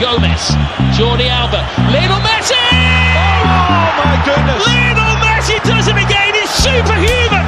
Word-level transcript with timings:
Gomez, 0.00 0.56
Jordi 0.96 1.28
Alba, 1.28 1.60
Lionel 1.92 2.20
Messi! 2.24 2.56
Oh 2.56 3.92
my 4.00 4.16
goodness! 4.24 4.60
Lionel 4.64 5.14
Messi 5.20 5.56
does 5.62 5.88
it 5.88 5.96
again. 5.96 6.34
he's 6.34 6.50
superhuman. 6.50 7.44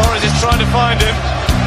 Torres 0.00 0.24
is 0.24 0.34
trying 0.40 0.58
to 0.58 0.68
find 0.72 1.00
him. 1.00 1.14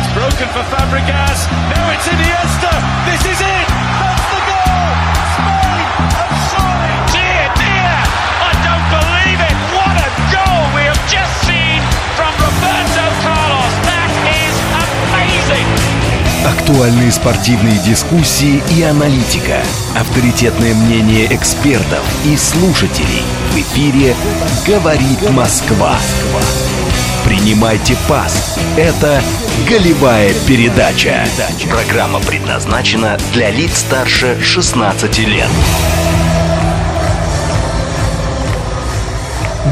It's 0.02 0.12
broken 0.14 0.48
for 0.54 0.64
Fabregas. 0.74 1.40
Now 1.70 1.94
it's 1.94 2.08
Iniesta. 2.10 2.74
This 3.06 3.24
is 3.30 3.40
it. 3.42 4.07
Актуальные 16.48 17.12
спортивные 17.12 17.78
дискуссии 17.80 18.64
и 18.78 18.82
аналитика. 18.82 19.62
Авторитетное 20.00 20.74
мнение 20.74 21.28
экспертов 21.36 22.00
и 22.24 22.38
слушателей. 22.38 23.22
В 23.52 23.58
эфире 23.58 24.16
«Говорит 24.66 25.30
Москва». 25.32 25.98
Принимайте 27.26 27.98
пас. 28.08 28.58
Это 28.78 29.22
«Голевая 29.68 30.34
передача». 30.48 31.28
Программа 31.70 32.22
предназначена 32.22 33.18
для 33.34 33.52
лиц 33.52 33.80
старше 33.80 34.38
16 34.42 35.20
лет. 35.20 35.50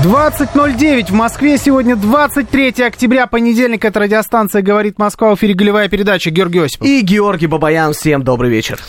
20.09 0.03 1.07
в 1.07 1.11
Москве. 1.11 1.57
Сегодня 1.57 1.95
23 1.95 2.83
октября, 2.83 3.27
понедельник. 3.27 3.85
Это 3.85 3.99
радиостанция 3.99 4.61
«Говорит 4.61 4.99
Москва». 4.99 5.33
В 5.33 5.37
эфире 5.37 5.53
голевая 5.53 5.89
передача. 5.89 6.29
Георгий 6.29 6.59
Осипов. 6.59 6.87
И 6.87 7.01
Георгий 7.01 7.47
Бабаян. 7.47 7.93
Всем 7.93 8.23
добрый 8.23 8.51
вечер. 8.51 8.79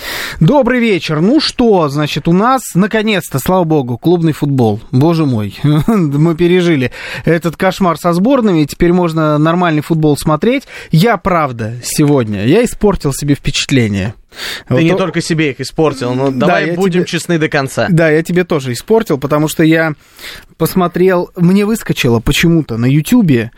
Добрый 0.41 0.81
вечер. 0.81 1.21
Ну 1.21 1.41
что, 1.41 1.89
значит, 1.89 2.29
у 2.29 2.33
нас, 2.33 2.63
наконец-то, 2.75 3.39
слава 3.39 3.65
богу, 3.65 3.99
клубный 3.99 4.33
футбол. 4.33 4.81
Боже 4.91 5.27
мой, 5.27 5.59
мы 5.63 6.35
пережили 6.35 6.91
этот 7.25 7.57
кошмар 7.57 7.97
со 7.97 8.13
сборными. 8.13 8.65
Теперь 8.65 8.93
можно 8.93 9.39
нормальный 9.39 9.83
футбол 9.83 10.17
смотреть. 10.17 10.65
Я, 10.91 11.17
правда, 11.17 11.75
сегодня, 11.83 12.47
я 12.47 12.65
испортил 12.65 13.13
себе 13.13 13.35
впечатление. 13.35 14.15
Ты 14.69 14.75
Вот 14.75 14.81
не 14.83 14.91
то- 14.91 14.97
только 14.99 15.21
себе 15.21 15.51
их 15.51 15.61
испортил, 15.61 16.15
но 16.15 16.31
Да, 16.31 16.47
давай 16.47 16.73
будем 16.77 17.01
тебе- 17.03 17.07
честны 17.07 17.39
до 17.39 17.49
конца. 17.49 17.87
Да, 17.91 18.11
я 18.11 18.23
тебе 18.23 18.45
тоже 18.45 18.73
испортил, 18.73 19.19
потому 19.19 19.49
что 19.49 19.63
я 19.63 19.95
посмотрел, 20.59 21.31
мне 21.37 21.65
выскочило 21.67 22.21
почему-то 22.21 22.77
на 22.77 22.87
Ютубе 22.87 23.51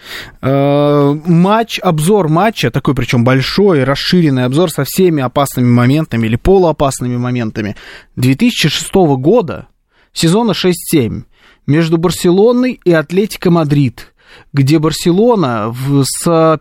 э, 0.42 1.18
матч, 1.26 1.78
обзор 1.80 2.28
матча, 2.28 2.70
такой 2.70 2.94
причем 2.94 3.24
большой, 3.24 3.84
расширенный 3.84 4.44
обзор 4.44 4.70
со 4.70 4.84
всеми 4.84 5.22
опасными 5.22 5.68
моментами 5.68 6.26
или 6.26 6.36
полуопасными 6.36 7.16
моментами 7.16 7.76
2006 8.16 9.16
года, 9.16 9.66
сезона 10.12 10.52
6-7, 10.52 11.24
между 11.66 11.98
Барселоной 11.98 12.80
и 12.84 12.92
Атлетико 12.92 13.50
Мадрид, 13.50 14.12
где 14.52 14.78
Барселона 14.78 15.68
в- 15.68 16.04
с 16.04 16.58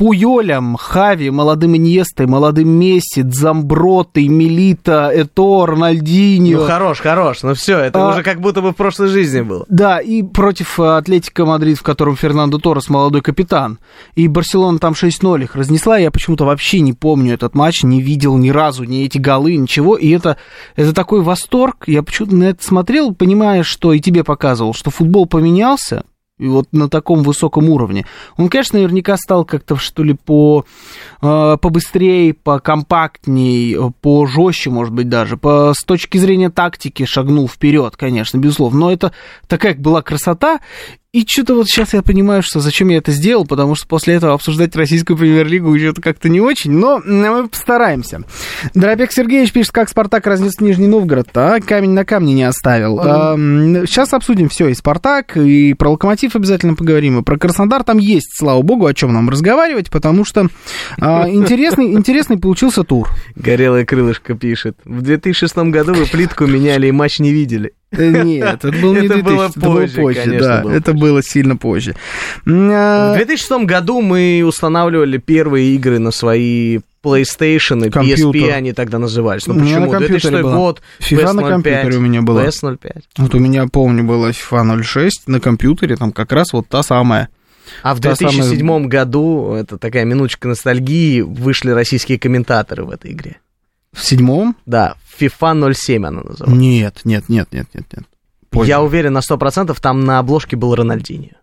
Пуйолем, 0.00 0.76
Хави, 0.76 1.28
молодым 1.28 1.76
Иньестой, 1.76 2.26
молодым 2.26 2.70
Месси, 2.70 3.20
Дзамбротой, 3.22 4.28
Милито, 4.28 5.10
Это'О, 5.14 5.66
Рональдиньо. 5.66 6.60
Ну 6.60 6.66
хорош, 6.66 7.00
хорош, 7.00 7.42
ну 7.42 7.52
все, 7.52 7.76
это 7.80 8.08
А- 8.08 8.12
уже 8.14 8.22
как 8.22 8.40
будто 8.40 8.62
бы 8.62 8.72
в 8.72 8.76
прошлой 8.76 9.08
жизни 9.08 9.42
было. 9.42 9.66
Да, 9.68 9.98
и 9.98 10.22
против 10.22 10.80
э, 10.80 10.96
Атлетико 10.96 11.44
Мадрид, 11.44 11.76
в 11.76 11.82
котором 11.82 12.16
Фернандо 12.16 12.56
Торрес 12.56 12.88
молодой 12.88 13.20
капитан. 13.20 13.78
И 14.14 14.26
Барселона 14.26 14.78
там 14.78 14.94
6-0 14.94 15.42
их 15.42 15.54
разнесла. 15.54 15.98
Я 15.98 16.10
почему-то 16.10 16.46
вообще 16.46 16.80
не 16.80 16.94
помню 16.94 17.34
этот 17.34 17.54
матч, 17.54 17.82
не 17.82 18.00
видел 18.00 18.38
ни 18.38 18.48
разу 18.48 18.84
ни 18.84 19.04
эти 19.04 19.18
голы, 19.18 19.54
ничего. 19.56 19.96
И 19.98 20.08
это, 20.08 20.38
это 20.76 20.94
такой 20.94 21.20
восторг. 21.20 21.84
Я 21.86 22.02
почему-то 22.02 22.36
на 22.36 22.44
это 22.44 22.64
смотрел, 22.64 23.14
понимая, 23.14 23.64
что 23.64 23.92
и 23.92 24.00
тебе 24.00 24.24
показывал, 24.24 24.72
что 24.72 24.90
футбол 24.90 25.26
поменялся. 25.26 26.04
И 26.40 26.48
вот 26.48 26.68
на 26.72 26.88
таком 26.88 27.22
высоком 27.22 27.68
уровне. 27.68 28.06
Он, 28.38 28.48
конечно, 28.48 28.78
наверняка 28.78 29.16
стал 29.18 29.44
как-то, 29.44 29.76
что 29.76 30.02
ли, 30.02 30.14
по, 30.14 30.64
э, 31.20 31.56
побыстрее, 31.60 32.32
покомпактней, 32.32 33.74
э, 33.74 33.90
пожестче, 34.00 34.70
может 34.70 34.94
быть, 34.94 35.10
даже. 35.10 35.36
По, 35.36 35.74
с 35.76 35.84
точки 35.84 36.16
зрения 36.16 36.48
тактики 36.48 37.04
шагнул 37.04 37.46
вперед, 37.46 37.94
конечно, 37.96 38.38
безусловно. 38.38 38.80
Но 38.80 38.92
это 38.92 39.12
такая 39.48 39.74
была 39.74 40.00
красота. 40.00 40.60
И 41.12 41.26
что-то 41.26 41.56
вот 41.56 41.66
сейчас 41.66 41.92
я 41.92 42.02
понимаю, 42.02 42.40
что 42.40 42.60
зачем 42.60 42.88
я 42.88 42.98
это 42.98 43.10
сделал, 43.10 43.44
потому 43.44 43.74
что 43.74 43.88
после 43.88 44.14
этого 44.14 44.32
обсуждать 44.32 44.76
российскую 44.76 45.16
премьер-лигу 45.16 45.76
что-то 45.76 46.00
как-то 46.00 46.28
не 46.28 46.40
очень, 46.40 46.70
но 46.70 47.00
мы 47.04 47.48
постараемся. 47.48 48.22
Дробек 48.74 49.10
Сергеевич 49.10 49.52
пишет, 49.52 49.72
как 49.72 49.88
Спартак 49.88 50.28
разнес 50.28 50.60
Нижний 50.60 50.86
Новгород, 50.86 51.26
а 51.34 51.58
камень 51.58 51.90
на 51.90 52.04
камне 52.04 52.32
не 52.32 52.44
оставил. 52.44 53.00
А, 53.00 53.34
сейчас 53.36 54.14
обсудим 54.14 54.48
все, 54.48 54.68
и 54.68 54.74
Спартак, 54.74 55.36
и 55.36 55.74
про 55.74 55.90
Локомотив 55.90 56.36
обязательно 56.36 56.76
поговорим, 56.76 57.18
и 57.18 57.24
про 57.24 57.36
Краснодар 57.36 57.82
там 57.82 57.98
есть, 57.98 58.30
слава 58.38 58.62
богу, 58.62 58.86
о 58.86 58.94
чем 58.94 59.12
нам 59.12 59.28
разговаривать, 59.30 59.90
потому 59.90 60.24
что 60.24 60.46
а, 61.00 61.28
интересный, 61.28 61.92
интересный 61.92 62.38
получился 62.38 62.84
тур. 62.84 63.08
Горелое 63.34 63.84
крылышко 63.84 64.34
пишет. 64.34 64.76
В 64.84 65.02
2006 65.02 65.56
году 65.56 65.92
вы 65.92 66.06
плитку 66.06 66.46
меняли 66.46 66.86
и 66.86 66.92
матч 66.92 67.18
не 67.18 67.32
видели. 67.32 67.72
Э, 67.92 68.22
Нет, 68.22 68.64
это 68.64 68.70
был 68.80 68.92
не 68.94 69.06
Это 69.06 69.14
2000, 69.14 69.22
было 69.24 69.42
это 69.48 69.60
было 69.60 69.74
позже, 69.80 69.96
позже, 70.00 70.20
конечно, 70.20 70.46
да, 70.48 70.62
было 70.62 70.70
это 70.72 70.92
позже. 70.92 70.98
было 71.04 71.22
сильно 71.22 71.56
позже. 71.56 71.94
В 72.44 73.12
2006 73.16 73.64
году 73.64 74.00
мы 74.00 74.42
устанавливали 74.46 75.18
первые 75.18 75.74
игры 75.74 75.98
на 75.98 76.10
свои 76.12 76.78
PlayStation 77.02 77.86
и 77.86 77.90
Компьютер. 77.90 78.26
PSP 78.26 78.52
они 78.52 78.72
тогда 78.72 78.98
назывались. 78.98 79.46
Ну 79.46 79.54
почему? 79.54 79.86
на 79.86 79.90
компьютере 79.90 80.18
2006 80.20 80.42
была. 80.42 80.54
год, 80.56 80.82
FIFA 81.00 81.32
на 81.32 81.40
PS05, 81.40 81.48
компьютере 81.48 81.96
у 81.96 82.00
меня 82.00 82.22
была. 82.22 82.44
PS05. 82.44 83.02
Вот 83.18 83.34
у 83.34 83.38
меня, 83.38 83.66
помню, 83.66 84.04
была 84.04 84.30
FIFA 84.30 84.82
06 84.82 85.28
на 85.28 85.40
компьютере, 85.40 85.96
там 85.96 86.12
как 86.12 86.30
раз 86.32 86.52
вот 86.52 86.68
та 86.68 86.82
самая. 86.82 87.28
А 87.82 87.94
в 87.94 88.00
Та 88.00 88.14
самая- 88.16 88.34
2007 88.36 88.86
году, 88.88 89.52
это 89.54 89.78
такая 89.78 90.04
минуточка 90.04 90.46
ностальгии, 90.48 91.20
вышли 91.22 91.70
российские 91.70 92.18
комментаторы 92.18 92.84
в 92.84 92.90
этой 92.90 93.12
игре. 93.12 93.36
В 93.92 94.04
седьмом? 94.04 94.56
Да, 94.66 94.96
FIFA 95.18 95.74
07 95.74 96.06
она 96.06 96.22
называлась. 96.22 96.58
Нет, 96.58 97.00
нет, 97.04 97.28
нет, 97.28 97.48
нет, 97.52 97.66
нет, 97.74 97.84
нет. 97.92 98.04
Позже. 98.50 98.68
Я 98.68 98.80
уверен 98.82 99.12
на 99.12 99.20
100%, 99.20 99.76
там 99.80 100.04
на 100.04 100.18
обложке 100.18 100.56
был 100.56 100.74
Рональдинho. 100.74 101.34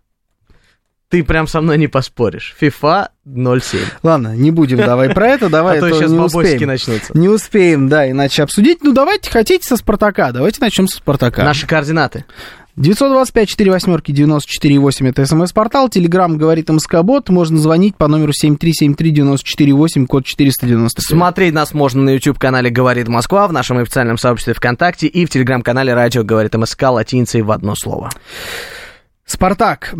Ты 1.10 1.24
прям 1.24 1.46
со 1.46 1.62
мной 1.62 1.78
не 1.78 1.88
поспоришь. 1.88 2.54
FIFA 2.60 3.08
07. 3.24 3.80
Ладно, 4.02 4.36
не 4.36 4.50
будем 4.50 4.76
давай 4.76 5.08
про 5.08 5.28
это, 5.28 5.48
давай 5.48 5.78
а 5.78 5.80
то 5.80 5.90
сейчас 5.90 6.12
бабосики 6.12 6.64
начнутся. 6.64 7.16
Не 7.16 7.28
успеем, 7.28 7.88
да, 7.88 8.10
иначе 8.10 8.42
обсудить. 8.42 8.82
Ну, 8.82 8.92
давайте, 8.92 9.30
хотите 9.30 9.66
со 9.66 9.78
Спартака? 9.78 10.32
Давайте 10.32 10.60
начнем 10.60 10.86
со 10.86 10.98
Спартака. 10.98 11.44
Наши 11.44 11.66
координаты. 11.66 12.26
925 12.78 13.48
4 13.48 13.70
восьмерки 13.72 14.12
94,8 14.12 15.08
это 15.08 15.26
смс-портал. 15.26 15.88
Телеграмм 15.88 16.38
говорит 16.38 16.68
МСК-бот. 16.70 17.28
Можно 17.28 17.58
звонить 17.58 17.96
по 17.96 18.06
номеру 18.06 18.30
7373948, 18.30 20.06
код 20.06 20.24
490. 20.24 21.02
Смотреть 21.02 21.54
нас 21.54 21.74
можно 21.74 22.02
на 22.02 22.10
YouTube-канале 22.10 22.70
«Говорит 22.70 23.08
Москва», 23.08 23.48
в 23.48 23.52
нашем 23.52 23.78
официальном 23.78 24.16
сообществе 24.16 24.54
ВКонтакте 24.54 25.08
и 25.08 25.26
в 25.26 25.30
Телеграм-канале 25.30 25.92
«Радио 25.92 26.22
говорит 26.22 26.54
МСК» 26.54 26.84
латиницей 26.84 27.42
в 27.42 27.50
одно 27.50 27.74
слово. 27.74 28.10
Спартак. 29.28 29.94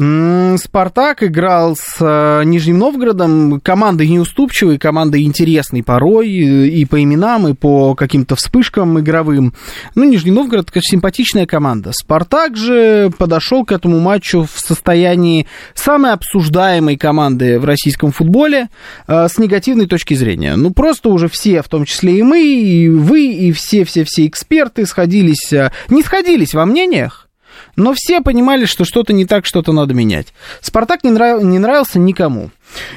Спартак 0.57 1.23
играл 1.23 1.77
с 1.77 1.99
э, 2.01 2.45
Нижним 2.45 2.79
Новгородом. 2.79 3.61
Команда 3.61 4.07
неуступчивая, 4.07 4.79
команда 4.79 5.23
интересной 5.23 5.83
порой 5.83 6.29
э, 6.29 6.69
и 6.69 6.87
по 6.87 7.03
именам, 7.03 7.47
и 7.47 7.53
по 7.53 7.95
каким-то 7.95 8.37
вспышкам 8.37 8.99
игровым. 8.99 9.53
Ну, 9.95 10.05
Нижний 10.05 10.31
Новгород, 10.31 10.71
конечно, 10.71 10.93
симпатичная 10.93 11.45
команда. 11.45 11.91
Спартак 11.93 12.57
же 12.57 13.11
подошел 13.19 13.67
к 13.67 13.73
этому 13.73 14.01
матчу 14.01 14.49
в 14.51 14.59
состоянии 14.59 15.47
самой 15.75 16.15
обсуждаемой 16.15 16.97
команды 16.97 17.61
в 17.61 17.67
российском 17.67 18.13
футболе 18.13 18.71
э, 19.07 19.29
с 19.29 19.37
негативной 19.37 19.87
точки 19.87 20.15
зрения. 20.15 20.57
Ну, 20.57 20.71
просто 20.73 21.11
уже 21.11 21.29
все, 21.29 21.61
в 21.61 21.69
том 21.69 21.85
числе 21.85 22.19
и 22.19 22.23
мы, 22.23 22.43
и 22.43 22.89
вы, 22.89 23.27
и 23.27 23.53
все-все-все 23.53 24.27
эксперты 24.27 24.87
сходились, 24.87 25.53
не 25.91 26.03
сходились 26.03 26.55
во 26.55 26.65
мнениях, 26.65 27.28
но 27.77 27.93
все 27.95 28.21
понимали, 28.21 28.65
что 28.65 28.85
что-то 28.85 29.13
не 29.13 29.25
так, 29.25 29.47
что-то 29.47 29.73
надо 29.73 29.95
менять. 29.95 30.29
Спартак 30.61 31.05
не, 31.05 31.11
нрав- 31.11 31.43
не 31.43 31.59
нравился 31.59 31.99
никому. 31.99 32.51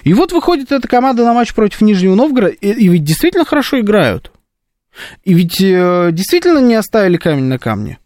И 0.03 0.13
вот 0.13 0.31
выходит 0.31 0.71
эта 0.71 0.87
команда 0.87 1.23
на 1.25 1.33
матч 1.33 1.53
против 1.53 1.81
Нижнего 1.81 2.15
Новгорода, 2.15 2.53
и, 2.53 2.71
и 2.71 2.87
ведь 2.87 3.03
действительно 3.03 3.45
хорошо 3.45 3.79
играют. 3.79 4.31
И 5.23 5.33
ведь 5.33 5.61
э, 5.61 6.09
действительно 6.11 6.59
не 6.59 6.75
оставили 6.75 7.17
камень 7.17 7.45
на 7.45 7.57
камне. 7.57 7.99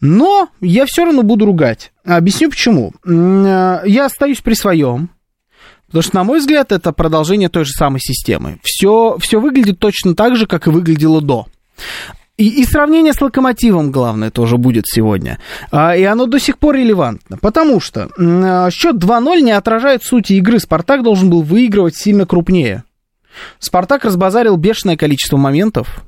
Но 0.00 0.48
я 0.60 0.86
все 0.86 1.04
равно 1.04 1.22
буду 1.22 1.44
ругать. 1.44 1.92
Объясню 2.04 2.50
почему. 2.50 2.92
Э, 3.04 3.82
Я 3.84 4.06
остаюсь 4.06 4.40
при 4.40 4.54
своем. 4.54 5.10
Потому 5.88 6.02
что, 6.02 6.16
на 6.16 6.24
мой 6.24 6.38
взгляд, 6.40 6.70
это 6.70 6.92
продолжение 6.92 7.48
той 7.48 7.64
же 7.64 7.72
самой 7.72 8.00
системы. 8.00 8.60
Все, 8.62 9.16
все 9.20 9.40
выглядит 9.40 9.78
точно 9.78 10.14
так 10.14 10.36
же, 10.36 10.46
как 10.46 10.66
и 10.66 10.70
выглядело 10.70 11.20
до. 11.22 11.46
И, 12.38 12.62
и 12.62 12.64
сравнение 12.64 13.12
с 13.12 13.20
локомотивом, 13.20 13.90
главное, 13.90 14.30
тоже 14.30 14.56
будет 14.56 14.84
сегодня. 14.86 15.38
А, 15.72 15.94
и 15.96 16.04
оно 16.04 16.26
до 16.26 16.38
сих 16.38 16.58
пор 16.58 16.76
релевантно. 16.76 17.36
Потому 17.36 17.80
что 17.80 18.08
а, 18.18 18.70
счет 18.70 18.96
2-0 18.96 19.40
не 19.42 19.50
отражает 19.52 20.04
сути 20.04 20.34
игры. 20.34 20.58
Спартак 20.60 21.02
должен 21.02 21.28
был 21.30 21.42
выигрывать 21.42 21.96
сильно 21.96 22.26
крупнее. 22.26 22.84
Спартак 23.58 24.04
разбазарил 24.04 24.56
бешеное 24.56 24.96
количество 24.96 25.36
моментов. 25.36 26.02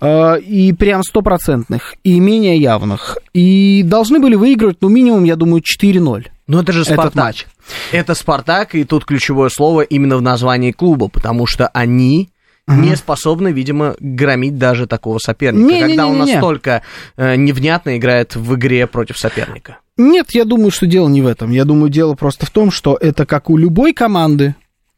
э, 0.00 0.40
и 0.40 0.72
прям 0.74 1.02
стопроцентных, 1.02 1.94
и 2.04 2.20
менее 2.20 2.58
явных. 2.58 3.16
И 3.32 3.82
должны 3.84 4.18
были 4.20 4.34
выигрывать, 4.34 4.78
ну, 4.82 4.88
минимум, 4.88 5.24
я 5.24 5.36
думаю, 5.36 5.62
4-0. 5.62 6.26
Но 6.46 6.60
это 6.60 6.72
же 6.72 6.82
Этот 6.82 6.94
Спартак. 6.94 7.14
матч. 7.24 7.46
Это 7.90 8.14
Спартак, 8.14 8.74
и 8.74 8.84
тут 8.84 9.06
ключевое 9.06 9.48
слово 9.48 9.80
именно 9.80 10.18
в 10.18 10.22
названии 10.22 10.72
клуба, 10.72 11.08
потому 11.08 11.46
что 11.46 11.68
они 11.68 12.28
не 12.66 12.96
способны, 12.96 13.52
видимо, 13.52 13.94
громить 14.00 14.56
даже 14.56 14.86
такого 14.86 15.18
соперника, 15.18 15.64
Не-не-не-не-не. 15.66 15.96
когда 15.96 16.06
он 16.06 16.18
настолько 16.18 16.82
э, 17.16 17.36
невнятно 17.36 17.96
играет 17.98 18.36
в 18.36 18.54
игре 18.54 18.86
против 18.86 19.18
соперника. 19.18 19.78
Нет, 19.96 20.30
я 20.32 20.44
думаю, 20.44 20.70
что 20.70 20.86
дело 20.86 21.08
не 21.08 21.22
в 21.22 21.26
этом. 21.26 21.50
Я 21.50 21.64
думаю, 21.64 21.90
дело 21.90 22.14
просто 22.14 22.46
в 22.46 22.50
том, 22.50 22.70
что 22.70 22.96
это 23.00 23.26
как 23.26 23.50
у 23.50 23.56
любой 23.56 23.92
команды, 23.92 24.54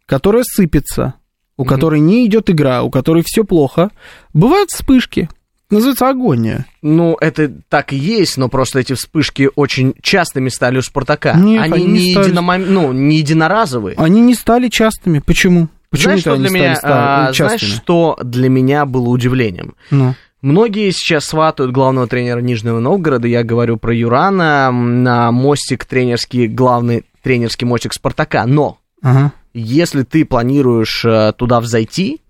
которая 0.06 0.44
сыпется, 0.46 1.14
у 1.56 1.64
которой 1.64 2.00
не 2.00 2.24
идет 2.26 2.50
игра, 2.50 2.82
у 2.82 2.90
которой 2.90 3.22
все 3.26 3.44
плохо, 3.44 3.90
бывают 4.32 4.70
вспышки. 4.70 5.28
Называется 5.68 6.08
агония. 6.08 6.64
Ну, 6.80 7.16
это 7.20 7.52
так 7.68 7.92
и 7.92 7.96
есть, 7.96 8.36
но 8.36 8.48
просто 8.48 8.78
эти 8.78 8.92
вспышки 8.92 9.50
очень 9.56 9.94
частыми 10.00 10.48
стали 10.48 10.78
у 10.78 10.82
Спартака. 10.82 11.34
Нет, 11.34 11.60
они 11.60 11.74
они 11.74 11.84
не 11.86 11.92
не, 12.06 12.12
стали. 12.12 12.30
единомом- 12.30 12.66
ну, 12.66 12.92
не 12.92 13.16
единоразовые. 13.16 13.96
Они 13.98 14.20
не 14.20 14.34
стали 14.34 14.68
частыми. 14.68 15.18
Почему? 15.18 15.68
Почему 15.90 16.16
знаешь, 16.18 16.20
что 16.20 16.36
для 16.36 16.48
стали 16.48 16.60
меня, 16.62 16.76
ста- 16.76 16.88
а, 16.88 17.32
знаешь, 17.32 17.36
частыми? 17.60 17.70
что 17.70 18.18
для 18.22 18.48
меня 18.48 18.86
было 18.86 19.08
удивлением? 19.08 19.74
Ну. 19.90 20.14
Многие 20.42 20.90
сейчас 20.90 21.24
сватают 21.24 21.72
главного 21.72 22.06
тренера 22.06 22.40
Нижнего 22.40 22.78
Новгорода, 22.78 23.26
я 23.26 23.42
говорю 23.42 23.78
про 23.78 23.94
Юрана, 23.94 24.70
на 24.70 25.32
мостик 25.32 25.84
тренерский, 25.86 26.46
главный 26.46 27.04
тренерский 27.22 27.66
мостик 27.66 27.92
Спартака. 27.94 28.46
Но 28.46 28.78
Ага. 29.02 29.32
если 29.54 30.02
ты 30.02 30.24
планируешь 30.24 31.04
э, 31.04 31.32
туда 31.36 31.60
взойти, 31.60 32.20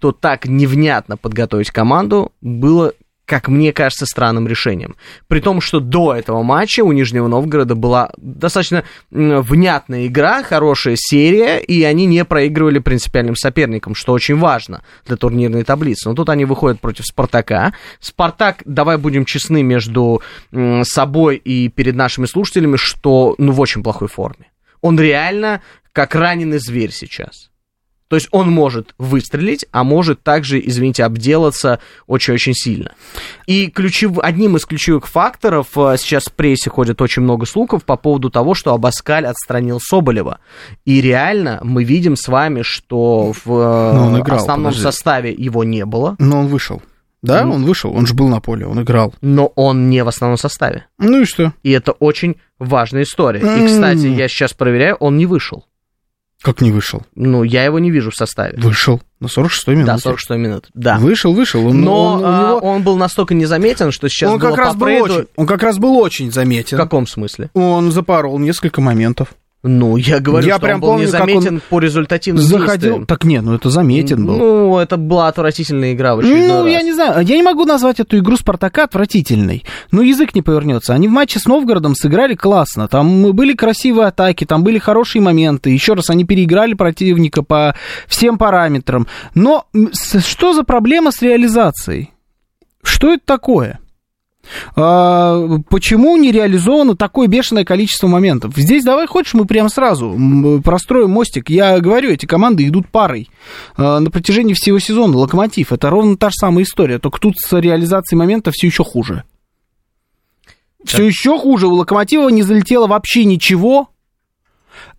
то 0.00 0.12
так 0.12 0.46
невнятно 0.46 1.16
подготовить 1.16 1.70
команду 1.70 2.32
было, 2.40 2.92
как 3.26 3.48
мне 3.48 3.72
кажется, 3.72 4.06
странным 4.06 4.46
решением. 4.46 4.96
При 5.28 5.40
том, 5.40 5.60
что 5.60 5.80
до 5.80 6.14
этого 6.14 6.42
матча 6.42 6.84
у 6.84 6.92
Нижнего 6.92 7.26
Новгорода 7.26 7.74
была 7.74 8.10
достаточно 8.16 8.84
внятная 9.10 10.06
игра, 10.06 10.42
хорошая 10.42 10.96
серия, 10.98 11.58
и 11.58 11.82
они 11.84 12.06
не 12.06 12.24
проигрывали 12.24 12.80
принципиальным 12.80 13.36
соперникам, 13.36 13.94
что 13.94 14.12
очень 14.12 14.36
важно 14.36 14.84
для 15.06 15.16
турнирной 15.16 15.64
таблицы. 15.64 16.08
Но 16.08 16.14
тут 16.14 16.28
они 16.28 16.44
выходят 16.44 16.80
против 16.80 17.06
Спартака. 17.06 17.72
Спартак, 18.00 18.62
давай 18.64 18.98
будем 18.98 19.24
честны 19.24 19.62
между 19.62 20.22
собой 20.82 21.36
и 21.36 21.68
перед 21.68 21.94
нашими 21.94 22.26
слушателями, 22.26 22.76
что 22.76 23.34
ну 23.38 23.52
в 23.52 23.60
очень 23.60 23.82
плохой 23.82 24.08
форме. 24.08 24.50
Он 24.80 25.00
реально 25.00 25.62
как 25.92 26.14
раненый 26.14 26.58
зверь 26.58 26.90
сейчас. 26.92 27.50
То 28.14 28.16
есть 28.16 28.28
он 28.30 28.48
может 28.48 28.94
выстрелить, 28.96 29.66
а 29.72 29.82
может 29.82 30.22
также, 30.22 30.64
извините, 30.64 31.02
обделаться 31.02 31.80
очень-очень 32.06 32.54
сильно. 32.54 32.92
И 33.46 33.66
ключев... 33.66 34.20
одним 34.22 34.56
из 34.56 34.64
ключевых 34.66 35.08
факторов, 35.08 35.66
э, 35.74 35.96
сейчас 35.98 36.26
в 36.26 36.32
прессе 36.32 36.70
ходит 36.70 37.02
очень 37.02 37.22
много 37.22 37.44
слухов 37.44 37.84
по 37.84 37.96
поводу 37.96 38.30
того, 38.30 38.54
что 38.54 38.72
Абаскаль 38.72 39.26
отстранил 39.26 39.80
Соболева. 39.80 40.38
И 40.84 41.00
реально 41.00 41.58
мы 41.64 41.82
видим 41.82 42.14
с 42.14 42.28
вами, 42.28 42.62
что 42.62 43.32
в 43.32 43.50
э, 43.50 44.20
играл, 44.20 44.38
основном 44.38 44.70
подожди. 44.70 44.82
составе 44.84 45.32
его 45.32 45.64
не 45.64 45.84
было, 45.84 46.14
Но 46.20 46.38
он 46.38 46.46
вышел. 46.46 46.80
Да, 47.20 47.44
он 47.44 47.64
вышел, 47.64 47.92
он 47.92 48.06
же 48.06 48.14
был 48.14 48.28
на 48.28 48.38
поле, 48.38 48.64
он 48.64 48.80
играл. 48.80 49.12
но 49.22 49.46
он 49.56 49.90
не 49.90 50.04
в 50.04 50.08
основном 50.08 50.38
составе. 50.38 50.86
Ну 50.98 51.22
и 51.22 51.24
что? 51.24 51.52
И 51.64 51.72
это 51.72 51.90
очень 51.90 52.36
важная 52.60 53.02
история. 53.02 53.40
И, 53.40 53.66
кстати, 53.66 54.06
я 54.06 54.28
сейчас 54.28 54.52
проверяю, 54.52 54.94
он 55.00 55.16
не 55.16 55.26
вышел. 55.26 55.64
Как 56.44 56.60
не 56.60 56.70
вышел? 56.72 57.02
Ну, 57.14 57.42
я 57.42 57.64
его 57.64 57.78
не 57.78 57.90
вижу 57.90 58.10
в 58.10 58.14
составе. 58.14 58.58
Вышел. 58.58 59.00
На 59.18 59.26
46-й 59.28 59.70
минуте. 59.72 59.86
Да, 59.92 59.98
46 59.98 60.30
минут. 60.38 60.66
Да. 60.74 60.98
Вышел, 60.98 61.32
вышел. 61.32 61.66
Он, 61.66 61.80
Но 61.80 62.12
он- 62.16 62.22
а, 62.22 62.42
него- 62.42 62.58
он 62.58 62.82
был 62.82 62.98
настолько 62.98 63.32
незаметен, 63.32 63.90
что 63.90 64.08
сейчас 64.10 64.30
он 64.30 64.38
было 64.38 64.50
как 64.50 64.58
раз 64.58 64.72
по 64.74 64.80
был 64.80 64.86
Фрейду- 64.88 65.02
очень, 65.20 65.26
он 65.36 65.46
как 65.46 65.62
раз 65.62 65.78
был 65.78 65.96
очень 65.96 66.28
В 66.30 66.34
заметен. 66.34 66.76
каком 66.76 67.06
смысле? 67.06 67.48
Он 67.54 67.90
запорол 67.90 68.38
несколько 68.38 68.82
моментов. 68.82 69.28
Ну, 69.66 69.96
я 69.96 70.20
говорю, 70.20 70.46
Я 70.46 70.56
что 70.56 70.60
прям 70.66 70.74
он 70.74 70.80
был 70.82 70.88
помню, 70.90 71.06
незаметен 71.06 71.62
по 71.70 71.80
результативным 71.80 72.44
Заходил. 72.44 72.68
действиям. 72.68 73.06
Так 73.06 73.24
нет, 73.24 73.42
ну 73.44 73.54
это 73.54 73.70
заметен 73.70 74.26
был. 74.26 74.36
Ну, 74.36 74.78
это 74.78 74.98
была 74.98 75.28
отвратительная 75.28 75.94
игра 75.94 76.14
в 76.16 76.22
Ну, 76.22 76.64
раз. 76.64 76.70
я 76.70 76.82
не 76.82 76.92
знаю, 76.92 77.24
я 77.26 77.34
не 77.36 77.42
могу 77.42 77.64
назвать 77.64 77.98
эту 77.98 78.18
игру 78.18 78.36
Спартака 78.36 78.84
отвратительной. 78.84 79.64
Ну, 79.90 80.02
язык 80.02 80.34
не 80.34 80.42
повернется. 80.42 80.92
Они 80.92 81.08
в 81.08 81.12
матче 81.12 81.38
с 81.38 81.46
Новгородом 81.46 81.94
сыграли 81.94 82.34
классно. 82.34 82.88
Там 82.88 83.32
были 83.32 83.54
красивые 83.54 84.08
атаки, 84.08 84.44
там 84.44 84.62
были 84.64 84.78
хорошие 84.78 85.22
моменты. 85.22 85.70
Еще 85.70 85.94
раз, 85.94 86.10
они 86.10 86.24
переиграли 86.24 86.74
противника 86.74 87.42
по 87.42 87.74
всем 88.06 88.36
параметрам. 88.36 89.06
Но 89.34 89.64
что 89.94 90.52
за 90.52 90.64
проблема 90.64 91.10
с 91.10 91.22
реализацией? 91.22 92.10
Что 92.82 93.14
это 93.14 93.22
такое? 93.24 93.80
А, 94.76 95.58
почему 95.68 96.16
не 96.16 96.32
реализовано 96.32 96.96
такое 96.96 97.28
бешеное 97.28 97.64
количество 97.64 98.06
моментов? 98.06 98.54
Здесь 98.56 98.84
давай 98.84 99.06
хочешь 99.06 99.34
мы 99.34 99.44
прям 99.46 99.68
сразу 99.68 100.60
простроим 100.62 101.10
мостик. 101.10 101.50
Я 101.50 101.80
говорю, 101.80 102.10
эти 102.10 102.26
команды 102.26 102.66
идут 102.66 102.88
парой 102.88 103.30
а, 103.76 104.00
на 104.00 104.10
протяжении 104.10 104.54
всего 104.54 104.78
сезона. 104.78 105.16
Локомотив 105.16 105.72
это 105.72 105.90
ровно 105.90 106.16
та 106.16 106.30
же 106.30 106.34
самая 106.36 106.64
история, 106.64 106.98
только 106.98 107.20
тут 107.20 107.38
с 107.38 107.58
реализацией 107.58 108.18
момента 108.18 108.50
все 108.52 108.66
еще 108.66 108.84
хуже. 108.84 109.24
Все 110.84 111.04
еще 111.04 111.38
хуже. 111.38 111.66
У 111.66 111.74
Локомотива 111.74 112.28
не 112.28 112.42
залетело 112.42 112.86
вообще 112.86 113.24
ничего, 113.24 113.88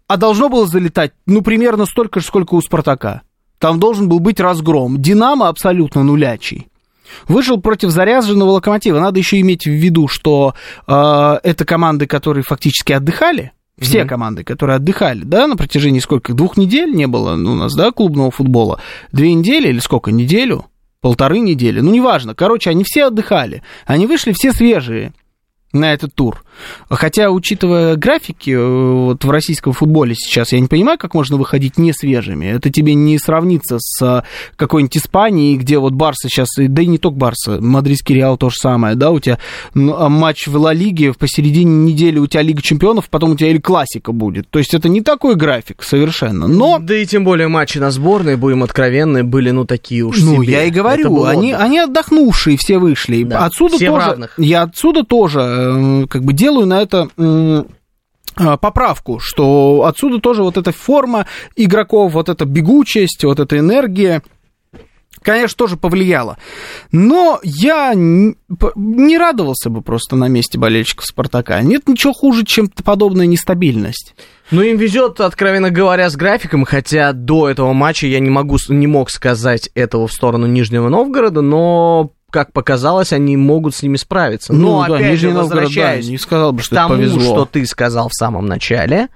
а 0.08 0.18
должно 0.18 0.50
было 0.50 0.68
залетать, 0.68 1.14
ну, 1.26 1.42
примерно 1.42 1.86
столько 1.86 2.20
же, 2.20 2.26
сколько 2.26 2.56
у 2.56 2.62
Спартака. 2.62 3.22
Там 3.60 3.80
должен 3.80 4.10
был 4.10 4.20
быть 4.20 4.40
разгром. 4.40 5.02
Динамо 5.02 5.48
абсолютно 5.48 6.04
нулячий. 6.04 6.68
Вышел 7.28 7.60
против 7.60 7.90
заряженного 7.92 8.52
локомотива. 8.52 9.00
Надо 9.00 9.20
еще 9.20 9.40
иметь 9.42 9.66
в 9.66 9.72
виду, 9.72 10.08
что 10.08 10.54
э, 10.88 11.40
это 11.44 11.66
команды, 11.66 12.08
которые 12.08 12.44
фактически 12.44 12.94
отдыхали. 12.94 13.52
Все 13.80 14.02
Мгм. 14.02 14.08
команды, 14.10 14.44
которые 14.46 14.78
отдыхали, 14.78 15.24
да, 15.26 15.48
на 15.48 15.58
протяжении 15.58 16.00
сколько? 16.00 16.34
Двух 16.34 16.56
недель 16.56 16.94
не 16.96 17.08
было 17.08 17.34
у 17.34 17.56
нас, 17.56 17.74
да, 17.76 17.92
клубного 17.92 18.32
футбола. 18.32 18.80
Две 19.12 19.34
недели 19.34 19.68
или 19.68 19.80
сколько? 19.80 20.12
Неделю? 20.12 20.66
Полторы 21.02 21.40
недели? 21.40 21.82
Ну, 21.82 21.92
неважно. 21.92 22.34
Короче, 22.36 22.70
они 22.70 22.86
все 22.86 23.06
отдыхали. 23.08 23.64
Они 23.86 24.08
вышли 24.08 24.32
все 24.32 24.54
свежие 24.54 25.12
на 25.74 25.92
этот 25.94 26.16
тур. 26.16 26.45
Хотя, 26.90 27.32
учитывая 27.32 27.96
графики 27.96 28.52
э, 28.52 28.94
вот 29.06 29.24
в 29.24 29.30
российском 29.30 29.74
футболе 29.74 30.16
сейчас, 30.16 30.52
я 30.52 30.60
не 30.60 30.68
понимаю, 30.68 30.98
как 30.98 31.14
можно 31.14 31.38
выходить 31.38 31.78
не 31.78 31.94
свежими. 31.94 32.46
Это 32.46 32.70
тебе 32.70 32.94
не 32.94 33.18
сравнится 33.20 33.78
с 33.80 34.02
э, 34.02 34.24
какой-нибудь 34.56 34.98
Испанией, 34.98 35.58
где 35.58 35.80
вот 35.80 35.94
Барса 35.94 36.30
сейчас, 36.30 36.50
да 36.58 36.82
и 36.82 36.88
не 36.88 36.98
только 36.98 37.18
Барса, 37.18 37.60
Мадридский 37.62 38.16
Реал 38.16 38.38
то 38.38 38.50
же 38.50 38.56
самое, 38.56 38.96
да, 38.96 39.12
у 39.12 39.20
тебя 39.20 39.40
а 39.76 40.10
матч 40.10 40.48
в 40.48 40.56
Ла 40.58 40.74
Лиге, 40.74 41.12
в 41.12 41.18
посередине 41.18 41.92
недели 41.92 42.20
у 42.20 42.28
тебя 42.28 42.42
Лига 42.42 42.62
Чемпионов, 42.62 43.10
потом 43.10 43.32
у 43.32 43.36
тебя 43.36 43.50
или 43.50 43.60
Классика 43.60 44.12
будет. 44.12 44.50
То 44.50 44.60
есть 44.60 44.74
это 44.74 44.90
не 44.90 45.02
такой 45.02 45.36
график 45.36 45.84
совершенно, 45.84 46.48
но... 46.48 46.80
Да 46.80 46.96
и 46.96 47.06
тем 47.06 47.24
более 47.24 47.48
матчи 47.48 47.78
на 47.78 47.92
сборной, 47.92 48.36
будем 48.36 48.64
откровенны, 48.64 49.24
были 49.24 49.52
ну 49.52 49.66
такие 49.66 50.04
уж 50.04 50.22
Ну, 50.22 50.44
себе. 50.44 50.54
я 50.54 50.64
и 50.64 50.70
говорю, 50.70 51.24
они, 51.24 51.54
отдых. 51.54 51.66
они 51.66 51.80
отдохнувшие 51.80 52.58
все 52.58 52.78
вышли. 52.78 53.24
Да, 53.24 53.46
отсюда 53.46 53.76
все 53.76 53.88
тоже, 53.88 54.30
я 54.38 54.64
отсюда 54.64 55.04
тоже 55.04 55.40
э, 55.42 56.08
как 56.10 56.24
бы 56.24 56.34
делаю 56.46 56.68
на 56.68 56.80
это 56.80 57.10
э, 57.18 57.64
поправку, 58.62 59.20
что 59.20 59.86
отсюда 59.88 60.20
тоже 60.20 60.44
вот 60.44 60.58
эта 60.58 60.72
форма 60.72 61.26
игроков, 61.56 62.14
вот 62.14 62.30
эта 62.30 62.46
бегучесть, 62.46 63.24
вот 63.24 63.40
эта 63.40 63.58
энергия, 63.58 64.22
конечно, 65.24 65.58
тоже 65.58 65.76
повлияла. 65.76 66.38
Но 66.92 67.40
я 67.42 67.94
не 67.96 69.18
радовался 69.18 69.72
бы 69.72 69.82
просто 69.82 70.16
на 70.16 70.28
месте 70.28 70.60
болельщиков 70.60 71.06
Спартака. 71.06 71.60
Нет 71.64 71.88
ничего 71.88 72.14
хуже, 72.14 72.46
чем 72.46 72.70
подобная 72.70 73.26
нестабильность. 73.26 74.14
Ну, 74.52 74.62
им 74.62 74.78
везет, 74.78 75.20
откровенно 75.22 75.72
говоря, 75.72 76.08
с 76.08 76.16
графиком, 76.16 76.64
хотя 76.66 77.12
до 77.12 77.50
этого 77.50 77.74
матча 77.74 78.06
я 78.06 78.20
не, 78.20 78.30
могу, 78.30 78.58
не 78.70 78.86
мог 78.86 79.10
сказать 79.10 79.72
этого 79.74 80.08
в 80.08 80.14
сторону 80.14 80.46
Нижнего 80.46 80.90
Новгорода, 80.90 81.42
но, 81.42 82.12
как 82.36 82.52
показалось, 82.52 83.14
они 83.14 83.38
могут 83.38 83.74
с 83.76 83.82
ними 83.82 83.96
справиться. 83.96 84.52
Но, 84.52 84.82
Ну, 84.84 84.88
да, 84.90 84.96
опять 84.98 85.12
Нижний 85.12 85.30
же, 85.30 85.34
Новгород, 85.34 85.50
да, 85.50 85.56
возвращаясь 85.62 86.08
не 86.10 86.18
сказал 86.18 86.52
бы, 86.52 86.60
к 86.60 86.66
что 86.66 86.76
это 86.76 86.84
тому, 86.84 86.96
повезло. 86.96 87.22
что 87.22 87.46
ты 87.46 87.66
сказал 87.66 88.10
в 88.10 88.14
самом 88.14 88.46
начале, 88.46 89.08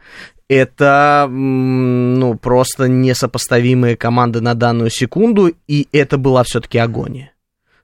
это, 0.47 1.27
ну, 1.29 2.35
просто 2.35 2.87
несопоставимые 2.87 3.97
команды 3.97 4.39
на 4.39 4.53
данную 4.55 4.89
секунду, 4.89 5.51
и 5.67 5.87
это 5.91 6.17
была 6.17 6.43
все-таки 6.45 6.77
агония. 6.77 7.33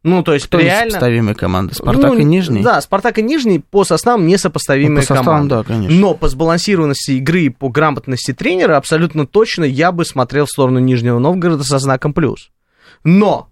Ну, 0.04 0.24
то 0.24 0.34
есть, 0.36 0.46
Кто 0.46 0.60
реально... 0.60 0.86
несопоставимые 0.86 1.36
команды? 1.36 1.74
Спартак 1.76 2.14
Ну, 2.14 2.20
и 2.20 2.24
Нижний? 2.24 2.62
Да, 2.64 2.80
Спартак 2.80 3.18
и 3.18 3.24
Нижний 3.24 3.60
по 3.60 3.84
составам 3.84 4.26
несопоставимые 4.28 4.90
Ну, 4.92 4.96
по 5.02 5.02
составам, 5.02 5.26
команды. 5.26 5.50
да, 5.56 5.64
конечно. 5.64 6.00
Но 6.00 6.14
по 6.14 6.30
сбалансированности 6.30 7.12
игры 7.12 7.42
и 7.42 7.50
по 7.50 7.70
грамотности 7.70 8.32
тренера 8.32 8.78
абсолютно 8.78 9.26
точно 9.28 9.64
я 9.66 9.92
бы 9.92 10.06
смотрел 10.06 10.46
в 10.46 10.50
сторону 10.50 10.80
Нижнего 10.80 11.18
Новгорода 11.20 11.64
со 11.64 11.80
знаком 11.80 12.14
плюс. 12.14 12.52
Но, 13.04 13.50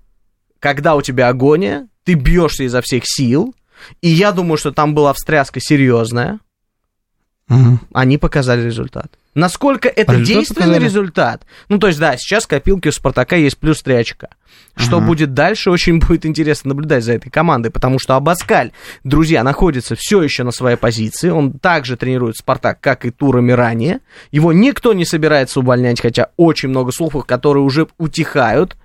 когда 0.63 0.95
у 0.95 1.01
тебя 1.01 1.27
агония, 1.27 1.89
ты 2.05 2.13
бьешься 2.13 2.63
изо 2.63 2.81
всех 2.81 3.03
сил, 3.05 3.53
и 4.01 4.07
я 4.07 4.31
думаю, 4.31 4.55
что 4.57 4.71
там 4.71 4.95
была 4.95 5.11
встряска 5.11 5.59
серьезная. 5.59 6.39
Мгм. 7.49 7.81
Они 7.93 8.17
показали 8.17 8.61
результат. 8.63 9.11
Насколько 9.35 9.89
это 9.89 10.13
А 10.13 10.15
результат 10.15 10.27
действенный 10.37 10.59
показали. 10.67 10.83
результат? 10.85 11.41
Ну, 11.67 11.79
то 11.79 11.87
есть, 11.87 11.99
да, 11.99 12.15
сейчас 12.15 12.45
в 12.45 12.47
копилке 12.47 12.89
у 12.89 12.91
Спартака 12.93 13.35
есть 13.35 13.57
плюс 13.57 13.81
3 13.83 13.95
очка. 13.95 14.29
Что 14.77 14.97
Ага. 14.99 15.07
будет 15.07 15.33
дальше, 15.33 15.69
очень 15.69 15.99
будет 16.07 16.25
интересно 16.25 16.69
наблюдать 16.69 17.03
за 17.03 17.11
этой 17.13 17.29
командой, 17.29 17.69
потому 17.69 17.99
что 17.99 18.15
Абаскаль, 18.15 18.71
друзья, 19.03 19.43
находится 19.43 19.95
все 19.97 20.21
еще 20.21 20.43
на 20.43 20.51
своей 20.51 20.77
позиции. 20.77 21.27
Он 21.29 21.51
также 21.51 21.97
тренирует 21.97 22.37
Спартак, 22.37 22.79
как 22.79 23.03
и 23.05 23.11
турами 23.11 23.51
ранее. 23.51 23.99
Его 24.31 24.53
никто 24.53 24.93
не 24.93 25.03
собирается 25.03 25.59
увольнять, 25.59 25.99
хотя 25.99 26.29
очень 26.37 26.69
много 26.69 26.93
слухов, 26.93 27.25
которые 27.25 27.63
уже 27.63 27.87
утихают. 27.97 28.77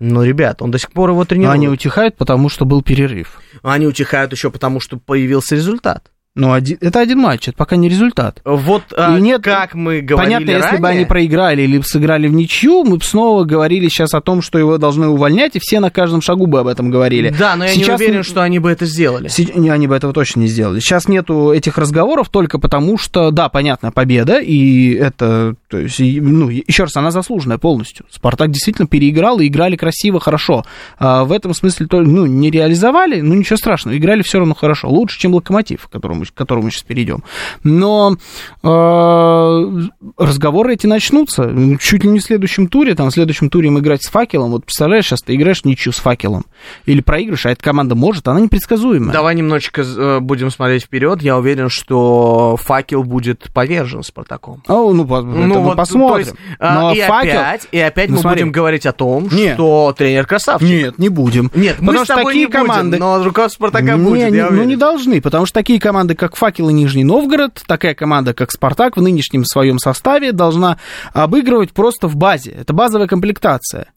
Но, 0.00 0.24
ребят, 0.24 0.60
он 0.62 0.70
до 0.70 0.78
сих 0.78 0.90
пор 0.92 1.10
его 1.10 1.20
Но 1.20 1.24
тренирует. 1.24 1.54
они 1.54 1.68
утихают, 1.68 2.16
потому 2.16 2.48
что 2.48 2.64
был 2.64 2.82
перерыв. 2.82 3.40
Они 3.62 3.86
утихают 3.86 4.32
еще 4.32 4.50
потому, 4.50 4.80
что 4.80 4.96
появился 4.98 5.54
результат. 5.54 6.10
Ну, 6.36 6.52
один, 6.52 6.78
это 6.80 6.98
один 6.98 7.20
матч, 7.20 7.46
это 7.46 7.56
пока 7.56 7.76
не 7.76 7.88
результат. 7.88 8.40
Вот 8.44 8.82
а, 8.96 9.16
И 9.16 9.20
нет, 9.20 9.40
как 9.44 9.74
мы 9.74 10.00
говорили 10.00 10.34
Понятно, 10.34 10.50
если 10.50 10.76
бы 10.78 10.88
ранее- 10.88 10.96
они 11.02 11.04
проиграли 11.04 11.62
или 11.62 11.80
сыграли 11.80 12.26
в 12.26 12.32
ничью, 12.32 12.82
мы 12.82 12.96
бы 12.96 13.04
снова 13.04 13.44
говорили 13.44 13.86
сейчас 13.86 14.14
о 14.14 14.20
том, 14.20 14.42
что 14.42 14.58
его 14.58 14.76
должны 14.76 15.06
увольнять, 15.06 15.54
и 15.54 15.60
все 15.60 15.78
на 15.78 15.90
каждом 15.90 16.22
шагу 16.22 16.48
бы 16.48 16.58
об 16.58 16.66
этом 16.66 16.90
говорили. 16.90 17.32
Да, 17.38 17.54
но 17.54 17.66
я 17.66 17.70
Сейчас 17.70 18.00
не 18.00 18.06
уверен, 18.06 18.24
что 18.24 18.42
они 18.42 18.58
бы 18.58 18.68
это 18.68 18.84
сделали. 18.84 19.28
Се- 19.28 19.44
не, 19.54 19.70
Они 19.70 19.86
бы 19.86 19.94
этого 19.94 20.12
точно 20.12 20.40
не 20.40 20.48
сделали. 20.48 20.80
Сейчас 20.80 21.06
нету 21.06 21.52
этих 21.52 21.78
разговоров 21.78 22.28
только 22.30 22.58
потому, 22.58 22.98
что, 22.98 23.30
да, 23.30 23.48
понятно, 23.48 23.92
победа, 23.92 24.40
и 24.40 24.92
это, 24.92 25.54
то 25.74 25.80
есть, 25.80 25.98
ну, 25.98 26.48
еще 26.50 26.84
раз, 26.84 26.96
она 26.96 27.10
заслуженная 27.10 27.58
полностью. 27.58 28.06
Спартак 28.08 28.52
действительно 28.52 28.86
переиграл 28.86 29.40
и 29.40 29.48
играли 29.48 29.74
красиво, 29.74 30.20
хорошо. 30.20 30.64
А 31.00 31.24
в 31.24 31.32
этом 31.32 31.52
смысле, 31.52 31.86
то, 31.86 32.00
ну, 32.00 32.26
не 32.26 32.48
реализовали, 32.48 33.20
ну, 33.20 33.34
ничего 33.34 33.56
страшного, 33.56 33.96
играли 33.96 34.22
все 34.22 34.38
равно 34.38 34.54
хорошо. 34.54 34.88
Лучше, 34.88 35.18
чем 35.18 35.34
Локомотив, 35.34 35.88
к 35.88 35.90
которому, 35.90 36.24
к 36.24 36.32
которому 36.32 36.66
мы 36.66 36.70
сейчас 36.70 36.84
перейдем. 36.84 37.24
Но 37.64 38.16
э, 38.62 39.82
разговоры 40.16 40.74
эти 40.74 40.86
начнутся 40.86 41.52
чуть 41.80 42.04
ли 42.04 42.10
не 42.10 42.20
в 42.20 42.22
следующем 42.22 42.68
туре. 42.68 42.94
Там 42.94 43.10
в 43.10 43.12
следующем 43.12 43.50
туре 43.50 43.66
им 43.66 43.78
играть 43.80 44.04
с 44.04 44.08
факелом. 44.08 44.52
Вот 44.52 44.64
представляешь, 44.64 45.06
сейчас 45.06 45.22
ты 45.22 45.34
играешь 45.34 45.64
ничью 45.64 45.92
с 45.92 45.96
факелом. 45.96 46.44
Или 46.86 47.00
проигрыш, 47.00 47.46
а 47.46 47.50
эта 47.50 47.64
команда 47.64 47.96
может, 47.96 48.28
она 48.28 48.38
непредсказуемая. 48.38 49.12
Давай 49.12 49.34
немножечко 49.34 49.82
э, 49.82 50.20
будем 50.20 50.50
смотреть 50.50 50.84
вперед. 50.84 51.20
Я 51.20 51.36
уверен, 51.36 51.68
что 51.68 52.56
факел 52.60 53.02
будет 53.02 53.50
повержен 53.52 54.04
Спартаком. 54.04 54.62
О, 54.68 54.92
ну, 54.92 55.04
по- 55.04 55.18
это 55.18 55.58
мы 55.64 55.68
вот, 55.70 55.76
посмотрим. 55.76 56.26
есть, 56.26 56.34
а, 56.58 56.74
Но 56.74 56.92
и 56.94 57.00
факел... 57.00 57.30
опять, 57.40 57.68
и 57.72 57.78
опять 57.80 58.08
Ну, 58.10 58.16
мы 58.16 58.20
смотри. 58.22 58.40
будем 58.42 58.52
говорить 58.52 58.86
о 58.86 58.92
том, 58.92 59.28
Нет. 59.30 59.54
что 59.54 59.94
тренер 59.96 60.26
красавчик. 60.26 60.68
Нет, 60.68 60.98
не 60.98 61.08
будем. 61.08 61.50
Нет, 61.54 61.76
мы 61.80 61.88
Потому 61.88 61.98
с 62.04 62.04
что 62.06 62.14
тобой 62.16 62.32
такие 62.32 62.46
не 62.46 62.52
будем, 62.52 62.66
команды... 62.66 62.98
но 62.98 63.22
руководство 63.24 63.58
Спартака 63.68 63.94
Не, 63.96 64.04
будет, 64.04 64.30
не- 64.30 64.36
я 64.38 64.50
ну 64.50 64.64
не 64.64 64.76
должны, 64.76 65.20
потому 65.20 65.46
что 65.46 65.54
такие 65.54 65.80
команды, 65.80 66.14
как 66.14 66.36
Факел 66.36 66.68
и 66.68 66.72
Нижний 66.72 67.04
Новгород, 67.04 67.62
такая 67.66 67.94
команда, 67.94 68.34
как 68.34 68.50
Спартак, 68.50 68.96
в 68.96 69.02
нынешнем 69.02 69.44
своем 69.44 69.78
составе 69.78 70.32
должна 70.32 70.78
обыгрывать 71.12 71.72
просто 71.72 72.08
в 72.08 72.16
базе. 72.16 72.50
Это 72.52 72.72
базовая 72.72 73.06
комплектация. 73.06 73.88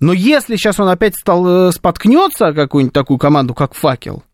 Но 0.00 0.12
если 0.12 0.56
сейчас 0.56 0.80
он 0.80 0.88
опять 0.88 1.14
стал, 1.14 1.68
э, 1.68 1.72
споткнется 1.72 2.52
какую-нибудь 2.52 2.92
такую 2.92 3.18
команду, 3.18 3.54
как 3.54 3.74
Факел, 3.74 4.24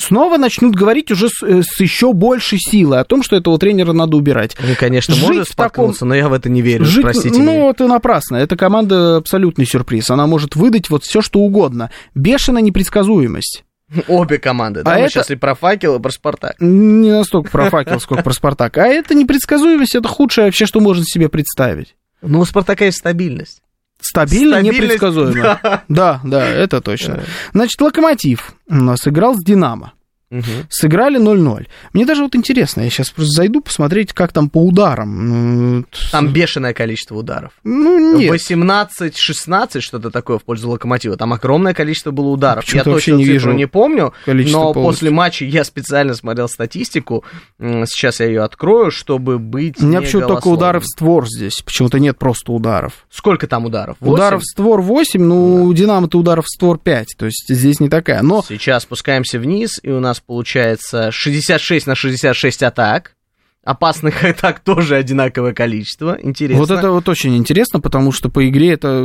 снова 0.00 0.36
начнут 0.38 0.74
говорить 0.74 1.10
уже 1.10 1.28
с, 1.28 1.42
э, 1.42 1.62
с 1.62 1.80
еще 1.80 2.12
большей 2.12 2.58
силой 2.58 3.00
о 3.00 3.04
том, 3.04 3.22
что 3.22 3.36
этого 3.36 3.58
тренера 3.58 3.92
надо 3.92 4.16
убирать. 4.16 4.56
Он, 4.62 4.74
конечно, 4.74 5.14
Жить 5.14 5.22
может 5.26 5.48
таком- 5.48 5.52
споткнуться, 5.52 6.04
но 6.04 6.14
я 6.14 6.28
в 6.28 6.32
это 6.32 6.48
не 6.48 6.62
верю, 6.62 6.84
Жить- 6.84 7.02
простите 7.02 7.38
ну, 7.40 7.52
меня. 7.52 7.70
это 7.70 7.86
напрасно. 7.86 8.36
Эта 8.36 8.56
команда 8.56 9.16
абсолютный 9.16 9.66
сюрприз. 9.66 10.10
Она 10.10 10.26
может 10.26 10.56
выдать 10.56 10.90
вот 10.90 11.04
все, 11.04 11.20
что 11.22 11.40
угодно. 11.40 11.90
Бешеная 12.14 12.62
непредсказуемость. 12.62 13.64
Обе 14.06 14.38
команды, 14.38 14.82
да, 14.84 14.92
А 14.92 14.94
мы 14.98 15.00
это- 15.02 15.10
сейчас 15.14 15.30
и 15.30 15.36
про 15.36 15.54
факел, 15.56 15.96
и 15.96 16.00
про 16.00 16.10
Спартак. 16.10 16.54
Не 16.60 17.10
настолько 17.10 17.50
про 17.50 17.70
факел, 17.70 17.98
сколько 17.98 18.22
про 18.22 18.32
Спартак. 18.32 18.78
А 18.78 18.86
это 18.86 19.14
непредсказуемость, 19.14 19.96
это 19.96 20.06
худшее 20.08 20.44
вообще, 20.46 20.64
что 20.66 20.78
можно 20.80 21.04
себе 21.04 21.28
представить. 21.28 21.96
Ну, 22.22 22.40
у 22.40 22.44
Спартака 22.44 22.84
есть 22.84 22.98
стабильность. 22.98 23.62
Стабильно, 24.00 24.56
Стабильность, 24.60 24.82
непредсказуемо. 24.82 25.60
да. 25.62 25.82
Да, 25.88 26.20
да, 26.24 26.46
это 26.48 26.80
точно. 26.80 27.20
Значит, 27.52 27.80
Локомотив 27.80 28.52
у 28.68 28.74
нас 28.76 29.06
играл 29.06 29.34
с 29.34 29.44
Динамо. 29.44 29.92
Мгм. 30.30 30.66
Сыграли 30.68 31.18
0-0. 31.18 31.66
Мне 31.92 32.06
даже 32.06 32.22
вот 32.22 32.36
интересно, 32.36 32.82
я 32.82 32.90
сейчас 32.90 33.10
просто 33.10 33.32
зайду 33.32 33.60
посмотреть, 33.60 34.12
как 34.12 34.32
там 34.32 34.48
по 34.48 34.64
ударам. 34.64 35.78
Ну, 35.78 35.84
Там 36.12 36.32
бешеное 36.32 36.72
количество 36.72 37.16
ударов. 37.16 37.52
Ну, 37.64 38.16
нет. 38.16 38.32
18-16, 38.32 39.80
что-то 39.80 40.10
такое 40.10 40.38
в 40.38 40.44
пользу 40.44 40.70
Локомотива. 40.70 41.16
Там 41.16 41.32
огромное 41.32 41.74
количество 41.74 42.12
было 42.12 42.28
ударов. 42.28 42.64
Я 42.72 42.84
точно 42.84 43.14
не 43.14 43.24
вижу 43.24 43.52
не 43.52 43.66
помню, 43.66 44.12
количество 44.24 44.58
но 44.58 44.72
полностью. 44.72 44.82
после 44.92 45.10
матча 45.10 45.44
я 45.44 45.64
специально 45.64 46.14
смотрел 46.14 46.48
статистику. 46.48 47.24
Сейчас 47.58 48.20
я 48.20 48.26
ее 48.26 48.42
открою, 48.42 48.92
чтобы 48.92 49.40
быть 49.40 49.82
У 49.82 49.86
меня 49.86 49.98
не 49.98 50.04
почему-то 50.04 50.28
только 50.28 50.46
ударов 50.48 50.84
в 50.84 50.86
створ 50.86 51.26
здесь. 51.28 51.60
Почему-то 51.62 51.98
нет 51.98 52.18
просто 52.18 52.52
ударов. 52.52 53.04
Сколько 53.10 53.48
там 53.48 53.64
ударов? 53.64 53.96
Восемь? 53.98 54.14
Ударов 54.14 54.42
в 54.42 54.46
створ 54.46 54.80
8, 54.80 55.20
ну, 55.22 55.64
у 55.64 55.72
Динамо-то 55.74 56.18
ударов 56.18 56.44
в 56.46 56.48
створ 56.48 56.78
5. 56.78 57.16
То 57.18 57.26
есть 57.26 57.46
здесь 57.48 57.80
не 57.80 57.88
такая. 57.88 58.22
Но 58.22 58.44
Сейчас 58.46 58.84
спускаемся 58.84 59.40
вниз, 59.40 59.80
и 59.82 59.90
у 59.90 59.98
нас 59.98 60.19
получается 60.26 61.10
66 61.10 61.86
на 61.86 61.94
66 61.94 62.62
атак. 62.62 63.14
Опасных 63.62 64.24
атак 64.24 64.60
тоже 64.60 64.96
одинаковое 64.96 65.52
количество. 65.52 66.18
Интересно. 66.20 66.60
Вот 66.60 66.70
это 66.70 66.90
вот 66.90 67.08
очень 67.10 67.36
интересно, 67.36 67.78
потому 67.78 68.10
что 68.10 68.30
по 68.30 68.48
игре 68.48 68.72
это 68.72 69.02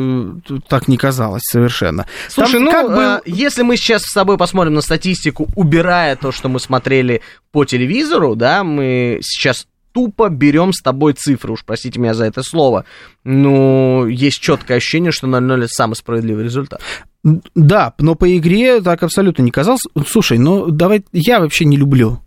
э, 0.49 0.59
так 0.69 0.87
не 0.87 0.97
казалось 0.97 1.43
совершенно. 1.43 2.07
Слушай, 2.29 2.53
Там 2.53 2.63
ну, 2.63 2.71
как 2.71 2.87
бы- 2.87 3.01
э, 3.01 3.21
если 3.25 3.63
мы 3.63 3.75
сейчас 3.75 4.03
с 4.03 4.13
собой 4.13 4.37
посмотрим 4.37 4.75
на 4.75 4.81
статистику, 4.81 5.49
убирая 5.55 6.15
то, 6.15 6.31
что 6.31 6.47
мы 6.47 6.61
смотрели 6.61 7.21
по 7.51 7.65
телевизору, 7.65 8.35
да, 8.35 8.63
мы 8.63 9.19
сейчас 9.21 9.67
тупо 9.95 10.27
берем 10.27 10.73
с 10.73 10.81
тобой 10.81 11.13
цифры, 11.13 11.53
уж 11.53 11.63
простите 11.63 12.01
меня 12.01 12.13
за 12.13 12.25
это 12.25 12.43
слово. 12.43 12.83
Ну, 13.23 14.05
есть 14.07 14.41
четкое 14.41 14.77
ощущение, 14.77 15.13
что 15.13 15.25
0-0 15.25 15.57
это 15.59 15.67
самый 15.69 15.95
справедливый 15.95 16.43
результат. 16.43 16.81
Да, 17.23 17.93
но 17.97 18.15
по 18.15 18.37
игре 18.37 18.81
так 18.81 19.03
абсолютно 19.03 19.41
не 19.41 19.51
казалось. 19.51 19.81
Слушай, 20.05 20.37
ну 20.37 20.69
давай, 20.69 21.05
я 21.13 21.39
вообще 21.39 21.63
не 21.63 21.77
люблю 21.77 22.19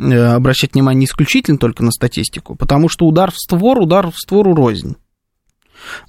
э, 0.00 0.12
обращать 0.12 0.74
внимание 0.74 1.06
исключительно 1.06 1.58
только 1.58 1.84
на 1.84 1.92
статистику, 1.92 2.56
потому 2.56 2.88
что 2.88 3.06
удар 3.06 3.30
в 3.30 3.36
створ, 3.36 3.78
удар 3.78 4.10
в 4.10 4.16
створу 4.16 4.54
рознь. 4.56 4.96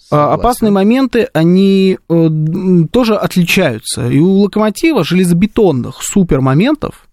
А, 0.09 0.15
Согласен. 0.15 0.39
Опасные 0.39 0.71
моменты, 0.71 1.29
они 1.31 1.99
э, 2.09 2.29
тоже 2.91 3.15
отличаются. 3.15 4.09
И 4.09 4.19
у 4.19 4.39
локомотива 4.39 5.03
железобетонных 5.03 6.01
супер 6.01 6.41
моментов, 6.41 7.07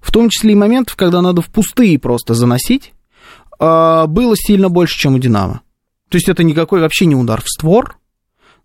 в 0.00 0.12
том 0.12 0.28
числе 0.28 0.52
и 0.52 0.56
моментов, 0.56 0.94
когда 0.94 1.20
надо 1.22 1.42
в 1.42 1.48
пустые 1.48 1.98
просто 1.98 2.34
заносить, 2.34 2.92
было 3.62 4.34
сильно 4.36 4.68
больше, 4.68 4.98
чем 4.98 5.14
у 5.14 5.18
Динамо. 5.18 5.60
То 6.08 6.16
есть 6.16 6.28
это 6.28 6.42
никакой 6.42 6.80
вообще 6.80 7.06
не 7.06 7.14
удар 7.14 7.40
в 7.40 7.48
створ, 7.48 7.96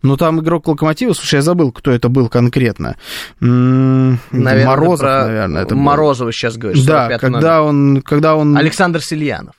но 0.02 0.18
там 0.18 0.40
игрок 0.42 0.68
Локомотива, 0.68 1.14
слушай, 1.14 1.36
я 1.36 1.42
забыл, 1.42 1.72
кто 1.72 1.92
это 1.92 2.10
был 2.10 2.30
конкретно. 2.30 2.98
Наверное, 3.40 4.66
Морозов, 4.66 5.00
про 5.00 5.28
наверное, 5.28 5.62
это 5.64 5.76
был. 5.76 5.82
Морозова 5.82 6.32
сейчас 6.32 6.58
говоришь. 6.58 6.84
Да, 6.84 7.10
45-й 7.10 7.20
когда 7.20 7.64
он, 7.64 8.02
когда 8.02 8.36
он... 8.36 8.58
Александр 8.58 9.02
Сильянов. 9.02 9.56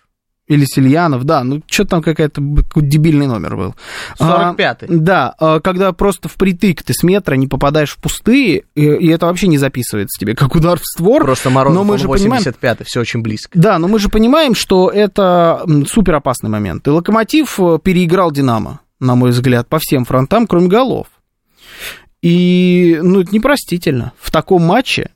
Или 0.48 0.64
Сильянов, 0.64 1.24
да, 1.24 1.44
ну 1.44 1.62
что 1.66 1.84
там 1.84 2.02
какая-то 2.02 2.40
какой-то 2.40 2.88
дебильный 2.88 3.26
номер 3.26 3.56
был. 3.56 3.74
А, 4.18 4.54
45-й. 4.54 4.86
да, 4.88 5.34
а, 5.38 5.60
когда 5.60 5.92
просто 5.92 6.28
впритык 6.28 6.82
ты 6.82 6.94
с 6.94 7.02
метра 7.02 7.34
не 7.34 7.46
попадаешь 7.46 7.90
в 7.90 7.98
пустые, 7.98 8.64
и, 8.74 8.82
и 8.82 9.08
это 9.08 9.26
вообще 9.26 9.46
не 9.46 9.58
записывается 9.58 10.18
тебе 10.18 10.34
как 10.34 10.54
удар 10.54 10.78
в 10.78 10.86
створ. 10.86 11.22
Просто 11.22 11.50
Морозов, 11.50 11.78
но 11.78 11.84
мы 11.84 11.98
же 11.98 12.08
понимаем, 12.08 12.42
85-й, 12.42 12.84
все 12.84 13.00
очень 13.00 13.20
близко. 13.20 13.58
да, 13.58 13.78
но 13.78 13.88
мы 13.88 13.98
же 13.98 14.08
понимаем, 14.08 14.54
что 14.54 14.88
это 14.88 15.66
супер 15.86 16.14
опасный 16.14 16.48
момент. 16.48 16.86
И 16.86 16.90
Локомотив 16.90 17.60
э, 17.60 17.78
переиграл 17.82 18.30
Динамо, 18.30 18.80
на 19.00 19.14
мой 19.16 19.30
взгляд, 19.30 19.68
по 19.68 19.78
всем 19.78 20.06
фронтам, 20.06 20.46
кроме 20.46 20.68
голов. 20.68 21.08
И, 22.22 22.98
ну, 23.02 23.20
это 23.20 23.34
непростительно. 23.34 24.12
В 24.18 24.30
таком 24.30 24.62
матче 24.62 25.10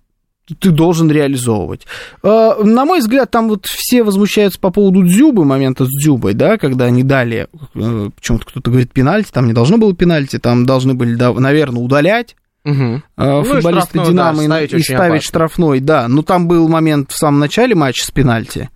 ты 0.59 0.71
должен 0.71 1.11
реализовывать. 1.11 1.87
Э, 2.23 2.54
На 2.62 2.85
мой 2.85 3.00
взгляд, 3.00 3.30
там 3.30 3.49
вот 3.49 3.66
все 3.66 4.02
возмущаются 4.02 4.59
по 4.61 4.71
поводу 4.71 5.02
Дзюбы, 5.02 5.44
момента 5.44 5.85
с 5.85 5.88
Дзюбой, 5.88 6.35
да, 6.35 6.59
когда 6.59 6.87
они 6.87 7.02
дали, 7.02 7.49
э, 7.75 8.11
почему-то 8.14 8.47
кто-то 8.47 8.71
говорит 8.71 8.92
пенальти, 8.92 9.30
там 9.32 9.47
не 9.47 9.52
должно 9.52 9.78
было 9.78 9.94
пенальти, 9.94 10.38
там 10.38 10.66
должны 10.66 10.94
были, 10.94 11.14
наверное, 11.14 11.82
удалять 11.82 12.37
И 12.64 13.00
футболисты 13.45 13.88
штрафной, 13.99 14.07
Динамо 14.07 14.37
да, 14.38 14.42
и- 14.42 14.47
ставить 14.47 14.73
и, 14.73 14.76
очень 14.76 14.85
ставить 14.95 15.12
опасно. 15.14 15.21
штрафной, 15.28 15.81
да. 15.81 16.07
Но 16.09 16.23
там 16.23 16.47
был 16.47 16.69
момент 16.69 17.11
в 17.11 17.16
самом 17.16 17.40
начале 17.40 17.75
матча 17.75 18.04
с 18.07 18.11
пенальти, 18.11 18.71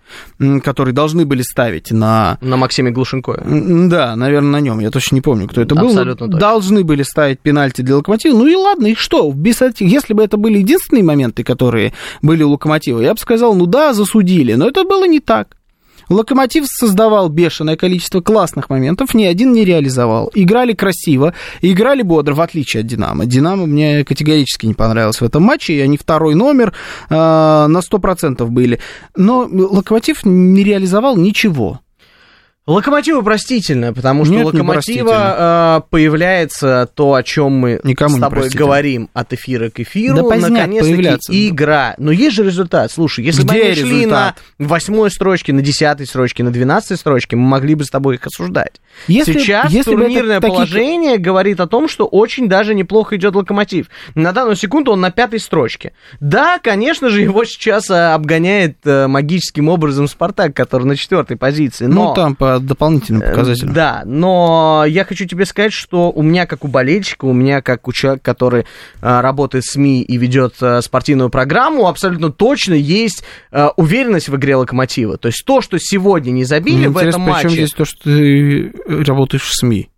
который 0.65 0.93
должны 0.93 1.25
были 1.25 1.43
ставить 1.43 1.93
на... 1.93 2.39
На 2.41 2.57
Максиме 2.57 2.91
Глушенкове. 2.91 3.43
м, 3.45 3.89
Да, 3.89 4.17
наверное, 4.17 4.51
на 4.51 4.61
нем. 4.61 4.81
Я 4.81 4.91
точно 4.91 5.15
не 5.17 5.21
помню, 5.21 5.47
кто 5.49 5.61
это 5.61 5.75
был. 5.75 5.85
но 5.85 5.89
Абсолютно 5.91 6.27
точно. 6.27 6.41
Должны 6.41 6.85
были 6.85 7.03
ставить 7.05 7.41
пенальти 7.41 7.83
для 7.83 7.97
Локомотива. 7.97 8.37
Ну 8.37 8.47
и 8.47 8.55
ладно, 8.57 8.87
и 8.89 8.95
что? 8.95 9.31
Без. 9.33 9.61
Если 9.79 10.15
бы 10.15 10.25
это 10.25 10.37
были 10.37 10.59
единственные 10.59 11.05
моменты, 11.05 11.45
которые 11.45 11.93
были 12.23 12.43
у 12.43 12.51
Локомотива, 12.51 13.01
я 13.01 13.15
бы 13.15 13.21
сказал, 13.21 13.55
ну 13.55 13.67
да, 13.67 13.95
засудили. 13.95 14.55
Но 14.55 14.69
это 14.69 14.85
было 14.85 15.07
не 15.07 15.21
так. 15.21 15.57
Локомотив 16.09 16.65
создавал 16.67 17.29
бешеное 17.29 17.77
количество 17.77 18.21
классных 18.21 18.71
моментов, 18.71 19.15
ни 19.15 19.25
один 19.25 19.53
не 19.53 19.65
реализовал. 19.65 20.31
Играли 20.35 20.73
красиво, 20.73 21.35
играли 21.63 22.03
бодро, 22.03 22.35
в 22.35 22.41
отличие 22.41 22.83
от 22.83 22.87
Динамо. 22.87 23.27
Динамо 23.27 23.67
мне 23.67 24.05
категорически 24.05 24.67
не 24.67 24.75
понравилось 24.75 25.21
в 25.21 25.25
этом 25.25 25.43
матче, 25.43 25.75
и 25.75 25.81
они 25.81 25.97
второй 25.97 26.35
номер 26.35 26.73
э, 27.09 27.15
на 27.15 27.79
100% 27.79 28.47
были. 28.47 28.79
Но 29.17 29.49
Локомотив 29.51 30.25
не 30.25 30.63
реализовал 30.63 31.17
ничего. 31.17 31.81
Локомотиву 32.67 33.23
простительно, 33.23 33.93
потому 33.93 34.25
что 34.25 34.35
Нет, 34.35 34.47
у 34.47 34.51
не 34.51 34.61
Локомотива 34.61 35.79
э, 35.79 35.89
появляется 35.89 36.89
то, 36.95 37.15
о 37.15 37.23
чем 37.23 37.53
мы 37.53 37.81
Никому 37.85 38.17
с 38.17 38.21
тобой 38.21 38.49
говорим 38.49 39.09
от 39.15 39.33
эфира 39.33 39.71
к 39.71 39.79
эфиру. 39.79 40.17
Да 40.17 40.23
поздняк 40.25 40.51
Наконец-таки 40.51 41.49
игра. 41.49 41.95
Но 41.99 42.11
есть 42.11 42.35
же 42.35 42.43
результат. 42.45 42.91
Слушай, 42.91 43.25
если 43.25 43.45
бы 43.45 43.55
Где 43.55 43.63
они 43.67 43.75
шли 43.75 43.97
результат? 43.99 44.43
на 44.59 44.67
восьмой 44.67 45.13
строчке, 45.13 45.53
на 45.53 45.63
десятой 45.63 46.07
строчке, 46.07 46.43
на 46.43 46.51
двенадцатой 46.51 46.97
строчке, 46.97 47.37
мы 47.37 47.47
могли 47.47 47.77
бы 47.77 47.85
с 47.85 47.89
тобой 47.89 48.17
их 48.17 48.27
осуждать. 48.27 48.81
Если- 49.07 49.35
Сейчас 49.35 49.71
если 49.71 49.95
бы 49.95 50.01
это 50.01 50.09
турнирное 50.09 50.41
такие- 50.41 50.53
положение 50.55 51.19
говорит 51.19 51.61
о 51.61 51.69
том, 51.69 51.89
что 51.89 52.07
очень 52.07 52.49
даже 52.49 52.75
неплохо 52.75 53.15
идет 53.15 53.37
Локомотив. 53.37 53.87
На 54.17 54.33
данную 54.33 54.57
секунду 54.57 54.91
он 54.91 55.01
на 55.01 55.13
пятой 55.13 55.39
строчке. 55.39 55.93
Да, 56.19 56.59
конечно 56.59 57.11
же, 57.11 57.21
его 57.23 57.45
сейчас 57.45 57.91
э, 57.91 58.13
обгоняет 58.13 58.79
э, 58.85 59.07
магическим 59.07 59.69
образом 59.69 60.09
Спартак, 60.09 60.55
который 60.57 60.85
на 60.85 60.97
четвертой 60.97 61.37
позиции. 61.37 61.87
Но... 61.87 62.09
Ну, 62.09 62.15
там 62.15 62.35
по 62.35 62.56
дополнительным 62.61 63.23
Э, 63.23 63.31
показателям. 63.31 63.73
Да, 63.75 64.03
но 64.05 64.85
я 64.87 65.05
хочу 65.05 65.27
тебе 65.27 65.45
сказать, 65.45 65.73
что 65.73 66.11
у 66.11 66.23
меня, 66.23 66.47
как 66.47 66.65
у 66.65 66.69
болельщика, 66.69 67.25
у 67.25 67.33
меня, 67.33 67.63
как 67.63 67.89
у 67.89 67.93
человека, 67.93 68.25
который 68.25 68.63
э, 68.63 68.65
работает 69.21 69.65
в 69.65 69.71
СМИ 69.71 70.03
и 70.03 70.17
ведет 70.17 70.55
э, 70.61 70.81
спортивную 70.83 71.31
программу, 71.31 71.89
абсолютно 71.89 72.31
точно 72.31 72.75
есть 72.75 73.25
уверенность 73.77 74.29
в 74.29 74.37
игре 74.37 74.57
Локомотива. 74.57 75.17
То 75.17 75.29
есть 75.29 75.43
то, 75.45 75.61
что 75.61 75.79
сегодня 75.79 76.31
не 76.31 76.45
забили 76.45 76.77
Мне 76.77 76.89
в 76.89 76.99
этом 76.99 77.23
матче... 77.23 77.49
здесь 77.49 77.71
то, 77.71 77.85
что 77.85 78.05
ты 78.05 78.73
работаешь 78.87 79.43
в 79.43 79.53
СМИ? 79.55 79.89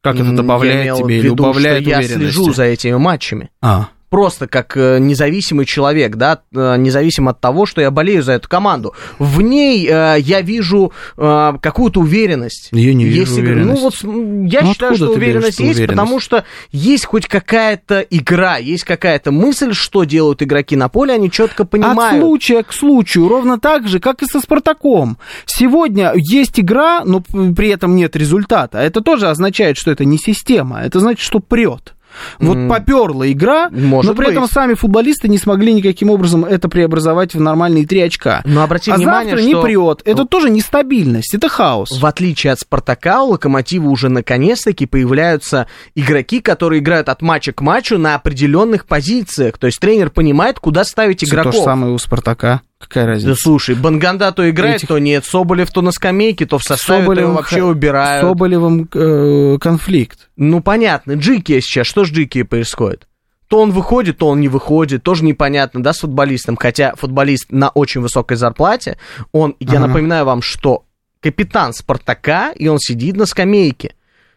Как 0.00 0.16
это 0.16 0.32
добавляет 0.32 0.96
тебе 0.96 1.18
или 1.18 1.28
убавляет 1.28 1.82
что 1.82 1.90
я 1.90 1.98
уверенности? 1.98 2.32
слежу 2.34 2.52
за 2.52 2.64
этими 2.64 2.96
матчами. 2.96 3.50
А, 3.60 3.88
Просто 4.10 4.46
как 4.48 4.74
э, 4.76 4.98
независимый 5.00 5.66
человек, 5.66 6.16
да, 6.16 6.40
э, 6.54 6.76
независимо 6.78 7.32
от 7.32 7.40
того, 7.40 7.66
что 7.66 7.82
я 7.82 7.90
болею 7.90 8.22
за 8.22 8.32
эту 8.32 8.48
команду. 8.48 8.94
В 9.18 9.42
ней 9.42 9.86
э, 9.86 10.16
я 10.20 10.40
вижу 10.40 10.92
э, 11.18 11.52
какую-то 11.60 12.00
уверенность. 12.00 12.68
Я 12.72 12.94
не 12.94 13.04
вижу 13.04 13.20
Есть 13.20 13.38
игра- 13.38 13.52
уверенности. 13.52 14.06
Ну 14.06 14.14
вот 14.14 14.48
я 14.50 14.62
Ну, 14.62 14.72
считаю, 14.72 14.94
что 14.96 15.10
уверенность 15.10 15.54
эту 15.60 15.64
есть, 15.64 15.78
уверенность? 15.78 15.88
потому 16.00 16.20
что 16.20 16.44
есть 16.72 17.04
хоть 17.04 17.26
какая-то 17.26 18.00
игра, 18.00 18.56
есть 18.56 18.84
какая-то 18.84 19.30
мысль, 19.30 19.74
что 19.74 20.04
делают 20.04 20.42
игроки 20.42 20.74
на 20.74 20.88
поле, 20.88 21.12
они 21.12 21.30
четко 21.30 21.64
От 21.64 21.70
понимают. 21.70 22.22
случая 22.22 22.62
к 22.62 22.72
случаю, 22.72 23.28
ровно 23.28 23.60
так 23.60 23.88
же, 23.88 24.00
как 24.00 24.22
и 24.22 24.26
со 24.26 24.40
Спартаком. 24.40 25.18
Сегодня 25.44 26.12
есть 26.16 26.58
игра, 26.58 27.02
но 27.04 27.20
при 27.20 27.68
этом 27.68 27.94
нет 27.94 28.16
результата. 28.16 28.78
Это 28.78 29.02
тоже 29.02 29.28
означает, 29.28 29.76
что 29.76 29.90
это 29.90 30.04
не 30.06 30.16
система. 30.16 30.80
Это 30.80 30.98
значит, 31.00 31.20
что 31.20 31.40
прет. 31.40 31.94
Вот 32.38 32.56
М, 32.56 32.68
поперла 32.68 33.30
игра, 33.30 33.68
может 33.70 34.10
но 34.10 34.16
при 34.16 34.30
этом 34.30 34.42
быть. 34.44 34.52
сами 34.52 34.74
футболисты 34.74 35.28
не 35.28 35.38
смогли 35.38 35.72
никаким 35.72 36.10
образом 36.10 36.44
это 36.44 36.68
преобразовать 36.68 37.34
в 37.34 37.40
нормальные 37.40 37.86
три 37.86 38.00
очка. 38.00 38.42
Но 38.44 38.62
обрати 38.62 38.90
а 38.90 38.96
внимание, 38.96 39.36
завтра 39.36 39.46
не 39.46 39.52
что- 39.52 39.62
прет. 39.62 40.02
Это 40.04 40.24
тоже 40.24 40.50
нестабильность, 40.50 41.34
это 41.34 41.48
хаос. 41.48 41.90
В 42.00 42.04
отличие 42.06 42.52
от 42.52 42.60
Спартака, 42.60 43.22
у 43.22 43.30
Локомотива 43.30 43.88
уже 43.88 44.08
наконец-таки 44.08 44.86
появляются 44.86 45.66
игроки, 45.94 46.40
которые 46.40 46.80
играют 46.80 47.08
от 47.08 47.22
матча 47.22 47.52
к 47.52 47.60
матчу 47.60 47.98
на 47.98 48.14
определенных 48.14 48.86
позициях. 48.86 49.58
То 49.58 49.66
есть 49.66 49.78
тренер 49.80 50.10
понимает, 50.10 50.58
куда 50.58 50.84
ставить 50.84 51.22
Всё 51.22 51.28
игроков. 51.34 51.52
То 51.52 51.58
же 51.58 51.64
самое 51.64 51.92
у 51.92 51.98
Спартака. 51.98 52.62
Какая 52.80 53.04
Да 53.06 53.10
разница? 53.12 53.34
слушай, 53.42 53.74
Банганда 53.74 54.30
то 54.32 54.48
играет, 54.48 54.76
Этих- 54.76 54.88
то 54.88 54.98
нет. 54.98 55.24
Соболев 55.24 55.70
то 55.72 55.82
на 55.82 55.90
скамейке, 55.90 56.46
то 56.46 56.58
в 56.58 56.62
составе, 56.62 57.06
то 57.06 57.12
его 57.12 57.32
вообще 57.32 57.62
убирают. 57.64 58.24
Соболевым 58.26 58.88
э, 58.94 59.58
конфликт. 59.60 60.28
Ну, 60.36 60.60
понятно. 60.62 61.12
Джики 61.12 61.58
сейчас, 61.60 61.86
что 61.88 62.04
с 62.04 62.08
Джики 62.08 62.44
происходит? 62.44 63.08
То 63.48 63.60
он 63.62 63.72
выходит, 63.72 64.18
то 64.18 64.28
он 64.28 64.40
не 64.40 64.48
выходит, 64.48 65.02
тоже 65.02 65.24
непонятно, 65.24 65.82
да, 65.82 65.92
с 65.92 66.00
футболистом. 66.00 66.56
Хотя 66.56 66.94
футболист 66.96 67.46
на 67.50 67.70
очень 67.70 68.00
высокой 68.02 68.36
зарплате, 68.36 68.98
он, 69.32 69.56
я 69.58 69.78
Ага. 69.78 69.86
напоминаю 69.88 70.24
вам, 70.26 70.42
что 70.42 70.84
капитан 71.20 71.72
Спартака, 71.72 72.52
и 72.52 72.68
он 72.68 72.78
сидит 72.78 73.16
на 73.16 73.26
скамейке. 73.26 73.94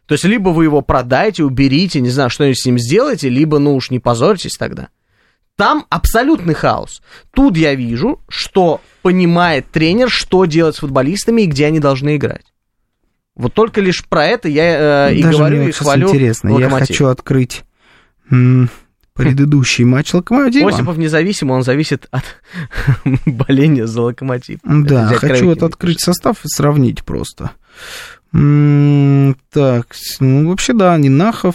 То 0.08 0.14
есть, 0.14 0.24
либо 0.26 0.50
вы 0.50 0.64
его 0.64 0.82
продаете, 0.82 1.44
уберите, 1.44 2.02
не 2.02 2.10
знаю, 2.10 2.30
что-нибудь 2.30 2.60
с 2.60 2.66
ним 2.66 2.80
сделаете, 2.80 3.30
либо, 3.30 3.60
ну 3.60 3.76
уж 3.76 3.92
не 3.92 4.00
позорьтесь 4.00 4.56
тогда. 4.58 4.88
Там 5.62 5.86
абсолютный 5.90 6.56
хаос. 6.56 7.04
Тут 7.32 7.56
я 7.56 7.76
вижу, 7.76 8.20
что 8.28 8.82
понимает 9.04 9.70
тренер, 9.70 10.10
что 10.10 10.46
делать 10.46 10.76
с 10.76 10.80
футболистами 10.80 11.44
и 11.44 11.46
где 11.46 11.68
они 11.68 11.80
должны 11.80 12.16
играть. 12.16 12.52
Вот 13.36 13.54
только 13.54 13.80
лишь 13.80 14.04
про 14.06 14.26
это 14.26 14.50
я 14.50 15.10
э, 15.10 15.14
и 15.14 15.22
Даже 15.22 15.38
говорю 15.38 15.58
мне 15.58 15.70
и 15.70 15.72
хвалю 15.72 16.08
интересно. 16.08 16.48
Я 16.48 16.56
Локомотив. 16.56 16.88
хочу 16.88 17.06
открыть 17.10 17.64
предыдущий 19.14 19.84
матч 19.84 20.16
Локомотива. 20.16 20.72
Осипов 20.72 20.98
независимо, 20.98 21.54
он 21.54 21.62
зависит 21.62 22.08
от 22.10 22.24
боления 23.28 23.86
за 23.86 24.02
локомотив. 24.02 24.62
Да, 24.64 25.10
хочу 25.10 25.46
вот 25.46 25.62
открыть 25.62 26.02
состав 26.02 26.44
и 26.44 26.48
сравнить 26.48 27.04
просто. 27.04 27.52
Так, 28.32 29.96
ну 30.20 30.50
вообще 30.50 30.74
да, 30.74 30.98
Нинахов. 30.98 31.54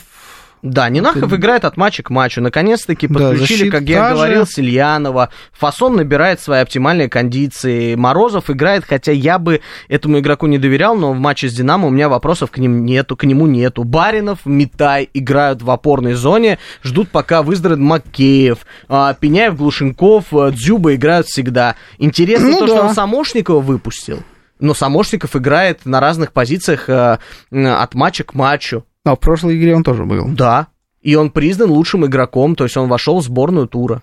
Да, 0.63 0.89
Нинахов 0.89 1.25
Это- 1.25 1.37
играет 1.37 1.65
от 1.65 1.77
матча 1.77 2.03
к 2.03 2.11
матчу. 2.11 2.41
Наконец-таки 2.41 3.07
Да, 3.07 3.15
подключили, 3.31 3.59
защита 3.59 3.79
как 3.79 3.89
я 3.89 4.09
же. 4.09 4.15
говорил, 4.15 4.47
Сильянова. 4.47 5.29
Фасон 5.53 5.97
набирает 5.97 6.41
свои 6.41 6.61
оптимальные 6.61 7.09
кондиции. 7.09 7.95
Морозов 7.95 8.51
играет, 8.51 8.85
хотя 8.85 9.13
я 9.13 9.39
бы 9.39 9.61
этому 9.89 10.19
игроку 10.19 10.47
не 10.47 10.59
доверял, 10.59 10.97
но 10.97 11.13
в 11.13 11.19
матче 11.19 11.49
с 11.49 11.55
Динамо 11.55 11.87
у 11.89 11.91
меня 11.91 12.09
вопросов 12.09 12.51
к 12.51 12.59
ним 12.59 12.85
нету, 12.85 13.17
к 13.17 13.25
нему 13.25 13.47
нету. 13.47 13.85
Баринов, 13.85 14.41
Митай 14.45 15.09
играют 15.15 15.63
в 15.63 15.71
опорной 15.71 16.15
зоне, 16.15 16.59
ждут, 16.83 17.11
пока 17.11 17.43
выздоровеет 17.43 17.85
Макеев. 17.85 18.59
А, 18.89 19.15
Пеняев, 19.15 19.57
Глушенков, 19.57 20.25
э, 20.33 20.51
Дзюба 20.53 20.95
играют 20.97 21.27
всегда. 21.29 21.77
Интересно 21.99 22.49
Ну 22.49 22.59
то, 22.61 22.67
да. 22.67 22.73
что 22.77 22.83
он 22.87 22.95
Самошникова 22.95 23.61
выпустил. 23.61 24.23
Но 24.59 24.73
Самошников 24.75 25.37
играет 25.37 25.85
на 25.85 26.01
разных 26.01 26.33
позициях 26.33 26.89
э, 26.89 27.19
от 27.53 27.95
матча 27.95 28.25
к 28.25 28.35
матчу. 28.35 28.85
А 29.07 29.17
в 29.17 29.21
прошлой 29.21 29.57
игре 29.57 29.77
он 29.77 29.85
тоже 29.85 30.05
был. 30.05 30.29
Да. 30.29 30.69
И 31.01 31.15
он 31.15 31.31
признан 31.31 31.71
лучшим 31.71 32.05
игроком, 32.05 32.57
то 32.57 32.65
есть 32.65 32.77
он 32.77 32.89
вошел 32.89 33.21
в 33.21 33.25
сборную 33.25 33.69
тура. 33.69 34.03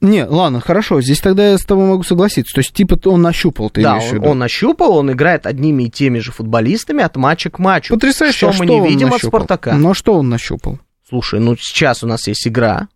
Не, 0.00 0.24
ладно, 0.24 0.60
хорошо, 0.60 1.00
здесь 1.00 1.20
тогда 1.20 1.50
я 1.50 1.58
с 1.58 1.64
тобой 1.64 1.86
могу 1.86 2.02
согласиться. 2.02 2.54
То 2.54 2.60
есть, 2.60 2.72
типа, 2.72 2.98
он 3.08 3.22
нащупал, 3.22 3.70
ты 3.70 3.82
да, 3.82 3.98
имеешь 3.98 4.12
он, 4.12 4.26
он 4.26 4.38
нащупал, 4.38 4.96
он 4.96 5.12
играет 5.12 5.46
одними 5.46 5.84
и 5.84 5.90
теми 5.90 6.18
же 6.18 6.32
футболистами 6.32 7.02
от 7.02 7.16
матча 7.16 7.50
к 7.50 7.58
матчу. 7.58 7.94
Потрясающе, 7.94 8.36
Что 8.36 8.48
а 8.48 8.50
мы 8.50 8.64
что 8.64 8.64
не 8.64 8.88
видим 8.88 9.06
от 9.06 9.12
нащупал? 9.14 9.40
Спартака. 9.40 9.74
Ну, 9.74 9.90
а 9.90 9.94
что 9.94 10.14
он 10.14 10.28
нащупал? 10.28 10.78
Слушай, 11.08 11.40
ну 11.40 11.56
сейчас 11.56 12.02
у 12.02 12.06
нас 12.06 12.26
есть 12.26 12.48
игра. 12.48 12.88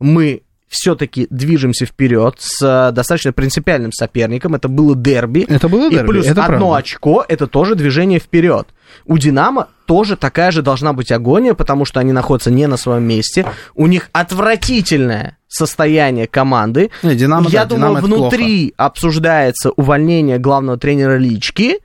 Мы 0.00 0.42
все-таки 0.72 1.26
движемся 1.28 1.84
вперед 1.84 2.36
с 2.38 2.62
э, 2.62 2.92
достаточно 2.92 3.32
принципиальным 3.32 3.92
соперником. 3.92 4.54
Это 4.54 4.68
было 4.68 4.96
дерби. 4.96 5.44
Это 5.46 5.68
было 5.68 5.88
И 5.88 5.90
дерби, 5.90 6.08
плюс 6.08 6.26
это 6.26 6.44
одно 6.44 6.58
правда. 6.58 6.76
очко 6.78 7.24
это 7.28 7.46
тоже 7.46 7.74
движение 7.74 8.18
вперед. 8.18 8.68
У 9.04 9.18
Динамо 9.18 9.68
тоже 9.84 10.16
такая 10.16 10.50
же 10.50 10.62
должна 10.62 10.94
быть 10.94 11.12
агония, 11.12 11.52
потому 11.52 11.84
что 11.84 12.00
они 12.00 12.12
находятся 12.12 12.50
не 12.50 12.66
на 12.66 12.78
своем 12.78 13.02
месте. 13.02 13.44
У 13.74 13.86
них 13.86 14.08
отвратительное 14.12 15.36
состояние 15.46 16.26
команды. 16.26 16.90
Не, 17.02 17.14
Динамо, 17.16 17.50
Я 17.50 17.64
да, 17.64 17.76
думаю, 17.76 17.96
Динамо 17.96 18.06
внутри 18.06 18.72
обсуждается 18.78 19.70
увольнение 19.72 20.38
главного 20.38 20.78
тренера 20.78 21.18
Лички. 21.18 21.80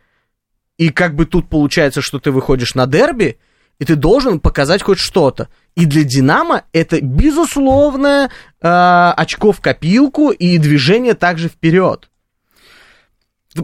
И 0.78 0.90
как 0.90 1.16
бы 1.16 1.26
тут 1.26 1.50
получается, 1.50 2.02
что 2.02 2.20
ты 2.20 2.32
выходишь 2.32 2.74
на 2.74 2.88
дерби, 2.88 3.38
и 3.80 3.86
ты 3.86 3.96
должен 3.96 4.40
показать 4.40 4.82
хоть 4.82 5.00
что-то. 5.00 5.50
И 5.78 5.86
для 5.86 6.04
Динамо 6.04 6.64
это 6.74 7.00
безусловное 7.02 8.32
э, 8.62 9.14
очко 9.16 9.52
в 9.52 9.62
копилку 9.62 10.32
и 10.32 10.58
движение 10.58 11.14
также 11.14 11.50
вперед. 11.50 12.10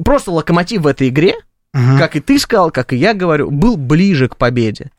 Просто 0.05 0.29
локомотив 0.31 0.81
в 0.83 0.87
этой 0.87 1.09
игре, 1.09 1.33
Мгм. 1.73 1.97
как 1.97 2.15
и 2.15 2.19
ты 2.19 2.37
сказал, 2.37 2.69
как 2.69 2.93
и 2.93 2.97
я 2.97 3.15
говорю, 3.15 3.49
был 3.49 3.77
ближе 3.77 4.27
к 4.29 4.37
победе. 4.37 4.91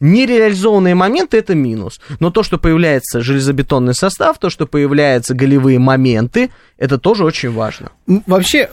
Нереализованные 0.00 0.94
моменты 0.94 1.36
это 1.36 1.54
минус. 1.54 2.00
Но 2.20 2.30
то, 2.30 2.42
что 2.42 2.56
появляется 2.56 3.20
железобетонный 3.20 3.94
состав, 3.94 4.38
то, 4.38 4.48
что 4.48 4.66
появляются 4.66 5.34
голевые 5.34 5.78
моменты, 5.78 6.50
это 6.78 6.96
тоже 6.96 7.24
очень 7.24 7.52
важно. 7.52 7.90
Вообще, 8.06 8.70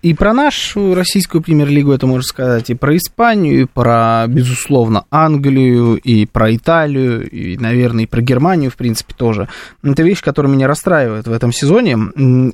и 0.00 0.14
про 0.14 0.32
нашу 0.32 0.94
российскую 0.94 1.42
премьер-лигу 1.42 1.92
это 1.92 2.06
можно 2.06 2.22
сказать, 2.22 2.70
и 2.70 2.74
про 2.74 2.96
Испанию, 2.96 3.60
и 3.60 3.64
про, 3.66 4.24
безусловно, 4.26 5.04
Англию, 5.10 5.96
и 5.96 6.24
про 6.24 6.54
Италию, 6.56 7.28
и, 7.28 7.58
наверное, 7.58 8.04
и 8.04 8.06
про 8.06 8.22
Германию, 8.22 8.70
в 8.70 8.76
принципе, 8.76 9.14
тоже. 9.14 9.48
Это 9.82 10.02
вещь, 10.02 10.22
которая 10.22 10.50
меня 10.50 10.66
расстраивает 10.66 11.26
в 11.26 11.32
этом 11.32 11.52
сезоне. 11.52 11.98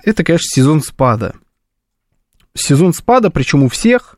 Это, 0.04 0.24
конечно, 0.24 0.48
сезон 0.48 0.82
спада. 0.82 1.34
Сезон 2.54 2.92
спада, 2.92 3.30
причем 3.30 3.62
у 3.62 3.68
всех, 3.68 4.16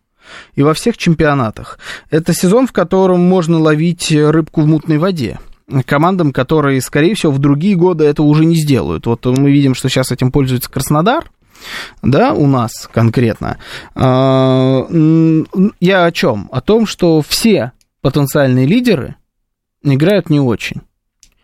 и 0.54 0.62
во 0.62 0.74
всех 0.74 0.96
чемпионатах. 0.96 1.78
Это 2.10 2.34
сезон, 2.34 2.66
в 2.66 2.72
котором 2.72 3.20
можно 3.20 3.58
ловить 3.58 4.12
рыбку 4.12 4.62
в 4.62 4.66
мутной 4.66 4.98
воде. 4.98 5.38
Командам, 5.86 6.32
которые, 6.32 6.80
скорее 6.80 7.14
всего, 7.14 7.32
в 7.32 7.38
другие 7.38 7.76
годы 7.76 8.04
этого 8.04 8.26
уже 8.26 8.44
не 8.44 8.56
сделают. 8.56 9.06
Вот 9.06 9.24
мы 9.24 9.50
видим, 9.50 9.74
что 9.74 9.88
сейчас 9.88 10.10
этим 10.10 10.30
пользуется 10.30 10.70
Краснодар. 10.70 11.30
да, 12.02 12.32
у 12.34 12.46
нас 12.46 12.88
конкретно. 12.92 13.58
А, 13.94 14.86
я 15.80 16.04
о 16.04 16.12
чем? 16.12 16.48
О 16.52 16.60
том, 16.60 16.86
что 16.86 17.22
все 17.22 17.72
потенциальные 18.02 18.66
лидеры 18.66 19.16
играют 19.82 20.28
не 20.28 20.40
очень. 20.40 20.82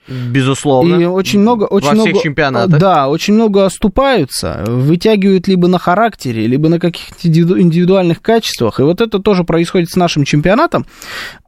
Безусловно. 0.09 0.95
И 0.97 1.05
очень 1.05 1.41
много, 1.41 1.65
очень 1.65 1.89
Во 1.89 1.95
всех 1.95 2.07
много, 2.07 2.23
чемпионатах. 2.23 2.81
Да, 2.81 3.09
очень 3.09 3.35
много 3.35 3.65
оступаются, 3.65 4.65
вытягивают 4.67 5.49
либо 5.49 5.69
на 5.69 5.79
характере, 5.79 6.47
либо 6.47 6.69
на 6.69 6.81
каких-то 6.81 7.29
индивидуальных 7.29 8.23
качествах. 8.23 8.81
И 8.81 8.83
вот 8.83 9.01
это 9.01 9.19
тоже 9.19 9.45
происходит 9.45 9.91
с 9.91 9.97
нашим 9.97 10.25
чемпионатом. 10.25 10.87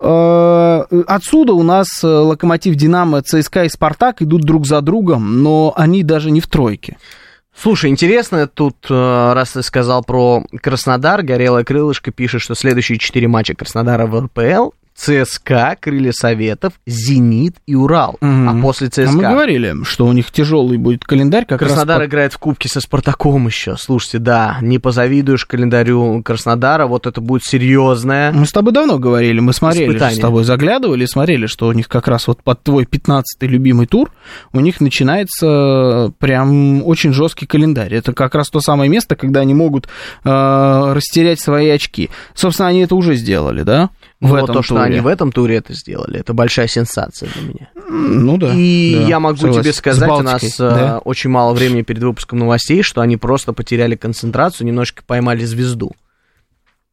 Э, 0.01 0.85
отсюда 1.07 1.55
у 1.55 1.63
нас 1.63 1.89
э, 2.03 2.07
Локомотив, 2.07 2.75
Динамо, 2.75 3.23
ЦСКА 3.23 3.65
и 3.65 3.69
Спартак 3.69 4.23
идут 4.23 4.43
друг 4.43 4.67
за 4.67 4.81
другом, 4.83 5.43
но 5.43 5.73
они 5.77 6.03
даже 6.03 6.31
не 6.31 6.41
в 6.41 6.47
тройке. 6.47 6.99
Слушай, 7.57 7.91
интересно, 7.91 8.47
тут, 8.47 8.77
э, 8.89 9.33
раз 9.35 9.53
ты 9.53 9.63
сказал 9.63 10.03
про 10.03 10.45
Краснодар, 10.63 11.23
Горелое 11.23 11.65
крылышко 11.65 12.11
пишет, 12.11 12.41
что 12.41 12.55
следующие 12.55 12.99
четыре 12.99 13.29
матча 13.29 13.55
Краснодара 13.55 14.07
в 14.07 14.19
РПЛ 14.19 14.71
ЦСКА, 15.01 15.79
Крылья 15.81 16.13
Советов, 16.13 16.75
Зенит 16.87 17.57
и 17.67 17.75
Урал. 17.75 18.19
Мгм. 18.21 18.49
А 18.49 18.63
после 18.63 18.89
ЦСКА... 18.89 19.09
А 19.09 19.13
мы 19.13 19.23
говорили, 19.23 19.83
что 19.85 20.07
у 20.07 20.13
них 20.13 20.31
тяжелый 20.31 20.77
будет 20.77 21.05
календарь, 21.05 21.47
как 21.47 21.61
Краснодар 21.61 22.01
раз... 22.01 22.09
играет 22.09 22.33
в 22.35 22.39
Кубке 22.39 22.69
со 22.69 22.81
Спартаком 22.81 23.47
еще. 23.47 23.77
Слушайте, 23.79 24.19
да, 24.19 24.59
не 24.61 24.79
позавидуешь 24.79 25.47
календарю 25.47 26.23
Краснодара, 26.23 26.87
вот 26.87 27.07
это 27.07 27.23
будет 27.23 27.45
серьезное. 27.45 28.31
Мы 28.33 28.45
с 28.45 28.53
тобой 28.53 28.75
давно 28.75 28.99
говорили, 28.99 29.41
мы 29.41 29.55
смотрели 29.55 29.97
с 29.97 30.19
тобой, 30.19 30.45
заглядывали 30.45 31.07
смотрели, 31.07 31.47
что 31.47 31.69
у 31.69 31.73
них 31.73 31.89
как 31.89 32.07
раз 32.07 32.27
вот 32.27 32.43
под 32.43 32.63
твой 32.63 32.85
15-й 32.85 33.47
любимый 33.47 33.87
тур, 33.87 34.13
у 34.53 34.61
них 34.61 34.81
начинается 34.81 36.13
прям 36.19 36.83
очень 36.87 37.15
жесткий 37.15 37.47
календарь. 37.47 37.95
Это 37.95 38.13
как 38.13 38.35
раз 38.35 38.51
то 38.51 38.61
самое 38.61 38.91
место, 38.91 39.17
когда 39.17 39.41
они 39.41 39.55
могут 39.55 39.89
э, 40.25 40.93
растерять 40.95 41.41
свои 41.41 41.71
очки. 41.71 42.11
Собственно, 42.35 42.69
они 42.69 42.81
это 42.81 42.95
уже 42.95 43.15
сделали, 43.15 43.63
да? 43.63 43.91
В 44.21 44.29
Но 44.29 44.39
этом 44.39 44.55
то, 44.57 44.63
что 44.63 44.75
туре. 44.75 44.87
они 44.87 45.01
в 45.01 45.07
этом 45.07 45.33
туре 45.33 45.57
это 45.57 45.73
сделали, 45.73 46.21
это 46.21 46.35
большая 46.35 46.67
сенсация 46.69 47.31
для 47.31 47.43
меня. 47.43 47.71
Ну 47.89 48.37
да. 48.37 48.53
И 48.55 48.95
да, 48.97 49.09
я 49.09 49.19
могу 49.19 49.39
согласен. 49.39 49.63
тебе 49.63 49.73
сказать, 49.73 50.09
у 50.09 50.13
Балтикой, 50.13 50.33
нас 50.33 50.57
да? 50.59 50.97
э, 50.97 50.99
очень 50.99 51.31
мало 51.31 51.55
времени 51.55 51.81
перед 51.83 52.03
выпуском 52.03 52.39
новостей, 52.39 52.83
что 52.83 53.01
они 53.01 53.17
просто 53.17 53.55
потеряли 53.55 53.97
концентрацию, 53.97 54.67
немножко 54.67 55.03
поймали 55.07 55.45
звезду. 55.45 55.93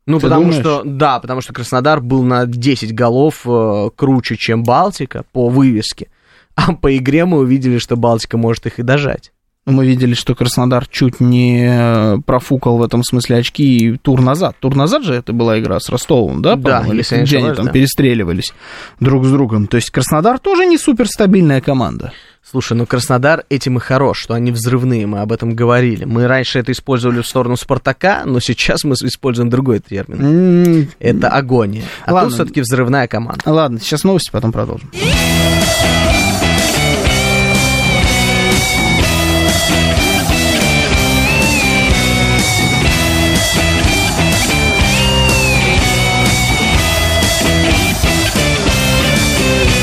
Ну, 0.06 0.20
Ты 0.20 0.28
потому 0.28 0.44
думаешь? 0.44 0.62
что, 0.62 0.84
да, 0.86 1.20
потому 1.20 1.42
что 1.42 1.52
Краснодар 1.54 2.00
был 2.00 2.24
на 2.24 2.46
10 2.46 2.96
голов 2.96 3.42
э, 3.46 3.90
круче, 3.94 4.38
чем 4.38 4.64
Балтика 4.64 5.26
по 5.34 5.50
вывеске. 5.50 6.08
А 6.56 6.74
по 6.74 6.96
игре 6.96 7.26
мы 7.26 7.40
увидели, 7.40 7.78
что 7.78 7.98
Балтика 7.98 8.38
может 8.38 8.66
их 8.68 8.80
и 8.80 8.84
дожать. 8.84 9.34
Мы 9.68 9.86
видели, 9.86 10.14
что 10.14 10.34
Краснодар 10.34 10.88
чуть 10.88 11.20
не 11.20 11.68
э, 11.70 12.20
профукал 12.26 12.78
в 12.78 12.84
этом 12.84 13.04
смысле 13.04 13.36
очки 13.36 13.78
и 13.78 13.98
тур 13.98 14.22
назад. 14.22 14.56
Тур 14.62 14.78
назад 14.78 15.04
же 15.04 15.14
это 15.14 15.34
была 15.34 15.60
игра 15.60 15.78
с 15.82 15.90
Ростовом, 15.90 16.42
да? 16.42 16.56
Да? 16.56 16.86
Или 16.88 17.04
они 17.12 17.24
ошибаюсь, 17.24 17.58
там 17.58 17.66
да. 17.66 17.72
перестреливались 17.74 18.54
друг 19.02 19.26
с 19.26 19.30
другом. 19.30 19.68
То 19.68 19.76
есть 19.76 19.90
Краснодар 19.90 20.40
тоже 20.40 20.66
не 20.66 20.78
суперстабильная 20.78 21.60
команда. 21.60 22.14
Слушай, 22.50 22.78
ну 22.78 22.86
Краснодар 22.86 23.44
этим 23.50 23.76
и 23.76 23.82
хорош, 23.82 24.20
что 24.20 24.34
они 24.34 24.54
взрывные, 24.54 25.06
мы 25.06 25.20
об 25.20 25.34
этом 25.34 25.54
говорили. 25.54 26.06
Мы 26.06 26.28
раньше 26.28 26.60
это 26.60 26.72
использовали 26.72 27.22
в 27.22 27.28
сторону 27.28 27.58
Спартака, 27.58 28.24
но 28.26 28.40
сейчас 28.40 28.86
мы 28.86 28.94
используем 28.94 29.50
другой 29.50 29.80
термин. 29.80 30.88
Это 31.00 31.28
агония. 31.28 31.84
А 32.06 32.14
Ладно. 32.14 32.30
тут 32.30 32.36
все-таки 32.36 32.62
взрывная 32.62 33.10
команда. 33.10 33.42
Ладно, 33.46 33.80
сейчас 33.82 34.06
новости, 34.06 34.32
потом 34.32 34.54
продолжим. 34.54 34.90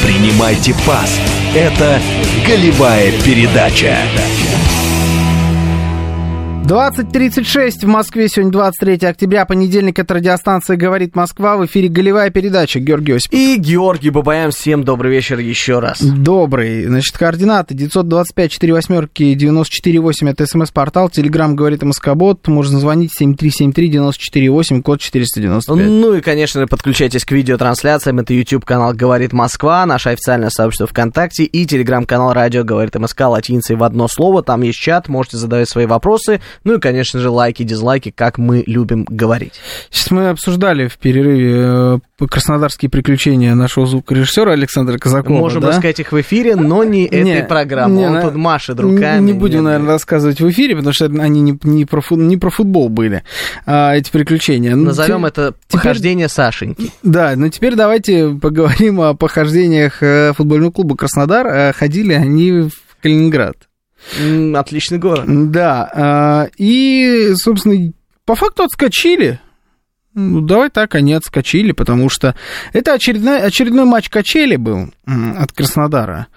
Принимайте 0.02 0.74
пас. 0.86 1.20
Это 1.54 2.00
голевая 2.46 3.12
передача. 3.22 3.96
20.36 6.64 7.80
в 7.82 7.88
Москве, 7.88 8.26
сегодня 8.26 8.50
23 8.52 9.06
октября, 9.06 9.44
понедельник, 9.44 9.98
это 9.98 10.14
радиостанция 10.14 10.78
«Говорит 10.78 11.14
Москва», 11.14 11.58
в 11.58 11.66
эфире 11.66 11.88
голевая 11.88 12.30
передача, 12.30 12.80
Георгий 12.80 13.12
Осипов. 13.12 13.38
И 13.38 13.56
Георгий 13.58 14.08
Бабаян, 14.08 14.50
всем 14.50 14.82
добрый 14.82 15.12
вечер 15.12 15.38
еще 15.40 15.80
раз. 15.80 16.00
Добрый. 16.00 16.86
Значит, 16.86 17.18
координаты 17.18 17.74
925 17.74 18.50
4 18.50 18.72
восьмерки 18.72 19.36
94,8 19.36 20.30
это 20.30 20.46
смс-портал, 20.46 21.10
телеграмм 21.10 21.54
говорит 21.54 21.82
МСК-бот, 21.82 22.48
можно 22.48 22.80
звонить 22.80 23.10
7373-94,8, 23.20 24.80
код 24.80 25.02
495. 25.02 25.86
Ну 25.86 26.14
и, 26.14 26.22
конечно, 26.22 26.66
подключайтесь 26.66 27.26
к 27.26 27.32
видеотрансляциям. 27.32 28.20
Это 28.20 28.32
YouTube-канал 28.32 28.94
«Говорит 28.94 29.34
Москва», 29.34 29.84
наше 29.84 30.08
официальное 30.08 30.48
сообщество 30.48 30.86
ВКонтакте 30.86 31.44
и 31.44 31.66
телеграм-канал 31.66 32.32
«Радио 32.32 32.64
говорит 32.64 32.98
МСК» 32.98 33.20
латиницей 33.20 33.76
в 33.76 33.84
одно 33.84 34.08
слово. 34.08 34.42
Там 34.42 34.62
есть 34.62 34.78
чат, 34.78 35.08
можете 35.08 35.36
задавать 35.36 35.68
свои 35.68 35.84
вопросы. 35.84 36.40
Ну 36.62 36.76
и, 36.76 36.80
конечно 36.80 37.20
же, 37.20 37.30
лайки, 37.30 37.62
дизлайки, 37.62 38.10
как 38.14 38.38
мы 38.38 38.62
любим 38.66 39.04
говорить. 39.08 39.54
Сейчас 39.90 40.10
мы 40.10 40.28
обсуждали 40.28 40.86
в 40.88 40.96
перерыве 40.98 41.98
э, 42.20 42.26
краснодарские 42.28 42.90
приключения 42.90 43.54
нашего 43.54 43.86
звукорежиссера 43.86 44.52
Александра 44.52 44.98
Казакова. 44.98 45.36
Можем 45.36 45.62
да? 45.62 45.68
рассказать 45.68 46.00
их 46.00 46.12
в 46.12 46.20
эфире, 46.20 46.56
но 46.56 46.84
не 46.84 47.04
этой 47.06 47.42
программы. 47.44 47.96
не, 47.96 48.06
Он 48.06 48.12
на- 48.14 48.22
тут 48.22 48.34
машет 48.36 48.78
руками. 48.78 49.20
Не 49.24 49.32
будем, 49.32 49.56
Нет, 49.56 49.64
наверное, 49.64 49.88
рассказывать 49.88 50.40
в 50.40 50.48
эфире, 50.50 50.76
потому 50.76 50.92
что 50.92 51.06
они 51.06 51.40
не, 51.40 51.58
не, 51.64 51.84
про, 51.84 52.00
фут- 52.00 52.18
не 52.18 52.36
про 52.36 52.50
футбол 52.50 52.88
были, 52.88 53.22
а, 53.66 53.94
эти 53.94 54.10
приключения. 54.10 54.74
Ну, 54.76 54.84
Назовем 54.84 55.26
это 55.26 55.54
теперь- 55.66 55.80
похождение 55.80 56.28
Сашеньки. 56.28 56.90
Да, 57.02 57.34
ну 57.36 57.48
теперь 57.48 57.74
давайте 57.74 58.28
поговорим 58.30 59.00
о 59.00 59.14
похождениях 59.14 60.02
э, 60.02 60.32
футбольного 60.34 60.70
клуба 60.70 60.96
«Краснодар». 60.96 61.46
Э, 61.46 61.72
Ходили 61.72 62.12
они 62.12 62.50
в 62.68 62.70
Калининград. 63.02 63.56
Отличный 64.54 64.98
город. 64.98 65.24
Да, 65.50 65.90
а, 65.92 66.48
и, 66.56 67.32
собственно, 67.36 67.92
по 68.24 68.34
факту 68.34 68.64
отскочили. 68.64 69.40
Ну, 70.16 70.40
давай 70.40 70.70
так, 70.70 70.94
они 70.94 71.12
отскочили, 71.12 71.72
потому 71.72 72.08
что 72.08 72.36
это 72.72 72.92
очередной, 72.92 73.40
очередной 73.40 73.84
матч 73.84 74.08
качели 74.08 74.54
был 74.54 74.90
от 75.06 75.52
Краснодара, 75.52 76.28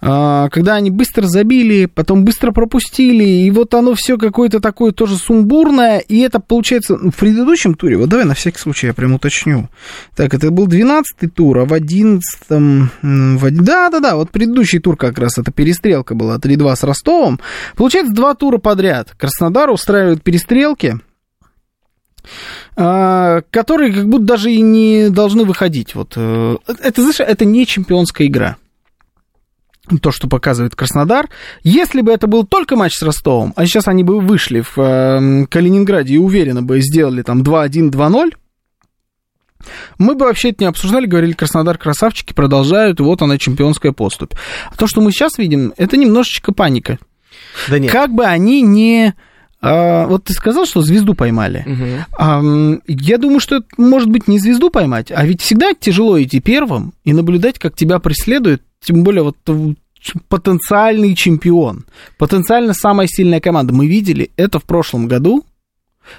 А, 0.00 0.48
когда 0.48 0.74
они 0.76 0.90
быстро 0.90 1.26
забили, 1.26 1.84
потом 1.84 2.24
быстро 2.24 2.50
пропустили, 2.52 3.24
и 3.24 3.50
вот 3.50 3.74
оно 3.74 3.94
все 3.94 4.16
какое-то 4.16 4.60
такое 4.60 4.92
тоже 4.92 5.16
сумбурное, 5.16 5.98
и 5.98 6.18
это 6.20 6.40
получается 6.40 6.96
ну, 6.96 7.10
в 7.10 7.14
предыдущем 7.16 7.74
туре, 7.74 7.98
вот 7.98 8.08
давай 8.08 8.24
на 8.24 8.32
всякий 8.34 8.58
случай 8.58 8.86
я 8.86 8.94
прям 8.94 9.12
уточню. 9.14 9.68
Так, 10.16 10.32
это 10.32 10.50
был 10.50 10.66
12-й 10.66 11.28
тур, 11.28 11.58
а 11.58 11.64
в 11.66 11.74
11-м... 11.74 12.90
м, 13.02 13.38
в- 13.38 13.50
Да-да-да, 13.50 14.16
вот 14.16 14.30
предыдущий 14.30 14.78
тур 14.78 14.96
как 14.96 15.18
раз, 15.18 15.36
это 15.36 15.52
перестрелка 15.52 16.14
была 16.14 16.38
3-2 16.38 16.74
с 16.74 16.82
Ростовом. 16.84 17.38
Получается, 17.76 18.14
два 18.14 18.34
тура 18.34 18.56
подряд. 18.58 19.14
Краснодар 19.18 19.70
устраивает 19.70 20.22
перестрелки, 20.22 20.98
которые 22.76 23.92
как 23.92 24.06
будто 24.06 24.24
даже 24.24 24.52
и 24.52 24.60
не 24.60 25.08
должны 25.08 25.44
выходить. 25.44 25.94
Вот, 25.94 26.12
э, 26.16 26.56
это, 26.66 27.00
знаешь, 27.00 27.20
это 27.20 27.44
не 27.46 27.66
чемпионская 27.66 28.26
игра. 28.26 28.56
То, 30.02 30.10
что 30.10 30.28
показывает 30.28 30.74
Краснодар. 30.74 31.28
Если 31.62 32.02
бы 32.02 32.12
это 32.12 32.26
был 32.26 32.44
только 32.44 32.76
матч 32.76 32.94
с 32.94 33.02
Ростовом, 33.02 33.54
а 33.56 33.64
сейчас 33.64 33.88
они 33.88 34.02
бы 34.02 34.20
вышли 34.20 34.60
в 34.60 34.76
э, 34.78 35.46
Калининграде 35.46 36.14
и 36.14 36.18
уверенно 36.18 36.62
бы 36.62 36.80
сделали 36.80 37.22
там 37.22 37.42
2-1, 37.42 37.90
2-0, 37.90 38.32
мы 39.98 40.14
бы 40.14 40.26
вообще 40.26 40.50
это 40.50 40.64
не 40.64 40.68
обсуждали, 40.68 41.06
говорили, 41.06 41.32
Краснодар 41.32 41.78
красавчики 41.78 42.32
продолжают, 42.32 43.00
вот 43.00 43.22
она 43.22 43.38
чемпионская 43.38 43.92
поступь. 43.92 44.32
А 44.70 44.76
то, 44.76 44.86
что 44.86 45.00
мы 45.00 45.12
сейчас 45.12 45.38
видим, 45.38 45.72
это 45.76 45.96
немножечко 45.96 46.52
паника. 46.52 46.98
Да 47.68 47.78
нет. 47.78 47.90
Как 47.90 48.12
бы 48.12 48.24
они 48.24 48.62
не... 48.62 49.14
а, 49.60 50.06
вот 50.06 50.24
ты 50.24 50.32
сказал, 50.32 50.66
что 50.66 50.82
звезду 50.82 51.14
поймали. 51.14 51.64
Ам, 52.18 52.80
Я 52.86 53.18
думаю, 53.18 53.40
что 53.40 53.56
это 53.56 53.66
может 53.78 54.08
быть 54.10 54.28
не 54.28 54.38
звезду 54.38 54.70
поймать, 54.70 55.10
а 55.10 55.24
ведь 55.26 55.40
всегда 55.42 55.72
тяжело 55.74 56.22
идти 56.22 56.40
первым 56.40 56.92
и 57.04 57.12
наблюдать, 57.12 57.58
как 57.58 57.74
тебя 57.76 57.98
преследует, 57.98 58.62
тем 58.80 59.02
более 59.02 59.22
вот 59.22 59.36
потенциальный 60.28 61.14
чемпион, 61.14 61.84
потенциально 62.18 62.74
самая 62.74 63.06
сильная 63.08 63.40
команда. 63.40 63.72
Мы 63.72 63.86
видели 63.86 64.30
это 64.36 64.58
в 64.58 64.64
прошлом 64.64 65.08
году 65.08 65.44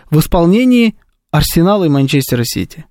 в 0.09 0.19
исполнении 0.19 0.95
Арсенала 1.31 1.85
и 1.85 1.89
Манчестера 1.89 2.43
Сити. 2.43 2.85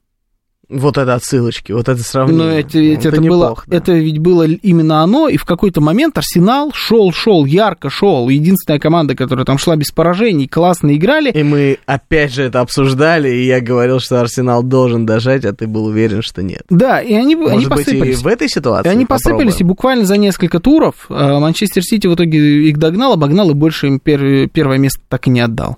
Вот 0.69 0.99
это 0.99 1.15
отсылочки, 1.15 1.71
вот 1.71 1.89
это 1.89 2.03
сравнение. 2.03 2.45
Но 2.45 2.51
это, 2.51 2.79
ведь 2.79 2.99
это, 3.01 3.09
это, 3.11 3.21
было, 3.21 3.25
неплохо, 3.45 3.65
да. 3.69 3.77
это 3.77 3.93
ведь 3.93 4.19
было 4.19 4.45
именно 4.49 5.03
оно, 5.03 5.29
и 5.29 5.37
в 5.37 5.45
какой-то 5.45 5.81
момент 5.81 6.19
Арсенал 6.19 6.73
шел, 6.75 7.13
шел, 7.13 7.45
ярко 7.45 7.89
шел. 7.89 8.29
Единственная 8.29 8.81
команда, 8.81 9.15
которая 9.15 9.45
там 9.45 9.59
шла 9.59 9.77
без 9.77 9.93
поражений, 9.93 10.49
классно 10.49 10.97
играли. 10.97 11.31
И 11.31 11.43
мы 11.45 11.79
опять 11.87 12.33
же 12.33 12.43
это 12.43 12.61
обсуждали, 12.63 13.29
и 13.31 13.47
я 13.47 13.61
говорил, 13.61 14.01
что 14.01 14.21
Арсенал 14.21 14.65
должен 14.65 15.07
дожать, 15.07 15.45
а 15.45 15.53
ты 15.53 15.69
был 15.69 15.85
уверен, 15.87 16.21
что 16.23 16.43
нет. 16.43 16.63
Да, 16.69 17.01
и 17.01 17.15
они, 17.15 17.37
Может 17.37 17.57
они 17.57 17.67
быть, 17.67 17.85
посыпались. 17.87 18.21
и 18.21 18.23
в 18.25 18.27
этой 18.27 18.49
ситуации 18.49 18.89
И 18.89 18.93
они 18.93 19.07
посыпались, 19.07 19.37
и 19.39 19.45
попробуем? 19.63 19.69
буквально 19.69 20.05
за 20.05 20.17
несколько 20.17 20.59
туров 20.59 21.07
э, 21.09 21.39
Манчестер 21.39 21.85
Сити 21.85 22.09
в 22.09 22.15
итоге 22.17 22.69
их 22.69 22.79
догнал, 22.79 23.13
обогнал, 23.13 23.51
и 23.51 23.55
больше 23.55 23.87
им 23.87 24.01
пер- 24.05 24.49
первое 24.49 24.79
место 24.79 25.01
так 25.09 25.29
и 25.29 25.31
не 25.31 25.41
отдал. 25.43 25.77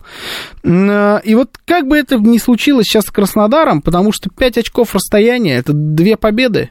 Э, 0.64 1.18
И 1.24 1.34
вот 1.34 1.50
как 1.66 1.86
бы 1.86 1.98
это 1.98 2.16
ни 2.16 2.38
случилось 2.38 2.86
сейчас 2.86 3.04
с 3.04 3.10
Краснодаром, 3.10 3.82
потому 3.82 4.12
что 4.12 4.30
5 4.30 4.56
очков 4.58 4.77
расстояния, 4.94 5.56
это 5.56 5.72
две 5.72 6.16
победы, 6.16 6.70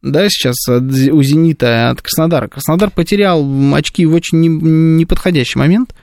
да, 0.00 0.28
сейчас 0.28 0.56
у 0.68 1.22
«Зенита» 1.22 1.90
от 1.90 2.02
Краснодара. 2.02 2.46
Краснодар 2.46 2.90
потерял 2.90 3.44
очки 3.74 4.06
в 4.06 4.14
очень 4.14 4.38
не- 4.38 4.48
неподходящий 4.48 5.58
момент, 5.58 5.94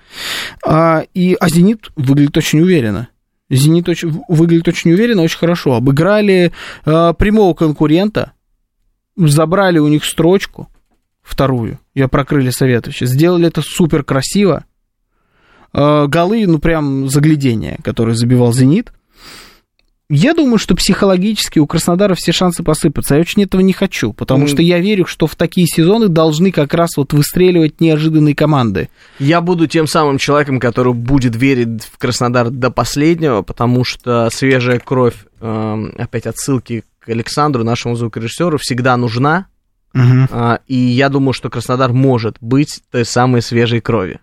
а, 0.65 1.03
и, 1.13 1.35
а 1.39 1.47
«Зенит» 1.47 1.89
выглядит 1.95 2.35
очень 2.35 2.59
уверенно. 2.59 3.07
«Зенит» 3.49 3.87
очень, 3.87 4.21
выглядит 4.27 4.67
очень 4.67 4.91
уверенно, 4.91 5.21
очень 5.21 5.37
хорошо. 5.37 5.75
Обыграли 5.75 6.51
э, 6.85 7.13
прямого 7.17 7.53
конкурента, 7.53 8.33
забрали 9.15 9.79
у 9.79 9.87
них 9.87 10.03
строчку, 10.03 10.67
вторую, 11.21 11.79
я 11.93 12.09
про 12.09 12.25
крылья 12.25 12.51
Советовича, 12.51 13.05
сделали 13.05 13.47
это 13.47 13.61
супер 13.61 14.03
красиво. 14.03 14.65
Э, 15.73 16.07
голы, 16.07 16.45
ну 16.47 16.59
прям 16.59 17.07
заглядение, 17.07 17.77
которые 17.81 18.15
забивал 18.15 18.51
«Зенит». 18.51 18.91
Я 20.07 20.35
думаю, 20.35 20.59
что 20.59 20.75
психологически 20.75 21.57
у 21.57 21.65
Краснодара 21.65 22.13
все 22.13 22.31
шансы 22.31 22.61
посыпаться. 22.61 23.15
Я 23.15 23.21
очень 23.21 23.41
этого 23.43 23.61
не 23.61 23.73
хочу, 23.73 24.13
потому 24.13 24.43
М. 24.43 24.47
что 24.47 24.61
я 24.61 24.79
верю, 24.79 25.07
что 25.07 25.25
в 25.25 25.35
такие 25.35 25.65
сезоны 25.65 26.09
должны 26.09 26.51
как 26.51 26.75
раз 26.75 26.91
вот 26.95 27.11
выстреливать 27.13 27.81
неожиданные 27.81 28.35
команды. 28.35 28.89
Я 29.17 29.41
буду 29.41 29.65
тем 29.65 29.87
самым 29.87 30.19
человеком, 30.19 30.59
который 30.59 30.93
будет 30.93 31.35
верить 31.35 31.83
в 31.91 31.97
Краснодар 31.97 32.51
до 32.51 32.69
последнего, 32.69 33.41
потому 33.41 33.83
что 33.83 34.29
свежая 34.31 34.77
кровь, 34.79 35.15
эм, 35.41 35.95
опять 35.97 36.27
отсылки 36.27 36.83
к 36.99 37.09
Александру, 37.09 37.63
нашему 37.63 37.95
звукорежиссеру, 37.95 38.59
всегда 38.59 38.97
нужна. 38.97 39.47
А, 39.97 40.59
И 40.67 40.75
я 40.75 41.07
думаю, 41.09 41.33
что 41.33 41.49
Краснодар 41.49 41.93
может 41.93 42.35
быть 42.41 42.81
той 42.91 43.05
самой 43.05 43.41
свежей 43.41 43.79
крови. 43.81 44.19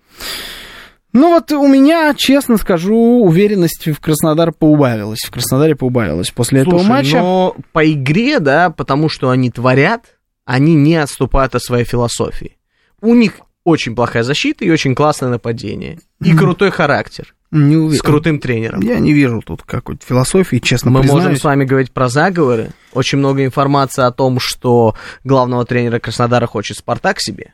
Ну 1.13 1.29
вот 1.31 1.53
у 1.53 1.67
меня, 1.69 2.15
честно 2.17 2.57
скажу, 2.57 2.97
уверенность 3.23 3.87
в 3.87 4.01
Краснодар 4.01 4.53
поубавилась. 4.53 5.21
В 5.21 5.31
Краснодаре 5.31 5.77
поубавилась 5.77 6.31
после 6.31 6.61
этого 6.61 6.79
Слушай, 6.79 6.89
матча. 6.89 7.19
но 7.19 7.57
по 7.73 7.91
игре, 7.91 8.39
да, 8.41 8.71
потому 8.71 9.09
что 9.11 9.29
они 9.31 9.51
творят, 9.51 10.17
они 10.47 10.75
не 10.75 10.97
отступают 10.97 11.55
от 11.55 11.63
своей 11.63 11.85
философии. 11.85 12.57
У 13.03 13.15
них 13.15 13.35
очень 13.65 13.95
плохая 13.95 14.23
защита 14.23 14.65
и 14.65 14.71
очень 14.71 14.95
классное 14.95 15.29
нападение. 15.29 15.99
И 16.25 16.35
крутой 16.35 16.71
характер. 16.71 17.35
Не 17.51 17.77
уве- 17.77 17.97
С 17.97 18.03
крутым 18.03 18.39
тренером. 18.39 18.81
Я 18.81 18.99
не 18.99 19.13
вижу 19.13 19.43
тут 19.45 19.63
какой-то 19.63 20.07
философии, 20.07 20.57
честно 20.57 20.91
Мы 20.91 21.01
признаюсь. 21.01 21.25
можем 21.25 21.37
с 21.39 21.45
вами 21.45 21.65
говорить 21.67 21.93
про 21.93 22.09
заговоры. 22.09 22.71
Очень 22.95 23.19
много 23.19 23.45
информации 23.45 24.03
о 24.03 24.11
том, 24.11 24.41
что 24.41 24.97
главного 25.25 25.67
тренера 25.67 25.99
Краснодара 25.99 26.47
хочет 26.47 26.79
Спартак 26.79 27.21
себе. 27.21 27.53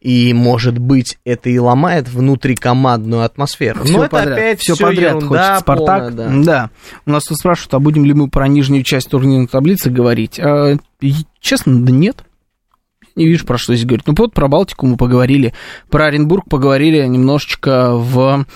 И, 0.00 0.32
может 0.32 0.78
быть, 0.78 1.18
это 1.24 1.50
и 1.50 1.58
ломает 1.58 2.08
внутрикомандную 2.08 3.22
атмосферу. 3.22 3.84
Все 3.84 3.92
Но 3.92 4.04
это 4.04 4.10
подряд, 4.10 4.38
опять 4.38 4.60
все 4.60 4.74
всё 4.74 4.86
подряд 4.86 5.16
ерунда 5.16 5.26
хочет 5.26 5.60
Спартак. 5.60 6.14
полная, 6.16 6.44
да. 6.44 6.70
У 7.04 7.10
нас 7.10 7.24
тут 7.24 7.36
спрашивают, 7.36 7.74
а 7.74 7.78
будем 7.80 8.06
ли 8.06 8.14
мы 8.14 8.28
про 8.28 8.48
нижнюю 8.48 8.82
часть 8.82 9.10
турнирной 9.10 9.46
таблицы 9.46 9.90
говорить? 9.90 10.40
А, 10.40 10.76
честно, 11.40 11.84
да 11.84 11.92
нет. 11.92 12.24
Не 13.14 13.26
вижу, 13.26 13.44
про 13.44 13.58
что 13.58 13.74
здесь 13.74 13.86
говорить. 13.86 14.06
Ну, 14.06 14.14
вот 14.16 14.32
про 14.32 14.48
Балтику 14.48 14.86
мы 14.86 14.96
поговорили, 14.96 15.52
про 15.90 16.06
Оренбург 16.06 16.48
поговорили 16.48 17.04
немножечко 17.04 17.92
в 17.92 18.46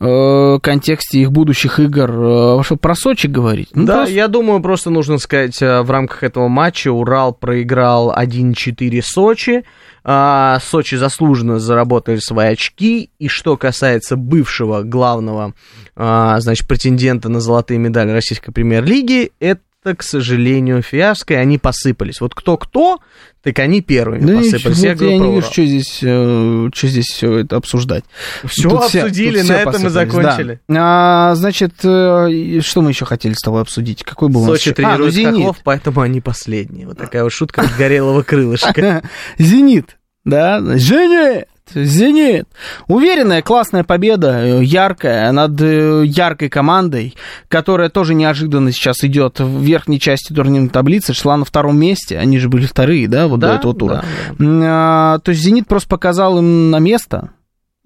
э, 0.00 0.58
контексте 0.62 1.20
их 1.20 1.32
будущих 1.32 1.80
игр. 1.80 2.10
Э, 2.10 2.62
что 2.62 2.76
про 2.76 2.94
Сочи 2.94 3.26
говорить? 3.26 3.68
Ну, 3.74 3.84
да, 3.86 3.96
просто- 3.98 4.14
я 4.14 4.28
думаю, 4.28 4.60
просто 4.60 4.90
нужно 4.90 5.18
сказать, 5.18 5.60
э, 5.60 5.82
в 5.82 5.90
рамках 5.90 6.22
этого 6.22 6.48
матча 6.48 6.92
Урал 6.92 7.32
проиграл 7.32 8.12
1-4 8.14 9.02
Сочи. 9.02 9.64
А, 10.04 10.58
Сочи 10.62 10.94
заслуженно 10.94 11.58
заработали 11.58 12.16
свои 12.18 12.48
очки. 12.52 13.10
И 13.18 13.28
что 13.28 13.56
касается 13.58 14.16
бывшего 14.16 14.82
главного, 14.82 15.52
а, 15.96 16.40
значит, 16.40 16.66
претендента 16.66 17.28
на 17.28 17.40
золотые 17.40 17.78
медали 17.78 18.12
российской 18.12 18.52
премьер-лиги, 18.52 19.32
это, 19.40 19.60
к 19.82 20.02
сожалению, 20.02 20.82
фиаско, 20.82 21.34
и 21.34 21.36
они 21.36 21.56
посыпались. 21.56 22.20
Вот 22.20 22.34
кто-кто, 22.34 22.98
так 23.42 23.58
они 23.60 23.80
первыми 23.80 24.24
Да 24.26 24.38
посыпались. 24.38 24.78
я, 24.78 24.90
я 24.90 24.94
говорю 24.96 25.12
не 25.14 25.18
про 25.20 25.34
вижу, 25.36 25.46
что 25.52 25.64
здесь, 25.64 25.98
э, 26.02 26.68
что 26.74 26.88
здесь 26.88 27.06
все 27.06 27.38
это 27.38 27.56
обсуждать. 27.56 28.04
Все 28.44 28.68
Тут 28.68 28.84
все- 28.84 29.02
обсудили, 29.02 29.40
тут 29.40 29.48
на 29.48 29.54
все 29.58 29.68
этом 29.70 29.82
мы 29.82 29.90
закончили. 29.90 30.60
да. 30.68 31.30
А, 31.30 31.34
значит, 31.36 31.72
э, 31.84 32.60
что 32.60 32.82
мы 32.82 32.90
еще 32.90 33.04
хотели 33.04 33.34
с 33.34 33.40
тобой 33.40 33.62
обсудить? 33.62 34.02
Какой 34.02 34.28
был 34.28 34.44
Сочи 34.44 34.70
еще? 34.70 34.70
А, 34.70 34.72
ну, 34.72 34.74
тренирует 34.96 35.14
«Зенит». 35.14 35.34
Хохлов, 35.36 35.56
поэтому 35.64 36.00
они 36.00 36.20
последние. 36.20 36.86
Вот 36.86 36.98
такая 36.98 37.22
вот 37.22 37.32
шутка 37.32 37.62
от 37.62 37.76
горелого 37.76 38.22
крылышка. 38.22 39.02
Зенит, 39.38 39.96
да, 40.24 40.60
Зенит, 40.76 41.46
Зенит. 41.74 42.46
Уверенная, 42.86 43.42
классная 43.42 43.84
победа, 43.84 44.38
э, 44.40 44.64
яркая, 44.64 45.30
над 45.32 45.60
э, 45.60 46.02
яркой 46.04 46.48
командой, 46.48 47.14
которая 47.48 47.88
тоже 47.88 48.14
неожиданно 48.14 48.72
сейчас 48.72 49.04
идет 49.04 49.40
в 49.40 49.62
верхней 49.62 50.00
части 50.00 50.32
турнирной 50.32 50.70
таблицы, 50.70 51.14
шла 51.14 51.36
на 51.36 51.44
втором 51.44 51.78
месте, 51.78 52.18
они 52.18 52.38
же 52.38 52.48
были 52.48 52.66
вторые, 52.66 53.08
да, 53.08 53.28
вот 53.28 53.40
до 53.40 53.54
этого 53.54 53.74
тура. 53.74 54.04
да, 54.38 54.44
да. 54.44 54.64
А, 54.64 55.18
То 55.20 55.30
есть 55.30 55.42
«Зенит» 55.42 55.66
просто 55.66 55.88
показал 55.88 56.38
им 56.38 56.70
на 56.70 56.78
место. 56.78 57.30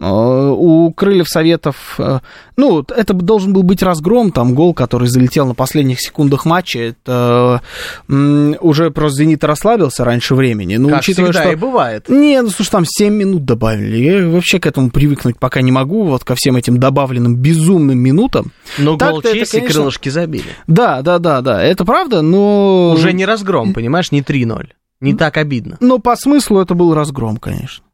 Э, 0.00 0.08
У 0.08 0.90
Крыльев 0.92 1.28
Советов, 1.28 1.94
э, 1.98 2.20
ну, 2.56 2.80
это 2.80 3.14
должен 3.14 3.52
был 3.52 3.62
быть 3.62 3.82
разгром, 3.82 4.32
там 4.32 4.54
гол, 4.54 4.74
который 4.74 5.06
залетел 5.06 5.46
на 5.46 5.54
последних 5.54 6.00
секундах 6.00 6.44
матча, 6.44 6.78
это 6.80 7.60
уже 8.08 8.90
просто 8.90 9.18
«Зенит» 9.18 9.44
расслабился 9.44 10.04
раньше 10.04 10.34
времени. 10.34 10.76
Ну, 10.76 10.88
Как 10.88 11.00
учитывая, 11.00 11.30
всегда 11.32 11.44
что... 11.44 11.52
и 11.52 11.56
бывает. 11.56 12.08
Не, 12.08 12.40
ну 12.42 12.48
слушай, 12.50 12.70
там 12.70 12.84
7 12.86 13.12
минут 13.14 13.44
добавили. 13.44 13.96
Я 13.98 14.28
вообще 14.28 14.58
к 14.58 14.66
этому 14.66 14.90
привыкнуть 14.90 15.38
пока 15.38 15.60
не 15.60 15.70
могу, 15.72 16.04
вот 16.04 16.24
ко 16.24 16.34
всем 16.34 16.56
этим 16.56 16.78
добавленным 16.78 17.36
безумным 17.36 17.98
минутам. 17.98 18.52
Но 18.78 18.96
Так-то 18.96 19.12
гол 19.12 19.20
это, 19.20 19.32
чести 19.34 19.56
конечно- 19.58 19.74
крылышки 19.74 20.08
забили. 20.08 20.44
Да, 20.66 21.02
да, 21.02 21.18
да, 21.18 21.42
да, 21.42 21.62
это 21.62 21.84
правда, 21.84 22.22
но... 22.22 22.92
Уже 22.96 23.12
не 23.12 23.26
разгром, 23.26 23.72
понимаешь, 23.72 24.10
не 24.10 24.22
3-0. 24.22 24.68
Не 25.00 25.14
так 25.14 25.36
обидно. 25.36 25.76
Но 25.80 25.98
по 25.98 26.16
смыслу 26.16 26.60
это 26.60 26.74
был 26.74 26.94
разгром, 26.94 27.36
конечно. 27.36 27.84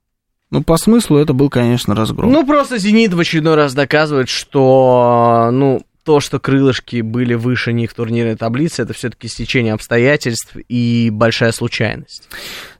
Ну, 0.50 0.62
по 0.62 0.76
смыслу 0.78 1.18
это 1.18 1.34
был, 1.34 1.50
конечно, 1.50 1.94
разгром. 1.94 2.32
Ну, 2.32 2.46
просто 2.46 2.78
«Зенит» 2.78 3.12
в 3.12 3.20
очередной 3.20 3.54
раз 3.54 3.74
доказывает, 3.74 4.28
что, 4.28 5.50
ну, 5.52 5.82
то, 6.04 6.20
что 6.20 6.40
крылышки 6.40 7.02
были 7.02 7.34
выше 7.34 7.74
них 7.74 7.90
в 7.90 7.94
турнирной 7.94 8.37
таблице, 8.37 8.82
это 8.82 8.94
все-таки 8.94 9.28
стечение 9.28 9.74
обстоятельств 9.74 10.56
и 10.68 11.11
большая 11.12 11.52
случайность. 11.52 12.28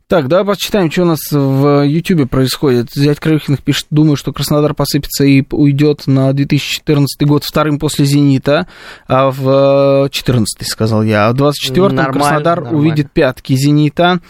Так, 0.09 0.29
давай 0.29 0.47
почитаем, 0.47 0.91
что 0.91 1.03
у 1.03 1.05
нас 1.05 1.19
в 1.31 1.85
Ютубе 1.85 2.25
происходит. 2.25 2.89
Зять 2.95 3.21
Краюхиных 3.21 3.63
пишет, 3.63 3.89
думаю, 3.91 4.17
что 4.17 4.33
Краснодар 4.33 4.73
посыпется 4.73 5.25
и 5.25 5.45
уйдет 5.51 6.07
на 6.07 6.33
2014 6.33 7.29
год 7.29 7.45
вторым 7.45 7.79
после 7.79 8.07
«Зенита», 8.07 8.67
а 9.07 9.31
в 9.31 10.09
14 10.11 10.67
сказал 10.67 11.03
я, 11.03 11.29
а 11.29 11.35
в 11.35 11.37
24-м 11.37 11.95
Нормально, 11.95 12.13
Краснодар 12.15 12.61
нормально. 12.61 12.79
увидит 12.79 13.13
пятки 13.13 13.53
«Зенита». 13.53 14.21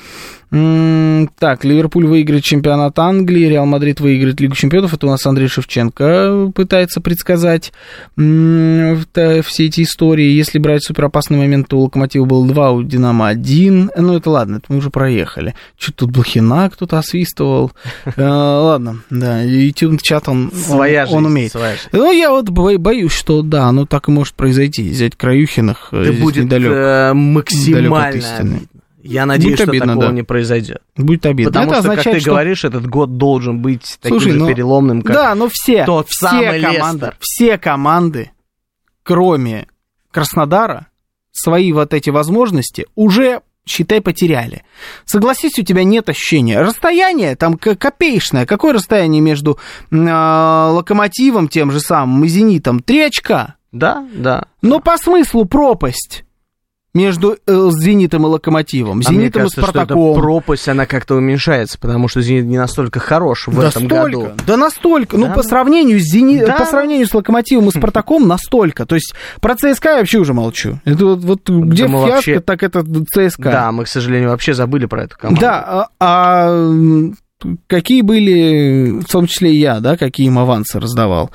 Так, 0.51 1.65
Ливерпуль 1.65 2.07
выиграет 2.07 2.43
чемпионат 2.43 2.99
Англии, 2.99 3.49
Реал 3.49 3.67
Мадрид 3.67 4.01
выиграет 4.01 4.41
Лигу 4.41 4.55
чемпионов. 4.55 4.95
Это 4.95 5.07
у 5.07 5.11
нас 5.11 5.27
Андрей 5.27 5.49
Шевченко 5.49 6.53
пытается 6.55 7.01
предсказать 7.03 7.73
все 8.17 9.67
эти 9.67 9.83
истории. 9.83 10.27
Если 10.31 10.59
брать 10.59 10.85
суперопасный 10.85 11.37
момент, 11.39 11.69
то 11.69 11.79
у 11.79 11.83
Локомотива 11.83 12.25
был 12.25 12.47
2, 12.47 12.71
у 12.73 12.83
Динамо 12.83 13.29
1. 13.29 13.91
Ну, 13.97 14.17
это 14.17 14.31
ладно, 14.31 14.57
это 14.57 14.67
мы 14.69 14.79
уже 14.79 14.91
проехали. 14.91 15.55
Что 15.79 15.93
тут 15.93 16.11
Блохина 16.13 16.71
кто-то 16.71 16.99
освистывал. 16.99 17.73
Э, 18.17 18.23
Ладно, 18.27 19.03
да, 19.11 19.43
YouTube-чат 19.43 20.29
он, 20.29 20.51
Своя 20.53 21.07
он, 21.07 21.27
умеет. 21.27 21.53
своя 21.53 21.73
жизнь. 21.75 21.89
Ну, 21.93 22.11
я 22.11 22.31
вот 22.31 22.49
бо- 22.49 22.79
боюсь, 22.79 23.13
что 23.13 23.43
да, 23.43 23.65
оно 23.67 23.87
так 23.87 24.09
и 24.09 24.11
может 24.11 24.35
произойти. 24.35 24.89
Взять 24.91 25.15
Краюхиных 25.17 25.89
э, 25.93 26.03
Это 26.03 26.13
будет 26.15 26.53
э, 26.53 27.13
максимально. 27.15 28.61
Я 29.01 29.27
надеюсь, 29.27 29.53
Будет 29.53 29.61
что 29.63 29.71
обидно, 29.71 29.87
такого 29.89 30.07
да. 30.09 30.13
не 30.13 30.23
произойдет. 30.25 30.83
Будет 30.97 31.25
обидно. 31.27 31.53
Потому 31.53 31.71
Это 31.71 31.75
что, 31.75 31.83
как 31.83 31.91
означает, 31.99 32.17
ты 32.17 32.21
что- 32.21 32.31
говоришь, 32.31 32.65
этот 32.65 32.87
год 32.87 33.17
должен 33.17 33.61
быть 33.63 33.97
таким 34.01 34.19
Слушай, 34.19 34.33
же 34.33 34.39
ну, 34.41 34.49
переломным, 34.49 35.03
как 35.03 35.15
Да, 35.15 35.35
но 35.35 35.49
все, 35.53 35.85
тот 35.85 36.09
все 36.09 36.29
самый 36.29 36.61
команды, 36.61 37.07
Лестер. 37.07 37.17
все 37.21 37.59
команды, 37.59 38.31
кроме 39.05 39.69
Краснодара, 40.11 40.89
свои 41.31 41.73
вот 41.73 41.95
эти 41.95 42.11
возможности 42.11 42.87
уже 42.97 43.43
считай, 43.67 44.01
потеряли. 44.01 44.63
Согласись, 45.05 45.59
у 45.59 45.63
тебя 45.63 45.85
нет 45.85 46.09
ощущения. 46.09 46.59
Расстояние 46.61 47.37
там 47.37 47.59
копеечное. 47.59 48.47
Какое 48.47 48.73
расстояние 48.73 49.21
между 49.21 49.59
э, 49.91 49.97
локомотивом 49.97 51.49
тем 51.49 51.71
же 51.71 51.81
самым 51.81 52.25
и 52.25 52.29
зенитом? 52.29 52.81
Три 52.81 53.01
очка. 53.03 53.57
Да, 53.71 54.09
да. 54.15 54.47
Но 54.63 54.81
по 54.81 54.97
смыслу 54.97 55.45
пропасть. 55.45 56.25
Между 56.95 57.37
э, 57.47 57.71
Зенитом 57.79 58.25
и 58.27 58.29
Локомотивом, 58.29 59.01
А 59.01 59.03
Зенитом 59.03 59.43
кажется, 59.43 59.61
и 59.61 59.65
что 59.65 59.71
эта 59.71 59.79
Спартаком. 59.87 60.15
пропасть, 60.21 60.69
она 60.69 60.87
как-то 60.87 61.17
уменьшается, 61.17 61.79
потому 61.79 62.09
что 62.09 62.21
Зенит 62.23 62.47
не 62.47 62.59
настолько 62.59 62.99
хорош 62.99 63.47
в 63.47 63.55
да 63.61 63.69
этом 63.69 63.87
столько, 63.87 64.05
году. 64.05 64.29
да 64.47 64.57
настолько. 64.57 65.17
Да, 65.17 65.27
ну, 65.27 65.31
по 65.35 65.43
ну. 65.43 65.43
сравнению 65.43 66.01
с 66.01 66.05
Зени... 66.05 66.39
Да. 66.45 66.57
по 66.59 66.65
сравнению 66.65 67.07
с 67.07 67.15
Локомотивом 67.15 67.69
и 67.69 67.71
Спартаком 67.77 68.27
настолько. 68.27 68.87
То 68.87 68.95
есть 68.95 69.15
про 69.41 69.55
ЦСКА 69.55 69.91
я 69.91 69.99
вообще 69.99 70.19
уже 70.19 70.33
молчу. 70.35 70.81
Это 70.85 71.05
вот, 71.07 71.21
вот 71.25 71.49
где 71.49 71.87
мы 71.87 71.99
фиаско, 72.07 72.15
вообще- 72.15 72.41
так 72.41 72.63
это 72.63 72.83
ЦСКА. 72.85 73.51
Да, 73.51 73.73
мы, 73.73 73.85
к 73.85 73.89
сожалению, 73.89 74.31
вообще 74.31 74.55
забыли 74.55 74.87
про 74.87 75.05
эту 75.05 75.19
команду. 75.19 75.41
Да, 75.41 75.89
а, 76.01 76.51
а, 76.51 77.11
какие 77.67 78.03
были, 78.03 79.01
в 79.01 79.05
том 79.07 79.27
числе 79.27 79.53
и 79.55 79.59
я, 79.59 79.81
да, 79.81 79.97
какие 79.97 80.27
им 80.27 80.39
авансы 80.39 80.81
раздавал. 80.81 81.31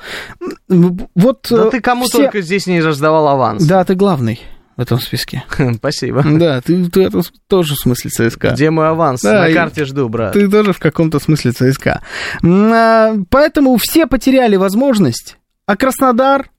Вот 0.68 1.46
Да 1.50 1.66
э, 1.68 1.70
ты 1.70 1.80
кому 1.80 2.04
все- 2.04 2.18
только 2.24 2.40
здесь 2.42 2.66
не 2.66 2.80
раздавал 2.80 3.28
аванс. 3.28 3.64
Да, 3.64 3.84
ты 3.84 3.94
главный 3.94 4.40
в 4.76 4.80
этом 4.80 4.98
списке. 5.00 5.44
Спасибо. 5.76 6.24
Да, 6.24 6.60
ты, 6.60 6.88
ты 6.90 7.04
это 7.04 7.22
тоже 7.48 7.74
в 7.74 7.78
смысле 7.78 8.10
ЦСКА. 8.10 8.50
Где 8.50 8.70
мой 8.70 8.88
аванс? 8.88 9.22
Да, 9.22 9.46
На 9.46 9.52
карте 9.52 9.84
жду, 9.84 10.08
брат. 10.08 10.32
Ты 10.32 10.48
тоже 10.48 10.72
в 10.72 10.78
каком-то 10.78 11.20
смысле 11.20 11.52
ЦСКА. 11.52 12.02
А, 12.42 13.14
Поэтому 13.30 13.76
все 13.80 14.06
потеряли 14.06 14.56
возможность, 14.56 15.38
а 15.66 15.76
Краснодар... 15.76 16.50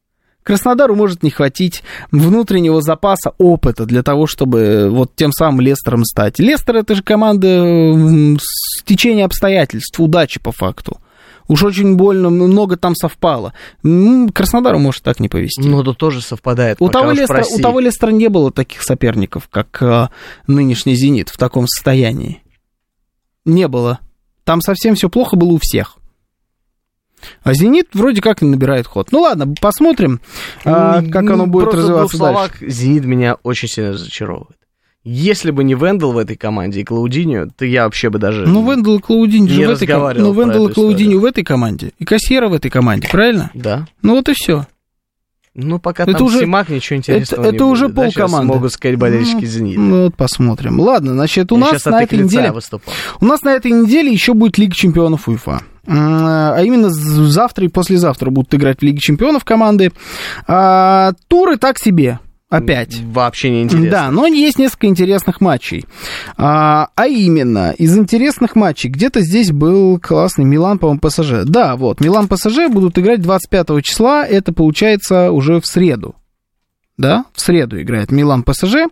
Краснодару 0.43 0.95
может 0.95 1.23
не 1.23 1.31
хватить 1.31 1.81
внутреннего 2.11 2.79
запаса 2.79 3.31
опыта 3.39 3.87
для 3.87 4.03
того, 4.03 4.27
чтобы 4.27 4.89
вот 4.91 5.15
тем 5.15 5.31
самым 5.31 5.59
Лестером 5.59 6.05
стать. 6.05 6.37
Лестер 6.37 6.75
это 6.75 6.93
же 6.93 7.01
команда 7.01 8.37
с 8.37 8.83
течения 8.83 9.25
обстоятельств, 9.25 9.99
удачи 9.99 10.39
по 10.39 10.51
факту. 10.51 10.99
Уж 11.47 11.63
очень 11.63 11.95
больно, 11.95 12.29
много 12.29 12.75
там 12.75 12.95
совпало. 12.95 13.53
Краснодару 14.33 14.79
может 14.79 15.03
так 15.03 15.19
не 15.19 15.29
повезти. 15.29 15.61
Ну, 15.67 15.81
это 15.81 15.93
тоже 15.93 16.21
совпадает. 16.21 16.77
У 16.79 16.89
того, 16.89 17.13
прости. 17.27 17.55
у 17.55 17.61
того 17.61 17.79
Лестера 17.79 18.09
не 18.11 18.29
было 18.29 18.51
таких 18.51 18.81
соперников, 18.81 19.47
как 19.49 19.81
э, 19.81 20.09
нынешний 20.47 20.95
«Зенит» 20.95 21.29
в 21.29 21.37
таком 21.37 21.67
состоянии. 21.67 22.41
Не 23.45 23.67
было. 23.67 23.99
Там 24.43 24.61
совсем 24.61 24.95
все 24.95 25.09
плохо 25.09 25.35
было 25.35 25.51
у 25.51 25.59
всех. 25.61 25.97
А 27.43 27.53
«Зенит» 27.53 27.89
вроде 27.93 28.21
как 28.21 28.41
и 28.41 28.45
набирает 28.45 28.87
ход. 28.87 29.11
Ну 29.11 29.21
ладно, 29.21 29.53
посмотрим, 29.59 30.21
а, 30.63 31.03
как 31.03 31.29
оно 31.29 31.45
будет 31.45 31.65
просто 31.65 31.77
в 31.77 31.83
развиваться 31.83 32.17
двух 32.17 32.27
дальше. 32.29 32.57
словах, 32.59 32.71
Зенит 32.73 33.05
меня 33.05 33.35
очень 33.43 33.67
сильно 33.67 33.93
разочаровывает. 33.93 34.57
Если 35.07 35.51
бы 35.51 35.63
не 35.63 35.75
Вендел 35.75 36.13
в 36.13 36.17
этой 36.17 36.35
команде 36.35 36.81
и 36.81 36.83
Клаудиньо, 36.83 37.45
то 37.55 37.63
я 37.63 37.83
вообще 37.83 38.09
бы 38.09 38.17
даже... 38.17 38.47
Ну, 38.47 38.67
Вендел 38.69 38.97
и 38.97 38.99
Клаудиньо 38.99 39.47
же 39.47 39.59
не 39.59 39.65
в 39.67 39.69
этой 39.69 39.85
ком- 39.87 39.95
разговаривал 39.95 40.33
Ну, 40.33 40.41
Вендел 40.41 40.67
и 40.67 40.73
Клаудиньо 40.73 40.97
историю. 41.03 41.19
в 41.21 41.25
этой 41.25 41.43
команде. 41.43 41.91
И 41.99 42.05
Кассиера 42.05 42.47
в 42.49 42.53
этой 42.53 42.71
команде, 42.71 43.07
правильно? 43.07 43.51
Да. 43.53 43.85
Ну 44.01 44.15
вот 44.15 44.27
и 44.29 44.33
все. 44.33 44.65
Ну, 45.53 45.77
пока 45.79 46.03
Это 46.03 46.13
там 46.13 46.23
уже- 46.23 46.39
Симак, 46.39 46.69
ничего 46.69 46.97
интересного 46.97 47.43
это 47.43 47.51
не 47.51 47.55
это 47.55 47.65
уже 47.65 47.85
будет. 47.87 47.95
Да, 47.95 48.01
полкоманды. 48.03 48.47
могут 48.53 48.73
сказать 48.73 48.97
болельщики 48.97 49.45
Зенита. 49.45 49.79
Ну, 49.79 50.03
вот 50.05 50.15
посмотрим. 50.15 50.79
Ладно, 50.81 51.13
значит, 51.13 51.51
у 51.51 51.57
Я 51.59 51.71
нас 51.71 51.85
на 51.85 52.01
этой 52.03 52.19
неделе... 52.19 52.51
выступал. 52.51 52.93
У 53.21 53.25
нас 53.25 53.41
на 53.43 53.49
этой 53.53 53.71
неделе 53.71 54.11
еще 54.11 54.33
будет 54.33 54.57
Лига 54.57 54.73
чемпионов 54.73 55.29
УЕФА. 55.29 55.61
А 55.87 56.59
именно 56.63 56.89
завтра 56.89 57.65
и 57.65 57.67
послезавтра 57.69 58.31
будут 58.31 58.53
играть 58.55 58.79
в 58.79 58.81
Лиге 58.81 58.97
чемпионов 58.97 59.45
команды. 59.45 59.91
А, 60.47 61.13
туры 61.27 61.57
так 61.57 61.77
себе. 61.77 62.19
Опять. 62.49 62.99
Вообще 63.01 63.49
не 63.49 63.63
интересно. 63.63 63.89
Да, 63.89 64.11
но 64.11 64.27
есть 64.27 64.59
несколько 64.59 64.87
интересных 64.87 65.41
матчей. 65.41 65.85
А, 66.37 66.89
а 66.95 67.07
именно, 67.07 67.71
из 67.71 67.97
интересных 67.97 68.55
матчей, 68.55 68.89
где-то 68.89 69.21
здесь 69.21 69.51
был 69.51 69.99
классный 69.99 70.45
Милан, 70.45 70.77
по-моему, 70.77 70.99
ПСЖ. 70.99 71.43
Да, 71.45 71.75
вот, 71.75 72.01
Милан 72.01 72.27
ПСЖ 72.27 72.67
будут 72.69 72.99
играть 72.99 73.21
25 73.21 73.83
числа, 73.83 74.25
это 74.25 74.53
получается 74.53 75.31
уже 75.31 75.59
в 75.59 75.65
среду. 75.65 76.15
Да, 76.97 77.25
в 77.33 77.41
среду 77.41 77.81
играет 77.81 78.11
Милан 78.11 78.43
ПСЖ 78.43 78.87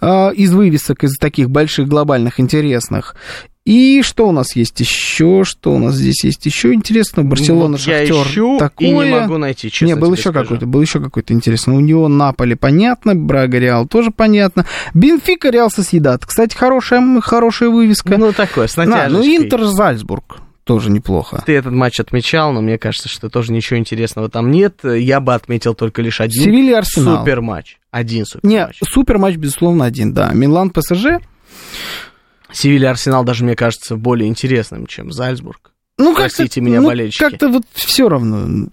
а, 0.00 0.30
из 0.30 0.52
вывесок, 0.54 1.04
из 1.04 1.18
таких 1.18 1.50
больших, 1.50 1.88
глобальных, 1.88 2.40
интересных. 2.40 3.16
И 3.64 4.02
что 4.02 4.28
у 4.28 4.32
нас 4.32 4.54
есть 4.56 4.78
еще? 4.80 5.42
Что 5.44 5.72
у 5.74 5.78
нас 5.78 5.94
здесь 5.94 6.22
есть 6.22 6.44
еще 6.44 6.74
интересно? 6.74 7.22
Барселона, 7.22 7.78
Вот 7.78 7.80
я 7.86 8.06
Шахтер. 8.06 8.26
ищу 8.26 8.58
Такое. 8.58 8.88
и 8.88 8.92
не 8.92 9.20
могу 9.20 9.38
найти, 9.38 9.70
честно 9.70 9.86
Не, 9.86 9.96
был 9.96 10.12
еще 10.12 10.30
скажу. 10.30 10.40
какой-то, 10.44 10.66
был 10.66 10.82
еще 10.82 11.00
какой-то 11.00 11.32
интересный. 11.32 11.74
У 11.74 11.80
него 11.80 12.08
Наполи 12.08 12.56
понятно, 12.56 13.14
Брага 13.14 13.58
Реал 13.58 13.86
тоже 13.88 14.10
понятно. 14.10 14.66
Бенфика 14.92 15.48
Реал 15.48 15.70
Соседат. 15.70 16.26
Кстати, 16.26 16.54
хорошая, 16.54 17.20
хорошая 17.22 17.70
вывеска. 17.70 18.18
Ну, 18.18 18.32
такое, 18.32 18.66
с 18.66 18.76
А, 18.76 18.84
натяжечкой. 18.84 19.12
ну 19.12 19.24
Интер 19.44 19.64
Зальцбург 19.64 20.40
тоже 20.64 20.90
неплохо. 20.90 21.42
Ты 21.46 21.52
этот 21.54 21.72
матч 21.72 21.98
отмечал, 22.00 22.52
но 22.52 22.60
мне 22.60 22.76
кажется, 22.76 23.08
что 23.08 23.30
тоже 23.30 23.50
ничего 23.52 23.78
интересного 23.78 24.28
там 24.28 24.50
нет. 24.50 24.80
Я 24.84 25.20
бы 25.20 25.32
отметил 25.32 25.74
только 25.74 26.02
лишь 26.02 26.20
один 26.20 26.44
Севилья 26.44 26.78
Арсенал. 26.78 27.20
супер 27.20 27.40
матч. 27.40 27.78
Один 27.90 28.26
супер 28.26 28.46
Не, 28.46 28.66
матч. 28.66 28.76
супер 28.86 29.16
матч, 29.16 29.36
безусловно, 29.36 29.86
один, 29.86 30.12
да. 30.12 30.32
Милан 30.34 30.68
ПСЖ. 30.68 31.06
Севилья 32.54 32.90
Арсенал 32.90 33.24
даже, 33.24 33.44
мне 33.44 33.56
кажется, 33.56 33.96
более 33.96 34.28
интересным, 34.28 34.86
чем 34.86 35.12
Зальцбург. 35.12 35.72
Ну, 35.98 36.14
Простите 36.14 36.60
меня, 36.60 36.80
ну, 36.80 36.88
болельщики. 36.88 37.18
как-то 37.22 37.48
вот 37.48 37.64
все 37.74 38.08
равно. 38.08 38.68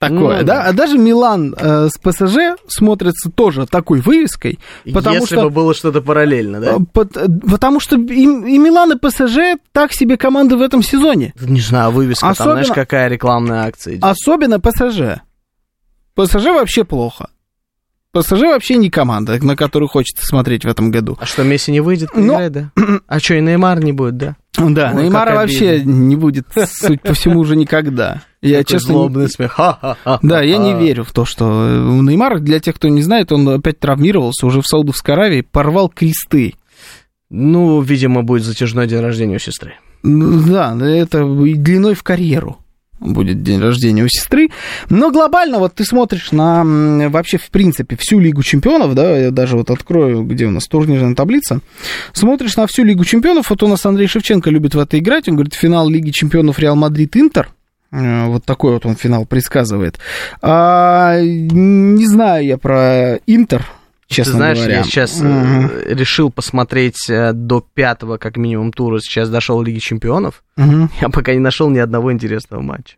Такое, 0.00 0.40
Ну, 0.40 0.44
да? 0.44 0.64
А 0.64 0.72
даже 0.72 0.98
Милан 0.98 1.54
э, 1.56 1.88
с 1.88 1.96
ПСЖ 1.98 2.58
смотрится 2.68 3.30
тоже 3.30 3.66
такой 3.66 4.00
вывеской, 4.00 4.58
потому 4.92 5.16
Если 5.16 5.36
что... 5.36 5.44
бы 5.44 5.50
было 5.50 5.72
что-то 5.72 6.02
параллельно, 6.02 6.60
да? 6.60 6.72
э, 6.72 6.78
пот- 6.92 7.16
э, 7.16 7.26
потому 7.48 7.80
что 7.80 7.96
и, 7.96 8.22
и 8.22 8.58
Милан, 8.58 8.92
и 8.92 8.98
ПСЖ 8.98 9.58
так 9.72 9.94
себе 9.94 10.18
команды 10.18 10.56
в 10.56 10.62
этом 10.62 10.82
сезоне. 10.82 11.32
Не 11.40 11.60
знаю, 11.60 11.90
вывеска 11.92 12.28
Особенно- 12.28 12.56
там, 12.56 12.64
знаешь, 12.64 12.74
какая 12.74 13.08
рекламная 13.08 13.64
акция 13.66 13.94
идет. 13.94 14.04
Особенно 14.04 14.60
ПСЖ. 14.60 15.22
ПСЖ 16.14 16.44
вообще 16.46 16.84
плохо. 16.84 17.30
ПСЖ 18.14 18.42
вообще 18.42 18.76
не 18.76 18.90
команда, 18.90 19.44
на 19.44 19.56
которую 19.56 19.88
хочется 19.88 20.24
смотреть 20.24 20.64
в 20.64 20.68
этом 20.68 20.90
году. 20.92 21.18
А 21.20 21.26
что, 21.26 21.42
Месси 21.42 21.72
не 21.72 21.80
выйдет 21.80 22.10
Ну, 22.14 22.28
поиграть, 22.28 22.52
да? 22.52 22.70
А 23.08 23.18
что, 23.18 23.34
и 23.34 23.40
Неймар 23.40 23.82
не 23.82 23.92
будет, 23.92 24.16
да? 24.16 24.36
Да, 24.56 24.92
Ой, 24.94 25.02
Неймара 25.02 25.34
вообще 25.34 25.82
не 25.84 26.14
будет, 26.14 26.46
суть 26.66 27.02
по 27.02 27.12
всему, 27.12 27.40
уже 27.40 27.56
никогда. 27.56 28.22
Я, 28.40 28.58
Такой 28.58 28.72
честно, 28.72 28.94
злобный 28.94 29.28
смех. 29.28 29.52
Ха-ха-ха. 29.52 30.20
Да, 30.22 30.42
я 30.42 30.58
не 30.58 30.74
верю 30.74 31.02
в 31.02 31.12
то, 31.12 31.24
что 31.24 31.66
э, 31.66 32.00
Неймар, 32.02 32.38
для 32.38 32.60
тех, 32.60 32.76
кто 32.76 32.88
не 32.88 33.02
знает, 33.02 33.32
он 33.32 33.48
опять 33.48 33.80
травмировался 33.80 34.46
уже 34.46 34.60
в 34.60 34.66
Саудовской 34.66 35.14
Аравии, 35.14 35.40
порвал 35.40 35.88
кресты. 35.88 36.54
Ну, 37.30 37.80
видимо, 37.80 38.22
будет 38.22 38.44
затяжной 38.44 38.86
день 38.86 39.00
рождения 39.00 39.36
у 39.36 39.40
сестры. 39.40 39.74
Ну, 40.04 40.40
Да, 40.46 40.76
это 40.86 41.24
длиной 41.24 41.94
в 41.94 42.04
карьеру 42.04 42.58
будет 43.04 43.42
день 43.42 43.60
рождения 43.60 44.02
у 44.02 44.08
сестры. 44.08 44.50
Но 44.88 45.10
глобально, 45.10 45.58
вот 45.58 45.74
ты 45.74 45.84
смотришь 45.84 46.32
на 46.32 46.64
вообще, 47.08 47.38
в 47.38 47.50
принципе, 47.50 47.96
всю 47.96 48.18
Лигу 48.18 48.42
Чемпионов, 48.42 48.94
да, 48.94 49.16
я 49.18 49.30
даже 49.30 49.56
вот 49.56 49.70
открою, 49.70 50.24
где 50.24 50.46
у 50.46 50.50
нас 50.50 50.66
турнирная 50.66 51.14
таблица, 51.14 51.60
смотришь 52.12 52.56
на 52.56 52.66
всю 52.66 52.84
Лигу 52.84 53.04
Чемпионов, 53.04 53.50
вот 53.50 53.62
у 53.62 53.68
нас 53.68 53.84
Андрей 53.86 54.08
Шевченко 54.08 54.50
любит 54.50 54.74
в 54.74 54.78
это 54.78 54.98
играть, 54.98 55.28
он 55.28 55.34
говорит, 55.34 55.54
финал 55.54 55.88
Лиги 55.88 56.10
Чемпионов 56.10 56.58
Реал 56.58 56.76
Мадрид-Интер, 56.76 57.48
Э, 57.94 58.26
вот 58.26 58.44
такой 58.44 58.72
вот 58.72 58.86
он 58.86 58.96
финал 58.96 59.24
предсказывает. 59.24 59.98
А, 60.42 61.20
не 61.20 62.06
знаю 62.06 62.44
я 62.44 62.58
про 62.58 63.20
Интер, 63.26 63.64
честно 64.06 64.32
Ты 64.32 64.36
знаешь, 64.36 64.58
говоря. 64.58 64.76
я 64.78 64.82
сейчас 64.84 65.20
э, 65.20 65.24
Мгм. 65.24 65.70
решил 65.86 66.30
посмотреть 66.30 67.08
э, 67.08 67.32
до 67.32 67.60
пятого, 67.60 68.16
как 68.18 68.36
минимум, 68.36 68.72
тура. 68.72 68.98
Сейчас 69.00 69.28
дошел 69.30 69.60
Лиги 69.62 69.78
Чемпионов. 69.78 70.42
Мгм. 70.56 70.90
Я 71.00 71.08
пока 71.08 71.32
не 71.32 71.40
нашел 71.40 71.68
ни 71.70 71.78
одного 71.78 72.12
интересного 72.12 72.60
матча. 72.62 72.96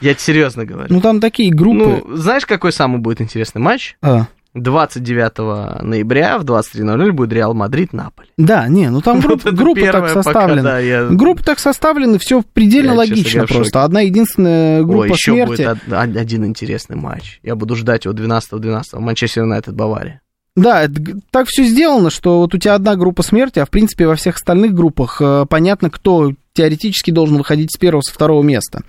Я 0.00 0.12
тебе 0.12 0.20
серьезно 0.24 0.66
говорю. 0.66 0.92
Ну, 0.92 1.00
там 1.00 1.20
такие 1.20 1.50
группы. 1.54 2.02
Ну, 2.06 2.16
знаешь, 2.16 2.44
какой 2.44 2.70
самый 2.72 2.98
будет 3.00 3.22
интересный 3.22 3.62
матч? 3.62 3.96
А, 4.02 4.26
29 4.62 5.82
ноября 5.82 6.38
в 6.38 6.44
23.00 6.44 7.12
будет 7.12 7.32
Реал 7.32 7.54
Мадрид 7.54 7.92
Наполи. 7.92 8.28
да, 8.36 8.66
не, 8.68 8.90
ну 8.90 9.00
там 9.00 9.20
группа, 9.20 9.44
Вот 9.50 9.54
группа 9.54 9.80
так 9.92 10.08
пока, 10.08 10.22
составлена. 10.22 10.62
да, 10.62 10.78
я- 10.78 11.06
Группа 11.06 11.42
так 11.44 11.58
составлена, 11.58 12.18
все 12.18 12.42
предельно 12.42 12.92
Я, 12.92 13.06
честно 13.06 13.14
логично 13.14 13.46
в 13.46 13.50
просто. 13.52 13.84
Одна 13.84 14.00
единственная 14.00 14.82
группа 14.82 15.00
Ой, 15.02 15.08
еще 15.10 15.32
смерти. 15.32 15.48
будет 15.50 15.66
од- 15.68 15.92
од- 15.92 16.16
один 16.16 16.44
интересный 16.46 16.96
матч. 16.96 17.40
Я 17.42 17.54
буду 17.54 17.76
ждать 17.76 18.04
его 18.06 18.14
12-12. 18.14 18.98
Манчестер 18.98 19.42
Юнайтед 19.44 19.74
Бавария. 19.74 20.20
Да, 20.56 20.82
это 20.84 20.94
так 21.30 21.48
все 21.48 21.64
сделано, 21.64 22.08
что 22.08 22.38
вот 22.38 22.54
у 22.54 22.58
тебя 22.58 22.74
одна 22.76 22.96
группа 22.96 23.22
смерти, 23.22 23.58
а 23.58 23.66
в 23.66 23.70
принципе 23.70 24.06
во 24.06 24.14
всех 24.16 24.36
остальных 24.36 24.72
группах 24.72 25.20
э, 25.20 25.44
понятно, 25.50 25.90
кто 25.90 26.32
теоретически 26.56 27.10
должен 27.10 27.36
выходить 27.36 27.72
с 27.72 27.78
первого, 27.78 28.02
со 28.02 28.12
второго 28.12 28.42
места. 28.42 28.82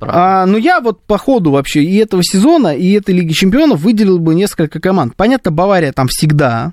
А, 0.00 0.44
но 0.46 0.58
я 0.58 0.80
вот 0.80 1.02
по 1.04 1.18
ходу 1.18 1.50
вообще 1.52 1.82
и 1.82 1.96
этого 1.96 2.22
сезона, 2.22 2.76
и 2.76 2.92
этой 2.92 3.14
Лиги 3.14 3.32
Чемпионов 3.32 3.80
выделил 3.80 4.18
бы 4.18 4.34
несколько 4.34 4.80
команд. 4.80 5.14
Понятно, 5.16 5.50
Бавария 5.50 5.92
там 5.92 6.08
всегда. 6.08 6.72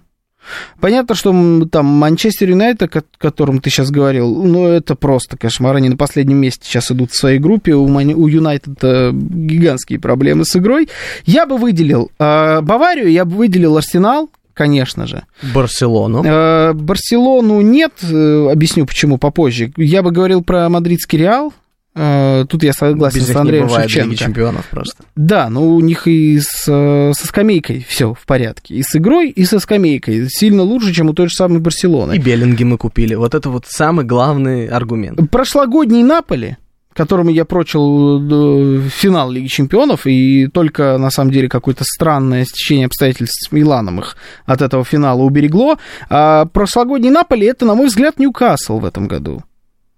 Понятно, 0.79 1.13
что 1.13 1.31
там 1.71 1.85
Манчестер 1.85 2.49
Юнайтед, 2.49 2.95
о 2.95 3.03
котором 3.19 3.61
ты 3.61 3.69
сейчас 3.69 3.91
говорил, 3.91 4.43
ну, 4.43 4.67
это 4.67 4.95
просто 4.95 5.37
кошмар. 5.37 5.75
Они 5.75 5.87
на 5.87 5.97
последнем 5.97 6.37
месте 6.37 6.65
сейчас 6.65 6.91
идут 6.91 7.11
в 7.11 7.17
своей 7.17 7.37
группе. 7.37 7.75
У, 7.75 7.87
Мани- 7.87 8.15
у 8.15 8.27
Юнайтед 8.27 8.73
гигантские 8.81 9.99
проблемы 9.99 10.45
с 10.45 10.55
игрой. 10.55 10.89
Я 11.25 11.45
бы 11.45 11.57
выделил 11.57 12.11
э, 12.17 12.61
Баварию, 12.61 13.11
я 13.11 13.25
бы 13.25 13.35
выделил 13.35 13.77
Арсенал, 13.77 14.31
конечно 14.61 15.07
же. 15.07 15.23
Барселону. 15.55 16.23
Э, 16.23 16.73
Барселону 16.73 17.61
нет, 17.61 17.93
э, 18.03 18.49
объясню 18.51 18.85
почему 18.85 19.17
попозже. 19.17 19.71
Я 19.75 20.03
бы 20.03 20.11
говорил 20.11 20.43
про 20.43 20.69
мадридский 20.69 21.17
Реал. 21.17 21.51
Э, 21.95 22.45
Тут 22.47 22.63
я 22.63 22.71
согласен 22.73 23.19
Без 23.19 23.25
с 23.25 23.29
не 23.29 23.35
Андреем 23.35 23.67
Лиги 23.67 23.75
Шевченко. 23.81 24.15
чемпионов 24.15 24.65
просто. 24.69 25.03
Да, 25.15 25.49
но 25.49 25.67
у 25.67 25.79
них 25.81 26.07
и 26.07 26.39
с, 26.39 26.63
со 26.65 27.27
скамейкой 27.27 27.83
все 27.89 28.13
в 28.13 28.25
порядке. 28.27 28.75
И 28.75 28.83
с 28.83 28.95
игрой, 28.95 29.29
и 29.29 29.43
со 29.45 29.59
скамейкой. 29.59 30.27
Сильно 30.29 30.61
лучше, 30.61 30.93
чем 30.93 31.09
у 31.09 31.13
той 31.13 31.27
же 31.27 31.33
самой 31.33 31.59
Барселоны. 31.59 32.15
И 32.15 32.19
Беллинги 32.19 32.63
мы 32.63 32.77
купили. 32.77 33.15
Вот 33.15 33.33
это 33.33 33.49
вот 33.49 33.65
самый 33.67 34.05
главный 34.05 34.67
аргумент. 34.67 35.19
Прошлогодний 35.31 36.03
Наполи, 36.03 36.57
которому 36.93 37.29
я 37.29 37.45
прочил 37.45 38.19
э, 38.19 38.89
финал 38.89 39.31
Лиги 39.31 39.47
Чемпионов, 39.47 40.05
и 40.05 40.47
только, 40.47 40.97
на 40.97 41.09
самом 41.09 41.31
деле, 41.31 41.47
какое-то 41.49 41.83
странное 41.85 42.45
стечение 42.45 42.87
обстоятельств 42.87 43.47
с 43.47 43.51
Миланом 43.51 43.99
их 43.99 44.17
от 44.45 44.61
этого 44.61 44.83
финала 44.83 45.21
уберегло. 45.21 45.77
А 46.09 46.45
прошлогодний 46.45 47.09
Наполи, 47.09 47.47
это, 47.47 47.65
на 47.65 47.75
мой 47.75 47.87
взгляд, 47.87 48.19
Ньюкасл 48.19 48.79
в 48.79 48.85
этом 48.85 49.07
году. 49.07 49.43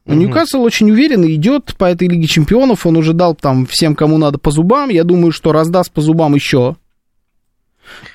Мгм. 0.06 0.20
Ньюкасл 0.20 0.62
очень 0.62 0.92
уверенно 0.92 1.34
идет 1.34 1.76
по 1.78 1.86
этой 1.86 2.08
Лиге 2.08 2.28
Чемпионов. 2.28 2.86
Он 2.86 2.98
уже 2.98 3.14
дал 3.14 3.36
там 3.36 3.66
всем, 3.66 3.96
кому 3.96 4.18
надо, 4.18 4.38
по 4.38 4.52
зубам. 4.52 4.90
Я 4.90 5.04
думаю, 5.04 5.32
что 5.32 5.52
раздаст 5.52 5.92
по 5.92 6.02
зубам 6.02 6.36
еще. 6.36 6.76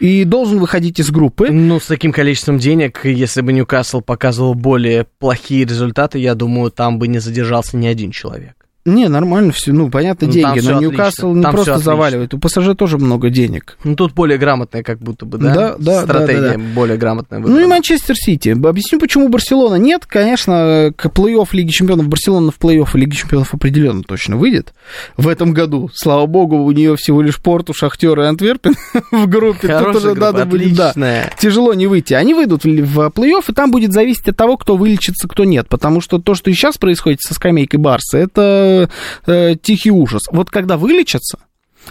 И 0.01 0.25
должен 0.25 0.59
выходить 0.59 0.99
из 0.99 1.11
группы. 1.11 1.49
Ну, 1.51 1.79
с 1.81 1.87
таким 1.87 2.13
количеством 2.13 2.59
денег, 2.59 3.05
если 3.05 3.41
бы 3.41 3.53
Ньюкасл 3.53 4.01
показывал 4.01 4.55
более 4.55 5.07
плохие 5.19 5.65
результаты, 5.65 6.19
я 6.19 6.35
думаю, 6.35 6.71
там 6.71 6.99
бы 6.99 7.09
не 7.09 7.19
задержался 7.19 7.77
ни 7.77 7.87
один 7.87 8.11
человек. 8.11 8.58
Не, 8.89 9.09
нормально 9.09 9.53
все. 9.53 9.73
Ну, 9.73 9.91
понятно, 9.91 10.27
Ну, 10.27 10.33
деньги. 10.33 10.61
Но. 10.61 10.81
Ньюкасл 10.81 11.35
не 11.35 11.43
Там 11.43 11.53
просто 11.53 11.79
заваливает. 11.79 12.35
У 12.35 12.39
ПСЖ 12.39 12.75
тоже 12.77 12.99
много 12.99 13.31
денег. 13.31 13.79
Ну, 13.85 13.95
тут 13.95 14.15
более 14.15 14.39
грамотная 14.39 14.83
как 14.83 14.99
будто 14.99 15.27
бы, 15.27 15.39
да? 15.39 15.55
Да, 15.55 15.77
да, 15.79 16.03
Стратегия 16.03 16.41
да, 16.41 16.53
да, 16.55 16.59
более 16.75 16.97
грамотная 16.97 17.39
Ну 17.39 17.47
и 17.47 17.51
выбрана. 17.51 17.69
Манчестер 17.69 18.17
Сити. 18.17 18.51
Объясню, 18.51 18.99
почему 18.99 19.29
Барселона 19.29 19.77
нет. 19.77 20.07
Конечно, 20.07 20.93
к 20.97 21.07
плей-офф 21.07 21.49
Лиги 21.53 21.71
Чемпионов 21.71 22.09
Барселона 22.09 22.51
в 22.51 22.59
плей-офф 22.59 22.91
Лиги 22.95 23.15
Чемпионов 23.15 23.55
определенно 23.55 24.03
точно 24.03 24.37
выйдет 24.37 24.73
в 25.17 25.29
этом 25.29 25.53
году. 25.53 25.91
Слава 25.95 26.27
богу, 26.27 26.57
у 26.57 26.73
нее 26.73 26.97
всего 26.97 27.23
лишь 27.23 27.39
Порту, 27.41 27.75
Шахтер 27.75 28.19
и 28.21 28.25
Антверпен 28.25 28.75
в 29.13 29.27
группе. 29.27 29.69
Тут 29.69 29.71
Хорошая 29.71 29.97
уже 29.97 30.09
группа, 30.15 30.21
надо 30.21 30.47
будет, 30.47 30.75
да. 30.75 30.95
Тяжело 31.39 31.75
не 31.75 31.87
выйти. 31.87 32.15
Они 32.15 32.35
выйдут 32.35 32.65
в 32.65 32.89
в 32.89 33.13
плей-офф, 33.15 33.45
и 33.49 33.53
там 33.53 33.71
будет 33.71 33.93
зависеть 33.93 34.29
от 34.29 34.37
того, 34.37 34.57
кто 34.57 34.77
вылечится, 34.77 35.29
кто 35.29 35.45
нет. 35.45 35.69
Потому 35.69 36.01
что 36.01 36.19
то, 36.19 36.35
что 36.35 36.51
и 36.51 36.55
сейчас 36.55 36.79
происходит 36.79 37.21
со 37.21 37.35
скамейкой 37.35 37.81
Барса, 37.81 38.19
это 38.19 38.78
э, 39.27 39.55
тихий 39.61 39.91
ужас. 39.91 40.23
Вот 40.31 40.51
когда 40.51 40.77
вылечатся, 40.77 41.39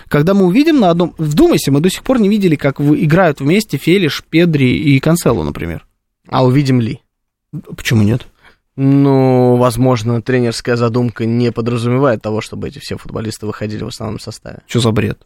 когда 0.07 0.33
мы 0.33 0.45
увидим 0.45 0.79
на 0.79 0.89
одном... 0.91 1.15
Вдумайся, 1.17 1.71
мы 1.71 1.79
до 1.79 1.89
сих 1.89 2.03
пор 2.03 2.19
не 2.19 2.29
видели, 2.29 2.55
как 2.55 2.79
играют 2.79 3.39
вместе 3.39 3.77
Фелиш, 3.77 4.23
Педри 4.29 4.77
и 4.77 4.99
Канцело, 4.99 5.43
например. 5.43 5.85
А 6.29 6.45
увидим 6.45 6.81
ли? 6.81 7.01
Почему 7.75 8.03
нет? 8.03 8.25
Ну, 8.75 9.55
возможно, 9.55 10.21
тренерская 10.21 10.75
задумка 10.75 11.25
не 11.25 11.51
подразумевает 11.51 12.21
того, 12.21 12.41
чтобы 12.41 12.67
эти 12.67 12.77
все 12.79 12.95
футболисты 12.97 13.47
выходили 13.47 13.83
в 13.83 13.87
основном 13.87 14.19
составе. 14.19 14.59
Что 14.67 14.79
за 14.81 14.91
бред? 14.91 15.17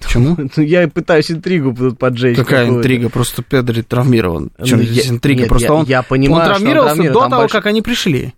Почему? 0.00 0.36
Ну, 0.56 0.62
я 0.62 0.88
пытаюсь 0.88 1.30
интригу 1.30 1.72
тут 1.74 1.98
поджечь. 1.98 2.36
Какая 2.36 2.68
интрига? 2.68 3.08
Просто 3.08 3.42
Педри 3.42 3.82
травмирован. 3.82 4.50
Чем 4.64 4.78
Ну, 4.78 4.84
здесь 4.84 5.04
я- 5.06 5.10
интрига? 5.12 5.46
Просто 5.46 5.68
я, 5.68 5.74
он, 5.74 5.86
я 5.86 6.02
понимаю, 6.02 6.48
он 6.50 6.54
что 6.56 6.64
травмировался 6.64 7.12
до 7.12 7.28
того, 7.28 7.48
как 7.48 7.66
они 7.66 7.80
пришли. 7.80 8.34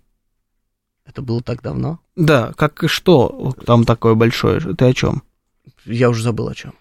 Это 1.09 1.21
было 1.23 1.41
так 1.41 1.61
давно? 1.63 1.99
Да, 2.15 2.51
как 2.55 2.83
и 2.83 2.87
что 2.87 3.53
там 3.65 3.83
такое 3.83 4.13
большое? 4.13 4.59
Ты 4.59 4.85
о 4.85 4.93
чем? 4.93 5.23
Я 5.85 6.09
уже 6.09 6.21
забыл 6.23 6.49
о 6.49 6.55
чем. 6.55 6.73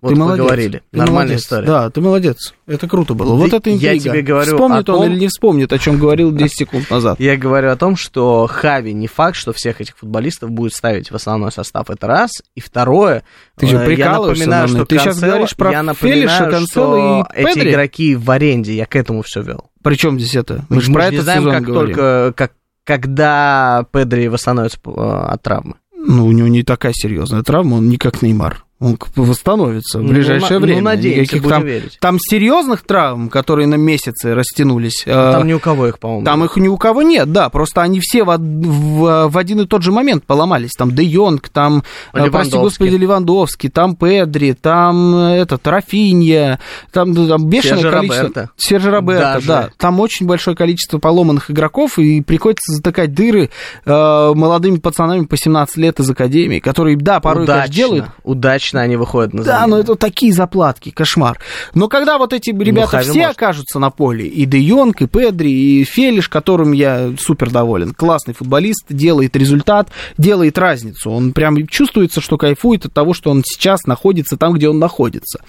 Вот 0.00 0.08
ты 0.08 0.16
молодец. 0.16 0.44
говорили. 0.44 0.82
Ты 0.90 0.98
Нормальная 0.98 1.22
молодец. 1.26 1.42
история. 1.42 1.66
Да, 1.68 1.90
ты 1.90 2.00
молодец. 2.00 2.54
Это 2.66 2.88
круто 2.88 3.14
было. 3.14 3.36
Ты- 3.36 3.40
вот 3.40 3.52
это 3.52 3.70
я 3.70 3.94
интрига. 3.94 4.02
тебе 4.16 4.22
говорю 4.22 4.50
Вспомнит 4.56 4.88
о 4.88 4.94
он 4.94 5.02
том- 5.02 5.04
или 5.12 5.16
не 5.20 5.28
вспомнит, 5.28 5.72
о 5.72 5.78
чем 5.78 5.96
говорил 6.00 6.32
10 6.32 6.58
секунд 6.58 6.90
назад. 6.90 7.20
Я 7.20 7.36
говорю 7.36 7.70
о 7.70 7.76
том, 7.76 7.94
что 7.94 8.48
Хави 8.48 8.92
не 8.94 9.06
факт, 9.06 9.36
что 9.36 9.52
всех 9.52 9.80
этих 9.80 9.96
футболистов 9.96 10.50
будет 10.50 10.72
ставить 10.72 11.12
в 11.12 11.14
основной 11.14 11.52
состав. 11.52 11.88
Это 11.88 12.08
раз. 12.08 12.32
И 12.56 12.60
второе, 12.60 13.22
Ты 13.56 13.68
же 13.68 13.76
э, 13.76 13.78
я 13.78 13.86
прикалываешься 13.86 14.40
напоминаю, 14.44 14.68
мной. 14.70 14.76
что 14.80 14.86
Ты 14.86 14.96
Канцело- 14.96 15.26
говоришь 15.28 15.54
про 15.56 15.70
я 15.70 15.78
Фелиша, 15.78 15.92
напоминаю, 15.92 16.50
Канцело 16.50 17.28
и 17.36 17.40
эти 17.40 17.68
игроки 17.70 18.16
в 18.16 18.28
аренде, 18.28 18.74
я 18.74 18.86
к 18.86 18.96
этому 18.96 19.22
все 19.22 19.40
вел. 19.42 19.70
Причем 19.84 20.18
здесь 20.18 20.34
это? 20.34 20.64
Мы, 20.68 20.76
Мы, 20.76 20.82
же 20.82 20.92
про 20.92 21.02
же 21.02 21.06
этот 21.08 21.18
не 21.18 21.22
знаем, 21.22 21.40
сезон 21.42 21.52
как 21.54 21.62
говорим. 21.62 21.94
только, 21.94 22.32
как, 22.36 22.52
когда 22.84 23.86
Педри 23.92 24.28
восстановится 24.28 24.78
э, 24.84 24.90
от 24.90 25.42
травмы. 25.42 25.76
Ну, 25.94 26.26
у 26.26 26.32
него 26.32 26.48
не 26.48 26.62
такая 26.62 26.92
серьезная 26.94 27.42
травма, 27.42 27.76
он 27.76 27.88
не 27.88 27.96
как 27.96 28.22
Неймар. 28.22 28.64
Он 28.82 28.98
восстановится 29.14 29.98
в 29.98 30.02
Ну, 30.02 30.08
ближайшее 30.08 30.58
на- 30.58 30.64
время. 30.66 30.78
Ну, 30.80 30.84
надеемся, 30.86 31.20
Никаких 31.36 31.48
там, 31.48 31.64
верить. 31.64 31.98
там 32.00 32.18
серьезных 32.18 32.82
травм, 32.82 33.28
которые 33.28 33.68
на 33.68 33.76
месяцы 33.76 34.34
растянулись, 34.34 35.04
э, 35.06 35.12
Там 35.12 35.46
ни 35.46 35.52
у 35.52 35.60
кого 35.60 35.86
их, 35.86 36.00
по-моему. 36.00 36.24
Там 36.24 36.44
их 36.44 36.56
ни 36.56 36.66
у 36.66 36.76
кого 36.76 37.02
нет, 37.02 37.30
да, 37.30 37.48
просто 37.48 37.82
они 37.82 38.00
все 38.00 38.24
в, 38.24 38.36
в- 38.36 39.28
в 39.28 39.38
один 39.38 39.60
и 39.60 39.66
тот 39.66 39.82
же 39.82 39.92
момент 39.92 40.24
поломались. 40.24 40.72
Там 40.76 40.90
Де 40.90 41.04
Йонг, 41.04 41.48
там, 41.48 41.84
э, 42.12 42.28
прости 42.30 42.56
господи, 42.56 42.96
Левандовский, 42.96 43.68
там 43.70 43.94
Педри, 43.94 44.52
там 44.52 45.14
э, 45.14 45.36
этот, 45.36 45.64
Рафинья, 45.68 46.58
там, 46.92 47.12
ну, 47.12 47.28
там 47.28 47.46
бешеное 47.48 47.76
Серджи 47.82 47.90
количество... 47.96 48.22
Роберто. 48.24 48.50
Сержа 48.56 48.90
Роберто, 48.90 49.22
Даже. 49.34 49.46
да. 49.46 49.68
Там 49.76 50.00
очень 50.00 50.26
большое 50.26 50.56
количество 50.56 50.98
поломанных 50.98 51.50
игроков, 51.52 51.98
и 52.00 52.20
приходится 52.20 52.72
затыкать 52.72 53.14
дыры 53.14 53.50
э, 53.84 54.32
молодыми 54.34 54.78
пацанами 54.78 55.24
по 55.24 55.36
17 55.36 55.76
лет 55.76 56.00
из 56.00 56.10
Академии, 56.10 56.58
которые, 56.58 56.96
да, 56.96 57.20
порой, 57.20 57.46
конечно, 57.46 57.62
удачно, 57.64 57.74
делают... 57.76 58.04
удачно 58.24 58.71
они 58.80 58.96
выходят 58.96 59.32
на 59.34 59.42
Да, 59.44 59.60
замену. 59.60 59.76
но 59.76 59.80
это 59.82 59.94
такие 59.96 60.32
заплатки, 60.32 60.90
кошмар. 60.90 61.38
Но 61.74 61.88
когда 61.88 62.18
вот 62.18 62.32
эти 62.32 62.50
ребята 62.50 62.88
Хави 62.88 63.10
все 63.10 63.18
может. 63.20 63.36
окажутся 63.36 63.78
на 63.78 63.90
поле, 63.90 64.26
и 64.26 64.44
Де 64.44 64.58
Йонг, 64.58 65.02
и 65.02 65.06
Педри, 65.06 65.50
и 65.50 65.84
Фелиш, 65.84 66.28
которым 66.28 66.72
я 66.72 67.12
супер 67.18 67.50
доволен, 67.50 67.94
классный 67.94 68.34
футболист, 68.34 68.84
делает 68.88 69.36
результат, 69.36 69.90
делает 70.18 70.58
разницу. 70.58 71.10
Он 71.10 71.32
прям 71.32 71.66
чувствуется, 71.66 72.20
что 72.20 72.38
кайфует 72.38 72.86
от 72.86 72.92
того, 72.92 73.14
что 73.14 73.30
он 73.30 73.42
сейчас 73.44 73.84
находится 73.84 74.36
там, 74.36 74.54
где 74.54 74.68
он 74.68 74.78
находится. 74.78 75.40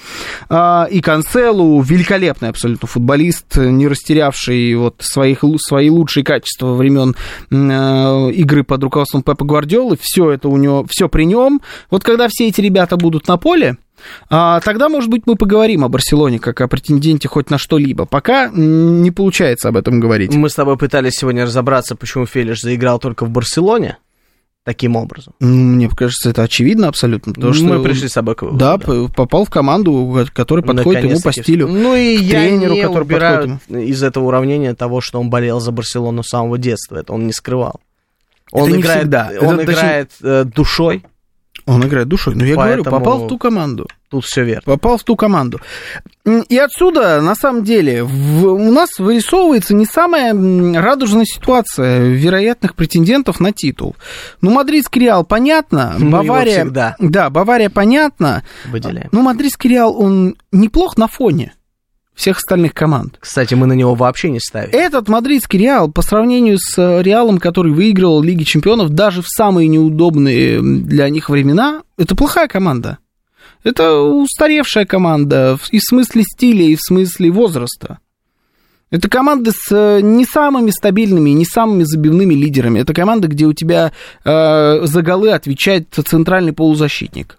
А, 0.49 0.87
И 0.89 1.01
Канцелу 1.01 1.81
великолепный 1.81 2.49
абсолютно 2.49 2.87
футболист, 2.87 3.55
не 3.57 3.87
растерявший 3.87 4.75
вот 4.75 4.95
своих, 4.99 5.43
свои 5.57 5.89
лучшие 5.89 6.23
качества 6.23 6.67
во 6.67 6.75
времен 6.75 7.15
э, 7.51 8.31
игры 8.31 8.63
под 8.63 8.83
руководством 8.83 9.23
Пепа 9.23 9.45
Гвардиолы. 9.45 9.97
Все 10.01 10.31
это 10.31 10.49
у 10.49 10.57
него, 10.57 10.85
все 10.89 11.09
при 11.09 11.23
нем. 11.25 11.61
Вот 11.89 12.03
когда 12.03 12.27
все 12.29 12.47
эти 12.47 12.61
ребята 12.61 12.97
будут 13.03 13.27
на 13.27 13.37
поле, 13.37 13.77
а, 14.29 14.59
тогда, 14.61 14.89
может 14.89 15.09
быть, 15.11 15.23
мы 15.27 15.35
поговорим 15.35 15.85
о 15.85 15.89
Барселоне 15.89 16.39
как 16.39 16.59
о 16.61 16.67
претенденте 16.67 17.27
хоть 17.27 17.51
на 17.51 17.57
что-либо. 17.59 18.05
Пока 18.05 18.49
не 18.49 19.11
получается 19.11 19.69
об 19.69 19.77
этом 19.77 19.99
говорить. 19.99 20.33
Мы 20.33 20.49
с 20.49 20.55
тобой 20.55 20.77
пытались 20.77 21.13
сегодня 21.13 21.45
разобраться, 21.45 21.95
почему 21.95 22.25
Фелиш 22.25 22.61
заиграл 22.61 22.97
только 22.99 23.25
в 23.25 23.29
Барселоне. 23.29 23.97
Таким 24.65 24.95
образом. 24.95 25.33
М, 25.41 25.75
Мне 25.75 25.89
кажется, 25.89 26.29
это 26.29 26.43
очевидно 26.43 26.87
абсолютно. 26.87 27.33
Потому 27.33 27.51
что 27.53 27.65
Мы 27.65 27.83
пришли 27.83 28.07
с 28.07 28.13
собой 28.13 28.35
к 28.35 28.43
выводу, 28.43 28.57
Да, 28.59 28.77
п- 28.77 29.09
попал 29.13 29.43
в 29.43 29.49
команду, 29.49 30.25
которая 30.33 30.63
подходит 30.65 31.03
ему 31.03 31.19
по 31.19 31.33
стилю. 31.33 31.67
Ну 31.67 31.93
и 31.97 32.17
к 32.17 32.21
я 32.21 32.39
тренеру, 32.45 32.73
не 32.73 32.81
который 32.81 33.03
убираю 33.03 33.59
из 33.67 34.01
этого 34.03 34.23
уравнения 34.25 34.73
того, 34.73 35.01
что 35.01 35.19
он 35.19 35.29
болел 35.29 35.59
за 35.59 35.71
Барселону 35.73 36.23
с 36.23 36.29
самого 36.29 36.57
детства. 36.57 36.95
Это 36.95 37.11
он 37.11 37.27
не 37.27 37.33
скрывал. 37.33 37.81
Он 38.53 38.69
Это 38.69 38.79
играет, 38.79 38.99
всегда. 38.99 39.31
Он 39.41 39.55
Это 39.59 39.65
точнее- 39.65 39.73
играет 39.81 40.11
э, 40.21 40.43
душой. 40.45 41.03
Он 41.65 41.85
играет 41.85 42.07
душой. 42.07 42.35
Но 42.35 42.45
я 42.45 42.55
говорю, 42.55 42.83
Поэтому- 42.83 42.99
попал 42.99 43.25
в 43.25 43.27
ту 43.29 43.37
команду. 43.37 43.87
Тут 44.09 44.25
все 44.25 44.43
верно. 44.43 44.63
Попал 44.65 44.97
в 44.97 45.03
ту 45.03 45.15
команду. 45.15 45.59
И 46.25 46.57
отсюда, 46.57 47.21
на 47.21 47.35
самом 47.35 47.63
деле, 47.63 48.03
в- 48.03 48.45
у 48.47 48.71
нас 48.71 48.99
вырисовывается 48.99 49.73
не 49.73 49.85
самая 49.85 50.33
радужная 50.79 51.25
ситуация 51.25 52.09
вероятных 52.09 52.75
претендентов 52.75 53.39
на 53.39 53.51
титул. 53.51 53.95
Ну, 54.41 54.51
мадридский 54.51 55.01
Реал, 55.01 55.23
понятно. 55.25 55.95
Ну, 55.99 56.11
Бавария... 56.11 56.65
Да, 56.99 57.29
Бавария, 57.29 57.69
понятно. 57.69 58.43
Выделяем. 58.69 59.09
Ну, 59.11 59.21
мадридский 59.21 59.69
Реал, 59.69 59.99
он 59.99 60.35
неплох 60.51 60.97
на 60.97 61.07
фоне 61.07 61.53
всех 62.15 62.37
остальных 62.37 62.73
команд. 62.73 63.17
Кстати, 63.19 63.53
мы 63.53 63.67
на 63.67 63.73
него 63.73 63.95
вообще 63.95 64.29
не 64.29 64.39
ставим. 64.39 64.69
Этот 64.71 65.07
мадридский 65.09 65.59
Реал 65.59 65.91
по 65.91 66.01
сравнению 66.01 66.57
с 66.59 66.77
э, 66.77 67.01
Реалом, 67.01 67.39
который 67.39 67.71
выигрывал 67.71 68.21
Лиги 68.21 68.43
Чемпионов 68.43 68.89
даже 68.89 69.21
в 69.21 69.27
самые 69.27 69.67
неудобные 69.67 70.61
для 70.61 71.09
них 71.09 71.29
времена, 71.29 71.81
это 71.97 72.15
плохая 72.15 72.47
команда. 72.47 72.99
Это 73.63 73.99
устаревшая 73.99 74.85
команда 74.85 75.57
и 75.71 75.79
в 75.79 75.83
смысле 75.83 76.23
стиля, 76.23 76.65
и 76.65 76.75
в 76.75 76.81
смысле 76.81 77.31
возраста. 77.31 77.99
Это 78.91 79.09
команда 79.09 79.51
с 79.51 79.71
э, 79.71 80.01
не 80.01 80.25
самыми 80.25 80.69
стабильными, 80.69 81.31
не 81.31 81.45
самыми 81.45 81.83
забивными 81.83 82.35
лидерами. 82.35 82.79
Это 82.79 82.93
команда, 82.93 83.27
где 83.27 83.45
у 83.45 83.53
тебя 83.53 83.91
э, 84.23 84.85
за 84.85 85.01
голы 85.01 85.31
отвечает 85.31 85.87
центральный 85.91 86.53
полузащитник 86.53 87.37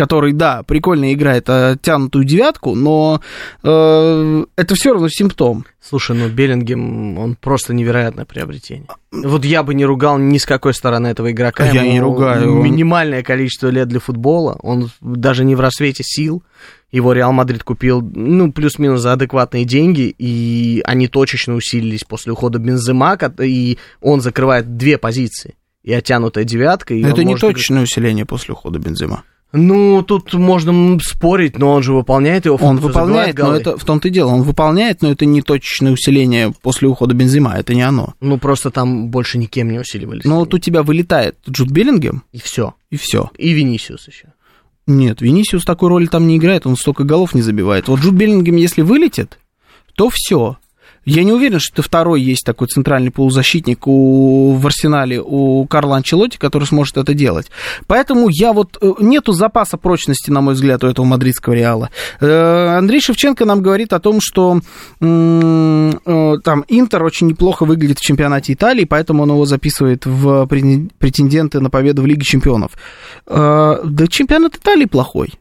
который, 0.00 0.32
да, 0.32 0.62
прикольно 0.62 1.12
играет 1.12 1.44
э, 1.48 1.76
тянутую 1.82 2.24
девятку, 2.24 2.74
но 2.74 3.20
э, 3.62 4.44
это 4.56 4.74
все 4.74 4.94
равно 4.94 5.08
симптом. 5.10 5.66
Слушай, 5.78 6.16
ну 6.16 6.30
Беллингем, 6.30 7.18
он 7.18 7.36
просто 7.36 7.74
невероятное 7.74 8.24
приобретение. 8.24 8.86
Вот 9.12 9.44
я 9.44 9.62
бы 9.62 9.74
не 9.74 9.84
ругал 9.84 10.16
ни 10.16 10.38
с 10.38 10.46
какой 10.46 10.72
стороны 10.72 11.08
этого 11.08 11.30
игрока. 11.32 11.66
Я 11.66 11.82
Ему 11.82 11.92
не 11.92 12.00
ругаю, 12.00 12.62
Минимальное 12.62 13.22
количество 13.22 13.68
лет 13.68 13.88
для 13.88 14.00
футбола. 14.00 14.58
Он 14.62 14.90
даже 15.02 15.44
не 15.44 15.54
в 15.54 15.60
рассвете 15.60 16.02
сил. 16.02 16.42
Его 16.90 17.12
Реал 17.12 17.32
Мадрид 17.32 17.62
купил, 17.62 18.00
ну, 18.00 18.50
плюс-минус 18.52 19.02
за 19.02 19.12
адекватные 19.12 19.66
деньги, 19.66 20.14
и 20.18 20.80
они 20.86 21.08
точечно 21.08 21.54
усилились 21.56 22.04
после 22.04 22.32
ухода 22.32 22.58
Бензема, 22.58 23.18
и 23.42 23.76
он 24.00 24.22
закрывает 24.22 24.78
две 24.78 24.96
позиции. 24.96 25.56
и 25.82 25.92
оттянутая 25.92 26.44
девятка. 26.44 26.94
И 26.94 27.02
Но 27.02 27.08
это 27.10 27.20
не 27.22 27.32
может 27.32 27.44
играть. 27.44 27.56
точное 27.56 27.82
усиление 27.82 28.24
после 28.24 28.52
ухода 28.54 28.78
Бензима. 28.78 29.24
Ну, 29.52 30.02
тут 30.02 30.32
можно 30.34 30.98
спорить, 31.02 31.58
но 31.58 31.72
он 31.72 31.82
же 31.82 31.92
выполняет 31.92 32.44
его 32.44 32.54
Он 32.54 32.60
функцию, 32.60 32.88
выполняет, 32.88 33.36
забивает 33.36 33.64
но 33.64 33.72
это 33.72 33.78
в 33.78 33.84
том-то 33.84 34.08
и 34.08 34.10
дело, 34.10 34.30
он 34.30 34.42
выполняет, 34.42 35.02
но 35.02 35.10
это 35.10 35.26
не 35.26 35.42
точечное 35.42 35.92
усиление 35.92 36.52
после 36.62 36.86
ухода 36.88 37.14
Бензима, 37.14 37.54
это 37.56 37.74
не 37.74 37.82
оно. 37.82 38.14
Ну, 38.20 38.38
просто 38.38 38.70
там 38.70 39.08
больше 39.08 39.38
никем 39.38 39.70
не 39.70 39.80
усиливались. 39.80 40.24
Но 40.24 40.38
вот 40.38 40.54
у 40.54 40.58
тебя 40.58 40.82
вылетает 40.82 41.36
Джуд 41.48 41.70
Беллингем, 41.70 42.22
И 42.32 42.38
все. 42.38 42.74
и 42.90 42.96
все. 42.96 43.30
И 43.36 43.52
Винисиус 43.52 44.06
еще. 44.06 44.28
Нет, 44.86 45.20
Винисиус 45.20 45.64
такой 45.64 45.88
роли 45.88 46.06
там 46.06 46.28
не 46.28 46.36
играет, 46.36 46.66
он 46.66 46.76
столько 46.76 47.04
голов 47.04 47.34
не 47.34 47.42
забивает. 47.42 47.88
Вот 47.88 48.00
Джуд 48.00 48.14
Беллингем, 48.14 48.56
если 48.56 48.82
вылетит, 48.82 49.38
то 49.94 50.10
все. 50.10 50.58
Я 51.10 51.24
не 51.24 51.32
уверен, 51.32 51.58
что 51.58 51.82
второй 51.82 52.22
есть 52.22 52.44
такой 52.44 52.68
центральный 52.68 53.10
полузащитник 53.10 53.88
у, 53.88 54.54
в 54.54 54.64
арсенале 54.64 55.20
у 55.20 55.66
Карла 55.66 55.96
Анчелотти, 55.96 56.38
который 56.38 56.66
сможет 56.66 56.98
это 56.98 57.14
делать. 57.14 57.50
Поэтому 57.88 58.28
я 58.30 58.52
вот... 58.52 58.78
э, 58.80 58.92
Нету 59.00 59.32
запаса 59.32 59.76
прочности, 59.76 60.30
на 60.30 60.40
мой 60.40 60.54
взгляд, 60.54 60.84
у 60.84 60.86
этого 60.86 61.04
мадридского 61.04 61.54
Реала. 61.54 61.90
Э, 62.20 62.76
Андрей 62.78 63.00
Шевченко 63.00 63.44
нам 63.44 63.60
говорит 63.60 63.92
о 63.92 63.98
том, 63.98 64.20
что 64.20 64.60
э, 65.00 66.34
там 66.44 66.64
Интер 66.68 67.02
очень 67.02 67.26
неплохо 67.26 67.64
выглядит 67.64 67.98
в 67.98 68.02
чемпионате 68.02 68.52
Италии, 68.52 68.84
поэтому 68.84 69.24
он 69.24 69.30
его 69.30 69.46
записывает 69.46 70.06
в 70.06 70.46
претен- 70.46 70.92
претенденты 70.98 71.58
на 71.58 71.70
победу 71.70 72.02
в 72.02 72.06
Лиге 72.06 72.22
чемпионов. 72.22 72.70
Да 73.26 74.06
чемпионат 74.08 74.54
Италии 74.54 74.84
плохой. 74.84 75.32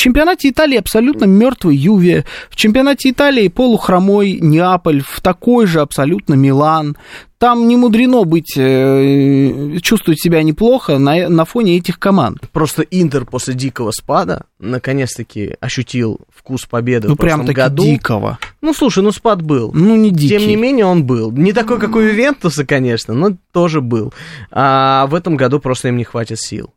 В 0.00 0.02
чемпионате 0.02 0.48
Италии 0.48 0.78
абсолютно 0.78 1.26
мертвый 1.26 1.76
Юве. 1.76 2.24
В 2.48 2.56
чемпионате 2.56 3.10
Италии 3.10 3.48
полухромой 3.48 4.38
Неаполь. 4.40 5.02
В 5.02 5.20
такой 5.20 5.66
же 5.66 5.82
абсолютно 5.82 6.32
Милан. 6.32 6.96
Там 7.36 7.68
не 7.68 7.76
мудрено 7.76 8.24
быть, 8.24 8.56
э, 8.56 9.76
чувствовать 9.82 10.18
себя 10.18 10.42
неплохо 10.42 10.96
на, 10.96 11.28
на 11.28 11.44
фоне 11.44 11.76
этих 11.76 11.98
команд. 11.98 12.48
Просто 12.50 12.80
Интер 12.80 13.26
после 13.26 13.52
дикого 13.52 13.90
спада 13.90 14.46
наконец-таки 14.58 15.56
ощутил 15.60 16.20
вкус 16.34 16.64
победы 16.64 17.08
Ну, 17.08 17.12
в 17.12 17.16
прошлом 17.18 17.44
прям 17.44 17.54
году. 17.54 17.82
дикого. 17.82 18.38
Ну, 18.62 18.72
слушай, 18.72 19.02
ну 19.02 19.12
спад 19.12 19.42
был. 19.42 19.70
Ну, 19.74 19.96
не 19.96 20.10
дикий. 20.10 20.38
Тем 20.38 20.48
не 20.48 20.56
менее, 20.56 20.86
он 20.86 21.04
был. 21.04 21.30
Не 21.30 21.52
такой, 21.52 21.78
как 21.78 21.94
у 21.94 21.98
Ювентуса, 21.98 22.64
конечно, 22.64 23.12
но 23.12 23.36
тоже 23.52 23.82
был. 23.82 24.14
А 24.50 25.06
в 25.08 25.14
этом 25.14 25.36
году 25.36 25.60
просто 25.60 25.88
им 25.88 25.98
не 25.98 26.04
хватит 26.04 26.40
сил. 26.40 26.72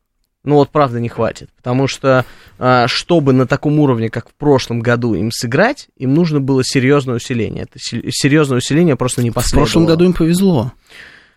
Ну 0.45 0.55
вот 0.55 0.71
правда 0.71 0.99
не 0.99 1.07
хватит, 1.07 1.49
потому 1.55 1.87
что 1.87 2.25
а, 2.59 2.87
чтобы 2.87 3.31
на 3.31 3.47
таком 3.47 3.79
уровне, 3.79 4.09
как 4.09 4.29
в 4.29 4.33
прошлом 4.33 4.81
году, 4.81 5.13
им 5.13 5.31
сыграть, 5.31 5.87
им 5.97 6.13
нужно 6.13 6.41
было 6.41 6.63
серьезное 6.65 7.15
усиление. 7.15 7.63
Это 7.63 7.79
се- 7.79 8.03
серьезное 8.11 8.57
усиление 8.57 8.97
просто 8.97 9.23
не 9.23 9.29
В 9.29 9.35
последовало. 9.35 9.63
прошлом 9.65 9.85
году 9.85 10.03
им 10.05 10.13
повезло. 10.13 10.73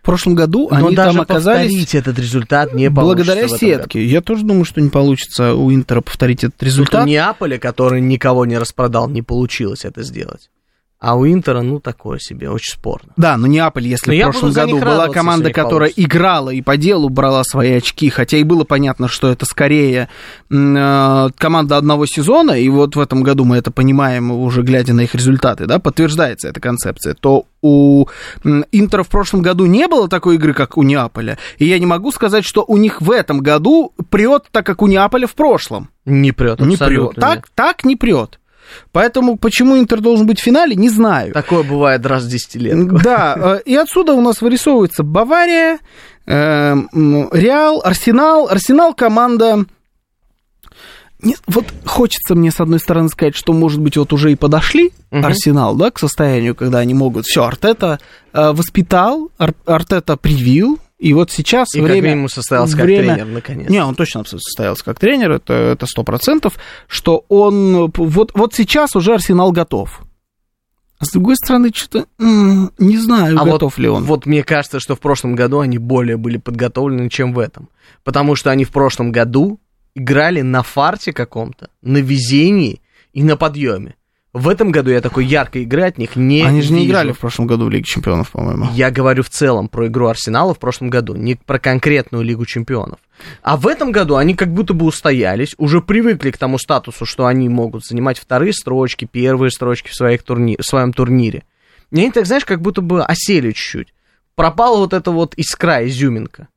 В 0.01 0.05
прошлом 0.07 0.35
году 0.35 0.69
Но 0.71 0.87
они 0.87 0.95
даже 0.95 1.13
там 1.13 1.21
оказались 1.21 1.93
этот 1.95 2.17
результат 2.19 2.73
не 2.73 2.89
благодаря 2.89 3.47
в 3.47 3.49
сетке. 3.51 4.05
Я 4.05 4.21
тоже 4.21 4.43
думаю, 4.45 4.63
что 4.63 4.79
не 4.81 4.89
получится 4.89 5.53
у 5.53 5.69
Интера 5.73 6.01
повторить 6.01 6.43
этот 6.45 6.57
году. 6.59 6.65
результат. 6.65 7.03
У 7.05 7.07
Неаполя, 7.07 7.57
который 7.57 7.99
никого 8.01 8.45
не 8.45 8.57
распродал, 8.57 9.09
не 9.09 9.21
получилось 9.21 9.83
это 9.85 10.03
сделать. 10.03 10.49
А 10.99 11.15
у 11.15 11.27
Интера, 11.27 11.61
ну, 11.61 11.79
такое 11.79 12.17
себе, 12.17 12.49
очень 12.49 12.73
спорно. 12.73 13.13
Да, 13.17 13.37
но 13.37 13.45
Неаполь, 13.45 13.87
если 13.87 14.15
Но 14.15 14.31
в 14.31 14.31
прошлом 14.31 14.51
году 14.51 14.79
была 14.79 15.09
команда, 15.09 15.51
которая 15.51 15.91
получится. 15.91 16.01
играла 16.01 16.49
и 16.49 16.61
по 16.63 16.75
делу 16.75 17.09
брала 17.09 17.43
свои 17.43 17.73
очки, 17.73 18.09
хотя 18.09 18.37
и 18.37 18.43
было 18.43 18.63
понятно, 18.63 19.07
что 19.07 19.29
это 19.29 19.45
скорее 19.45 20.09
э, 20.49 21.29
команда 21.37 21.77
одного 21.77 22.07
сезона, 22.07 22.53
и 22.53 22.67
вот 22.69 22.95
в 22.95 22.99
этом 22.99 23.21
году 23.21 23.45
мы 23.45 23.57
это 23.57 23.69
понимаем, 23.69 24.31
уже 24.31 24.63
глядя 24.63 24.93
на 24.93 25.01
их 25.01 25.13
результаты, 25.13 25.67
да, 25.67 25.77
подтверждается 25.77 26.47
эта 26.47 26.59
концепция, 26.59 27.13
то 27.13 27.45
у 27.61 28.07
Интера 28.71 29.03
в 29.03 29.09
прошлом 29.09 29.43
году 29.43 29.67
не 29.67 29.87
было 29.87 30.07
такой 30.07 30.35
игры, 30.35 30.55
как 30.55 30.77
у 30.77 30.83
Неаполя, 30.83 31.37
и 31.59 31.65
я 31.65 31.77
не 31.77 31.85
могу 31.85 32.11
сказать, 32.11 32.43
что 32.43 32.65
у 32.67 32.75
них 32.75 33.01
в 33.03 33.11
этом 33.11 33.41
году 33.41 33.93
прет 34.09 34.45
так, 34.51 34.65
как 34.65 34.81
у 34.81 34.87
Неаполя 34.87 35.27
в 35.27 35.35
прошлом. 35.35 35.89
Не 36.05 36.31
прет, 36.31 36.59
Не 36.59 36.75
прет. 36.75 37.13
Так, 37.15 37.49
так 37.53 37.83
не 37.83 37.95
прет. 37.95 38.39
Поэтому 38.91 39.37
почему 39.37 39.77
Интер 39.79 40.01
должен 40.01 40.25
быть 40.27 40.39
в 40.39 40.43
финале, 40.43 40.75
не 40.75 40.89
знаю. 40.89 41.33
Такое 41.33 41.63
бывает 41.63 42.05
раз 42.05 42.23
в 42.23 42.29
десятилетку. 42.29 42.99
Да, 43.03 43.35
э, 43.37 43.61
и 43.65 43.75
отсюда 43.75 44.13
у 44.13 44.21
нас 44.21 44.41
вырисовывается 44.41 45.03
Бавария, 45.03 45.79
э, 46.25 46.33
м, 46.35 47.29
Реал, 47.31 47.81
Арсенал. 47.83 48.47
Арсенал 48.49 48.93
команда... 48.93 49.65
Не- 51.23 51.35
вот 51.47 51.65
хочется 51.85 52.35
мне, 52.35 52.51
с 52.51 52.59
одной 52.59 52.79
стороны, 52.79 53.09
сказать, 53.09 53.35
что, 53.35 53.51
может 53.51 53.79
быть, 53.81 53.97
вот 53.97 54.13
уже 54.13 54.31
и 54.31 54.35
подошли 54.35 54.91
Мгм. 55.09 55.25
Арсенал, 55.25 55.75
да, 55.75 55.89
к 55.89 55.97
состоянию, 55.97 56.53
когда 56.53 56.77
они 56.79 56.93
могут... 56.93 57.25
Все, 57.25 57.43
Артета 57.43 57.99
э, 58.33 58.51
воспитал, 58.51 59.31
Ар- 59.39 59.55
Артета 59.65 60.15
привил, 60.15 60.77
и 60.97 61.13
вот 61.13 61.31
сейчас 61.31 61.75
И 61.75 61.79
как 61.79 61.89
время... 61.89 62.09
минимум 62.09 62.29
состоялся 62.29 62.75
как 62.75 62.85
время- 62.85 63.15
тренер, 63.15 63.27
наконец. 63.27 63.69
Не, 63.69 63.83
он 63.83 63.95
точно 63.95 64.23
состоялся 64.23 64.83
как 64.83 64.99
тренер, 64.99 65.31
это 65.31 65.53
это 65.53 65.85
сто 65.85 66.03
процентов, 66.03 66.57
что 66.87 67.23
он... 67.29 67.91
Вот, 67.95 68.31
вот 68.33 68.53
сейчас 68.55 68.95
уже 68.95 69.13
Арсенал 69.13 69.51
готов. 69.51 70.01
А 70.99 71.05
с 71.05 71.11
другой 71.11 71.35
стороны, 71.35 71.71
что-то 71.73 72.07
не 72.17 72.97
знаю, 72.97 73.39
А 73.39 73.45
готов 73.45 73.77
вот, 73.77 73.81
ли 73.81 73.87
он. 73.87 74.05
Вот 74.05 74.25
мне 74.25 74.43
кажется, 74.43 74.79
что 74.79 74.95
в 74.95 74.99
прошлом 74.99 75.35
году 75.35 75.59
они 75.59 75.77
более 75.77 76.17
были 76.17 76.37
подготовлены, 76.37 77.09
чем 77.09 77.33
в 77.33 77.39
этом. 77.39 77.69
Потому 78.03 78.35
что 78.35 78.49
они 78.49 78.65
в 78.65 78.71
прошлом 78.71 79.11
году 79.11 79.59
играли 79.93 80.41
на 80.41 80.63
фарте 80.63 81.13
каком-то, 81.13 81.69
на 81.83 81.97
везении 81.97 82.81
и 83.13 83.21
на 83.23 83.37
подъеме. 83.37 83.96
В 84.37 84.49
этом 84.49 84.71
году 84.71 84.91
я 84.91 85.01
такой 85.01 85.25
яркой 85.25 85.63
игры 85.63 85.81
от 85.81 85.97
них 85.97 86.15
не 86.15 86.43
Они 86.43 86.61
же 86.61 86.71
не 86.71 86.81
вижу. 86.81 86.89
играли 86.91 87.11
в 87.11 87.17
прошлом 87.17 87.47
году 87.47 87.65
в 87.65 87.69
Лиге 87.71 87.85
Чемпионов, 87.85 88.31
по-моему. 88.31 88.67
Я 88.73 88.91
говорю 88.91 89.23
в 89.23 89.29
целом 89.29 89.67
про 89.67 89.87
игру 89.87 90.07
Арсенала 90.07 90.53
в 90.53 90.59
прошлом 90.59 90.89
году, 90.91 91.15
не 91.15 91.35
про 91.35 91.57
конкретную 91.57 92.23
Лигу 92.23 92.45
Чемпионов. 92.45 92.99
А 93.41 93.57
в 93.57 93.67
этом 93.67 93.91
году 93.91 94.15
они 94.15 94.35
как 94.35 94.53
будто 94.53 94.75
бы 94.75 94.85
устоялись, 94.85 95.55
уже 95.57 95.81
привыкли 95.81 96.29
к 96.29 96.37
тому 96.37 96.59
статусу, 96.59 97.05
что 97.05 97.25
они 97.25 97.49
могут 97.49 97.83
занимать 97.83 98.19
вторые 98.19 98.53
строчки, 98.53 99.05
первые 99.11 99.49
строчки 99.49 99.89
в, 99.89 99.95
своих 99.95 100.21
турни- 100.23 100.61
в 100.61 100.65
своем 100.65 100.93
турнире. 100.93 101.43
И 101.91 101.99
они 101.99 102.11
так, 102.11 102.27
знаешь, 102.27 102.45
как 102.45 102.61
будто 102.61 102.81
бы 102.81 103.03
осели 103.03 103.51
чуть-чуть. 103.53 103.93
Пропала 104.35 104.77
вот 104.77 104.93
эта 104.93 105.09
вот 105.09 105.33
искра, 105.35 105.87
изюминка 105.87 106.47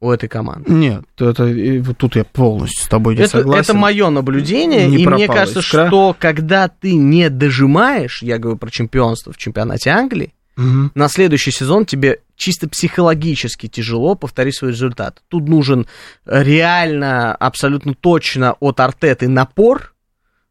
у 0.00 0.10
этой 0.12 0.28
команды. 0.28 0.70
Нет, 0.72 1.04
это, 1.18 1.44
вот 1.82 1.98
тут 1.98 2.14
я 2.16 2.24
полностью 2.24 2.84
с 2.84 2.88
тобой 2.88 3.16
не 3.16 3.22
Это, 3.22 3.38
согласен. 3.38 3.62
это 3.62 3.74
мое 3.74 4.10
наблюдение, 4.10 4.86
Не 4.86 4.98
и 5.02 5.06
мне 5.06 5.26
кажется, 5.26 5.60
искра. 5.60 5.88
что 5.88 6.14
когда 6.18 6.68
ты 6.68 6.94
не 6.94 7.28
дожимаешь, 7.30 8.22
я 8.22 8.38
говорю 8.38 8.58
про 8.58 8.70
чемпионство 8.70 9.32
в 9.32 9.36
чемпионате 9.36 9.90
Англии, 9.90 10.32
Мгм. 10.56 10.92
на 10.94 11.08
следующий 11.08 11.50
сезон 11.52 11.84
тебе 11.84 12.20
чисто 12.36 12.68
психологически 12.68 13.66
тяжело 13.68 14.14
повторить 14.14 14.56
свой 14.56 14.70
результат. 14.72 15.22
Тут 15.28 15.48
нужен 15.48 15.86
реально, 16.26 17.34
абсолютно 17.34 17.94
точно 17.94 18.54
от 18.60 18.80
Артеты 18.80 19.28
напор, 19.28 19.94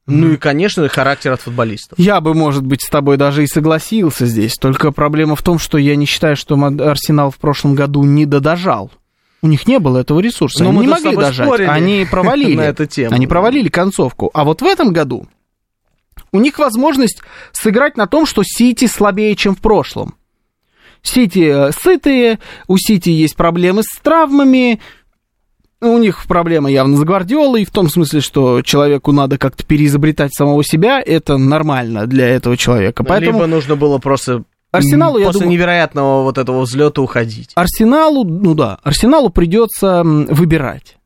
ну 0.06 0.32
и, 0.32 0.38
конечно, 0.38 0.88
характер 0.88 1.34
от 1.34 1.42
футболистов. 1.42 2.00
Я 2.00 2.22
бы, 2.22 2.34
может 2.34 2.66
быть, 2.66 2.82
с 2.82 2.90
тобой 2.90 3.18
даже 3.18 3.44
и 3.44 3.48
согласился 3.48 4.26
здесь. 4.26 4.54
Только 4.56 4.94
проблема 4.94 5.36
в 5.36 5.42
том, 5.42 5.60
что 5.60 5.78
я 5.78 5.98
не 5.98 6.06
считаю, 6.06 6.38
что 6.38 6.56
Арсенал 6.56 7.30
в 7.30 7.38
прошлом 7.38 7.76
году 7.76 8.06
не 8.06 8.26
додожал. 8.26 8.90
У 9.42 9.48
них 9.48 9.68
не 9.68 9.80
было 9.80 10.00
этого 10.00 10.20
ресурса. 10.20 10.64
Но 10.64 10.70
Они 10.70 10.80
мы 10.80 10.86
не 10.86 10.92
могли 10.92 11.16
дожать. 11.16 11.46
спорили 11.48 11.68
Они 11.68 12.06
провалили. 12.12 12.56
на 12.56 12.62
эту 12.62 12.86
тему. 12.86 13.16
Они 13.16 13.28
провалили 13.28 13.70
концовку. 13.70 14.32
А 14.34 14.44
вот 14.44 14.62
в 14.62 14.66
этом 14.66 14.92
году 14.92 15.28
у 16.32 16.40
них 16.40 16.60
возможность 16.60 17.22
сыграть 17.52 17.98
на 17.98 18.08
том, 18.08 18.26
что 18.26 18.42
Сити 18.44 18.86
слабее, 18.88 19.36
чем 19.36 19.56
в 19.56 19.60
прошлом. 19.60 20.16
Сити 21.04 21.70
э, 21.70 21.72
сытые, 21.72 22.40
у 22.68 22.78
Сити 22.78 23.10
есть 23.10 23.36
проблемы 23.36 23.84
с 23.84 24.00
травмами, 24.02 24.82
у 25.80 25.98
них 26.00 26.26
проблема 26.28 26.72
явно 26.72 26.98
с 26.98 27.04
Гвардиолой, 27.04 27.64
в 27.64 27.72
том 27.72 27.88
смысле, 27.90 28.20
что 28.20 28.62
человеку 28.64 29.12
надо 29.12 29.38
как-то 29.38 29.64
переизобретать 29.64 30.34
самого 30.34 30.64
себя, 30.64 31.00
это 31.00 31.38
нормально 31.38 32.08
для 32.08 32.28
этого 32.28 32.58
человека. 32.58 33.04
Поэтому 33.04 33.38
Либо 33.38 33.48
нужно 33.48 33.76
было 33.76 34.00
просто 34.00 34.44
Арсеналу, 34.72 35.16
м, 35.16 35.20
я 35.22 35.26
после 35.28 35.40
думаю- 35.42 35.54
невероятного 35.58 36.24
вот 36.24 36.38
этого 36.38 36.62
взлета 36.62 37.02
уходить. 37.02 37.52
Арсеналу, 37.56 38.24
ну 38.26 38.54
да, 38.54 38.80
Арсеналу 38.84 39.30
придется 39.30 40.04
выбирать. 40.04 40.97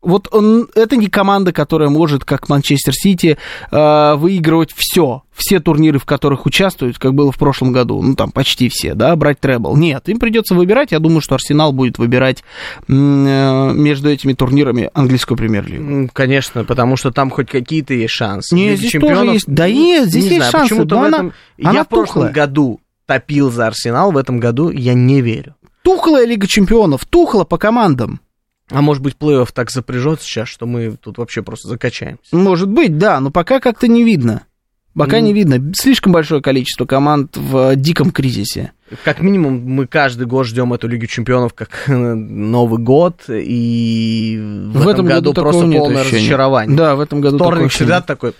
Вот 0.00 0.28
он, 0.32 0.68
это 0.76 0.94
не 0.96 1.08
команда, 1.08 1.52
которая 1.52 1.88
может, 1.88 2.24
как 2.24 2.48
Манчестер 2.48 2.92
Сити, 2.94 3.36
э, 3.72 4.14
выигрывать 4.14 4.70
все, 4.72 5.24
все 5.34 5.58
турниры, 5.58 5.98
в 5.98 6.04
которых 6.04 6.46
участвуют, 6.46 6.98
как 7.00 7.14
было 7.14 7.32
в 7.32 7.36
прошлом 7.36 7.72
году, 7.72 8.00
ну 8.00 8.14
там 8.14 8.30
почти 8.30 8.68
все, 8.68 8.94
да, 8.94 9.16
брать 9.16 9.40
требл. 9.40 9.76
Нет, 9.76 10.08
им 10.08 10.20
придется 10.20 10.54
выбирать. 10.54 10.92
Я 10.92 11.00
думаю, 11.00 11.20
что 11.20 11.34
Арсенал 11.34 11.72
будет 11.72 11.98
выбирать 11.98 12.44
э, 12.86 12.92
между 12.92 14.08
этими 14.08 14.34
турнирами 14.34 14.88
английскую 14.94 15.36
премьер-лигу. 15.36 16.10
Конечно, 16.12 16.64
потому 16.64 16.96
что 16.96 17.10
там 17.10 17.30
хоть 17.30 17.48
какие-то 17.48 17.92
есть 17.94 18.14
шансы. 18.14 18.54
Не, 18.54 18.66
Лига 18.68 18.76
здесь 18.76 18.90
чемпионов, 18.92 19.18
тоже 19.20 19.32
есть. 19.32 19.46
Да 19.48 19.68
нет, 19.68 20.08
здесь 20.08 20.24
не 20.24 20.30
есть 20.36 20.36
знаю, 20.50 20.52
шансы, 20.52 20.68
Почему-то 20.74 20.94
в 20.94 20.98
она- 21.00 21.08
этом... 21.08 21.32
она 21.62 21.72
я 21.72 21.82
в 21.84 21.88
прошлом 21.88 22.06
тухлая. 22.14 22.32
году 22.32 22.80
топил 23.06 23.50
за 23.50 23.66
Арсенал, 23.66 24.12
в 24.12 24.16
этом 24.16 24.38
году 24.38 24.70
я 24.70 24.94
не 24.94 25.22
верю. 25.22 25.56
Тухлая 25.82 26.24
Лига 26.24 26.46
Чемпионов, 26.46 27.04
тухла 27.04 27.42
по 27.44 27.58
командам. 27.58 28.20
А 28.70 28.82
может 28.82 29.02
быть, 29.02 29.16
плей-офф 29.18 29.48
так 29.52 29.70
запряжет 29.70 30.20
сейчас, 30.20 30.48
что 30.48 30.66
мы 30.66 30.96
тут 31.00 31.18
вообще 31.18 31.42
просто 31.42 31.68
закачаемся. 31.68 32.36
Может 32.36 32.68
быть, 32.68 32.98
да, 32.98 33.20
но 33.20 33.30
пока 33.30 33.60
как-то 33.60 33.88
не 33.88 34.04
видно. 34.04 34.42
Пока 34.98 35.20
не 35.20 35.32
видно. 35.32 35.72
Слишком 35.74 36.12
большое 36.12 36.42
количество 36.42 36.84
команд 36.84 37.36
в 37.36 37.76
диком 37.76 38.10
кризисе. 38.10 38.72
Как 39.04 39.20
минимум, 39.20 39.62
мы 39.66 39.86
каждый 39.86 40.26
год 40.26 40.46
ждем 40.46 40.72
эту 40.72 40.88
Лигу 40.88 41.04
Чемпионов 41.06 41.52
как 41.52 41.68
Новый 41.88 42.80
год, 42.82 43.20
и 43.28 44.38
в, 44.40 44.78
В 44.78 44.80
этом, 44.80 44.90
этом 44.90 45.06
году, 45.06 45.30
году 45.32 45.42
просто 45.42 45.60
полное 45.60 46.00
ощущения. 46.00 46.20
разочарование. 46.20 46.76
Да, 46.76 46.96
в 46.96 47.00
этом 47.00 47.20
году 47.20 47.36
Вторник 47.36 47.70
всегда 47.70 48.00
такой, 48.00 48.32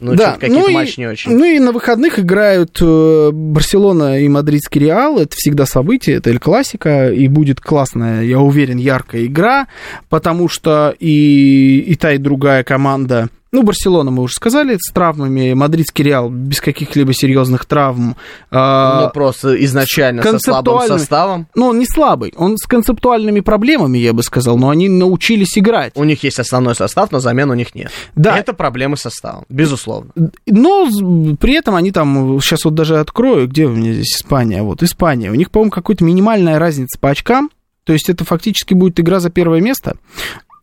ну, 0.00 0.14
да, 0.16 0.32
какие-то 0.32 0.54
ну 0.62 0.68
и- 0.68 0.72
матчи 0.74 0.98
не 0.98 1.06
очень. 1.06 1.30
Ну 1.30 1.44
и 1.44 1.60
на 1.60 1.70
выходных 1.70 2.18
играют 2.18 2.76
э, 2.82 3.30
Барселона 3.32 4.20
и 4.20 4.26
Мадридский 4.28 4.80
Реал. 4.80 5.18
Это 5.20 5.36
всегда 5.36 5.64
событие, 5.64 6.16
это 6.16 6.30
Эль 6.30 6.40
Классика. 6.40 7.12
И 7.12 7.28
будет 7.28 7.60
классная, 7.60 8.22
я 8.24 8.40
уверен, 8.40 8.78
яркая 8.78 9.26
игра, 9.26 9.68
потому 10.08 10.48
что 10.48 10.92
и, 10.98 11.78
и 11.86 11.94
та, 11.94 12.12
и 12.14 12.18
другая 12.18 12.64
команда... 12.64 13.28
Ну, 13.54 13.62
Барселона, 13.62 14.10
мы 14.10 14.24
уже 14.24 14.34
сказали, 14.34 14.76
с 14.80 14.92
травмами. 14.92 15.52
Мадридский 15.52 16.04
Реал 16.04 16.28
без 16.28 16.60
каких-либо 16.60 17.14
серьезных 17.14 17.66
травм. 17.66 18.16
А, 18.50 19.04
ну, 19.04 19.10
просто 19.10 19.64
изначально 19.64 20.24
со 20.24 20.40
слабым 20.40 20.80
составом. 20.88 21.46
ну, 21.54 21.66
он 21.66 21.78
не 21.78 21.86
слабый, 21.86 22.34
он 22.36 22.56
с 22.58 22.66
концептуальными 22.66 23.38
проблемами, 23.38 23.98
я 23.98 24.12
бы 24.12 24.24
сказал, 24.24 24.58
но 24.58 24.70
они 24.70 24.88
научились 24.88 25.56
играть. 25.56 25.92
У 25.94 26.02
них 26.02 26.24
есть 26.24 26.40
основной 26.40 26.74
состав, 26.74 27.12
но 27.12 27.20
замен 27.20 27.48
у 27.48 27.54
них 27.54 27.76
нет. 27.76 27.92
Да. 28.16 28.36
Это 28.36 28.54
проблемы 28.54 28.96
с 28.96 29.02
составом, 29.02 29.44
безусловно. 29.48 30.10
Но 30.46 30.88
при 31.38 31.54
этом 31.54 31.76
они 31.76 31.92
там, 31.92 32.40
сейчас 32.40 32.64
вот 32.64 32.74
даже 32.74 32.98
открою, 32.98 33.46
где 33.46 33.66
у 33.66 33.70
меня 33.70 33.92
здесь 33.92 34.16
Испания, 34.16 34.64
вот 34.64 34.82
Испания, 34.82 35.30
у 35.30 35.34
них, 35.34 35.52
по-моему, 35.52 35.70
какая-то 35.70 36.02
минимальная 36.02 36.58
разница 36.58 36.98
по 36.98 37.10
очкам, 37.10 37.50
то 37.84 37.92
есть 37.92 38.08
это 38.08 38.24
фактически 38.24 38.74
будет 38.74 38.98
игра 38.98 39.20
за 39.20 39.30
первое 39.30 39.60
место. 39.60 39.96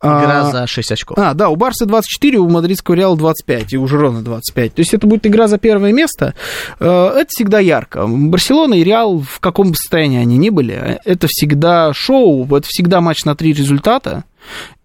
Игра 0.02 0.48
А, 0.48 0.50
за 0.50 0.66
6 0.66 0.92
очков. 0.92 1.16
А, 1.18 1.32
да, 1.34 1.48
у 1.48 1.56
Барса 1.56 1.86
24, 1.86 2.38
у 2.38 2.48
Мадридского 2.48 2.94
Реала 2.96 3.16
25, 3.16 3.72
и 3.72 3.76
у 3.78 3.86
Жирона 3.86 4.22
25. 4.22 4.74
То 4.74 4.80
есть 4.80 4.92
это 4.94 5.06
будет 5.06 5.26
игра 5.26 5.46
за 5.48 5.58
первое 5.58 5.92
место. 5.92 6.34
Э, 6.80 7.12
Это 7.16 7.28
всегда 7.28 7.60
ярко. 7.60 8.06
Барселона 8.06 8.74
и 8.74 8.82
Реал, 8.84 9.20
в 9.20 9.38
каком 9.40 9.70
бы 9.70 9.76
состоянии 9.76 10.18
они 10.18 10.36
ни 10.38 10.50
были, 10.50 11.00
это 11.04 11.26
всегда 11.30 11.92
шоу, 11.94 12.44
это 12.46 12.66
всегда 12.68 13.00
матч 13.00 13.24
на 13.24 13.36
три 13.36 13.52
результата. 13.52 14.24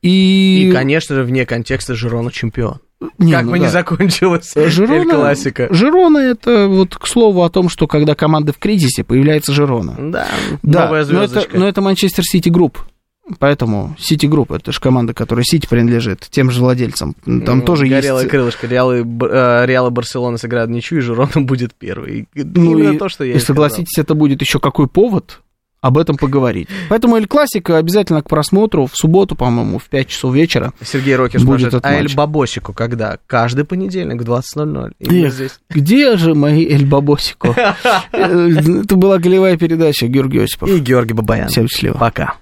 И, 0.01 0.67
И, 0.69 0.71
конечно 0.71 1.15
же, 1.15 1.23
вне 1.23 1.45
контекста 1.45 1.95
Жирона 1.95 2.31
чемпион. 2.31 2.77
Не, 3.19 3.33
как 3.33 3.45
ну 3.45 3.51
бы 3.51 3.59
да. 3.59 3.65
ни 3.65 3.69
закончилась 3.69 4.53
Жирона, 4.55 4.93
Эль 5.01 5.09
Класико. 5.09 5.67
Жирона 5.71 6.17
это 6.17 6.67
вот 6.67 6.95
к 6.95 7.05
слову 7.07 7.43
о 7.43 7.49
том, 7.49 7.69
что 7.69 7.85
когда 7.87 8.15
команда 8.15 8.53
в 8.53 8.57
кризисе, 8.57 9.03
появляется 9.03 9.53
Жирона. 9.53 9.95
Да, 9.99 10.27
Да, 10.63 10.85
новая 10.85 11.05
но 11.05 11.23
это, 11.23 11.27
звездочка. 11.33 11.57
но 11.59 11.67
это 11.67 11.81
Манчестер 11.81 12.23
Сити 12.23 12.49
Групп. 12.49 12.79
Поэтому 13.39 13.95
Сити 13.99 14.25
Групп 14.25 14.51
это 14.51 14.71
же 14.71 14.79
команда, 14.79 15.13
которая 15.13 15.43
Сити 15.43 15.67
принадлежит, 15.67 16.27
тем 16.29 16.49
же 16.49 16.61
владельцам. 16.61 17.13
Там 17.25 17.59
Ну, 17.59 17.61
тоже 17.61 17.85
горелое 17.87 18.21
есть. 18.21 18.31
крылышко. 18.31 18.67
Реал 18.67 18.93
и, 18.93 19.03
Б- 19.03 19.27
э, 19.29 19.65
Реал 19.65 19.87
и 19.87 19.91
Барселона 19.91 20.37
сыграют 20.37 20.69
ничью, 20.71 20.99
и 20.99 21.01
Жирона 21.01 21.29
будет 21.35 21.73
первый. 21.73 22.27
И 22.33 22.43
Ну 22.43 22.71
Именно 22.79 22.93
и, 22.93 22.97
то, 22.97 23.09
что 23.09 23.23
я 23.23 23.33
и 23.33 23.35
и 23.35 23.39
сказал. 23.39 23.65
согласитесь, 23.65 23.97
это 23.97 24.13
будет 24.15 24.41
еще 24.41 24.59
какой 24.59 24.87
повод 24.87 25.41
об 25.79 25.99
этом 25.99 26.17
поговорить. 26.17 26.67
Поэтому 26.89 27.17
Эль 27.17 27.27
Классика 27.27 27.77
обязательно 27.77 28.23
к 28.23 28.29
просмотру 28.29 28.87
в 28.87 28.97
субботу, 28.97 29.35
по-моему, 29.35 29.77
в 29.77 29.85
5 29.89 30.07
часов 30.07 30.33
вечера. 30.33 30.73
Сергей 30.81 31.15
Рокер 31.15 31.39
Будет 31.41 31.59
спрашивает, 31.69 31.85
а 31.85 31.93
Эль. 31.93 32.13
Бабосику 32.15 32.73
когда? 32.73 33.19
Каждый 33.27 33.63
понедельник 33.63 34.21
в 34.21 34.25
20.00. 34.25 34.93
И 34.99 35.09
мы 35.09 35.27
Эх, 35.27 35.33
здесь. 35.33 35.59
где 35.69 36.17
же 36.17 36.33
мои 36.33 36.65
Эль 36.67 36.85
Бабосико? 36.85 37.53
Э, 38.11 38.49
Это 38.83 38.95
была 38.95 39.19
голевая 39.19 39.55
передача, 39.57 40.07
Георгий 40.07 40.39
Осипов. 40.39 40.67
И 40.69 40.79
Георгий 40.79 41.13
Бабаян. 41.13 41.47
Всем 41.49 41.67
счастливо. 41.67 41.97
Пока. 41.97 42.33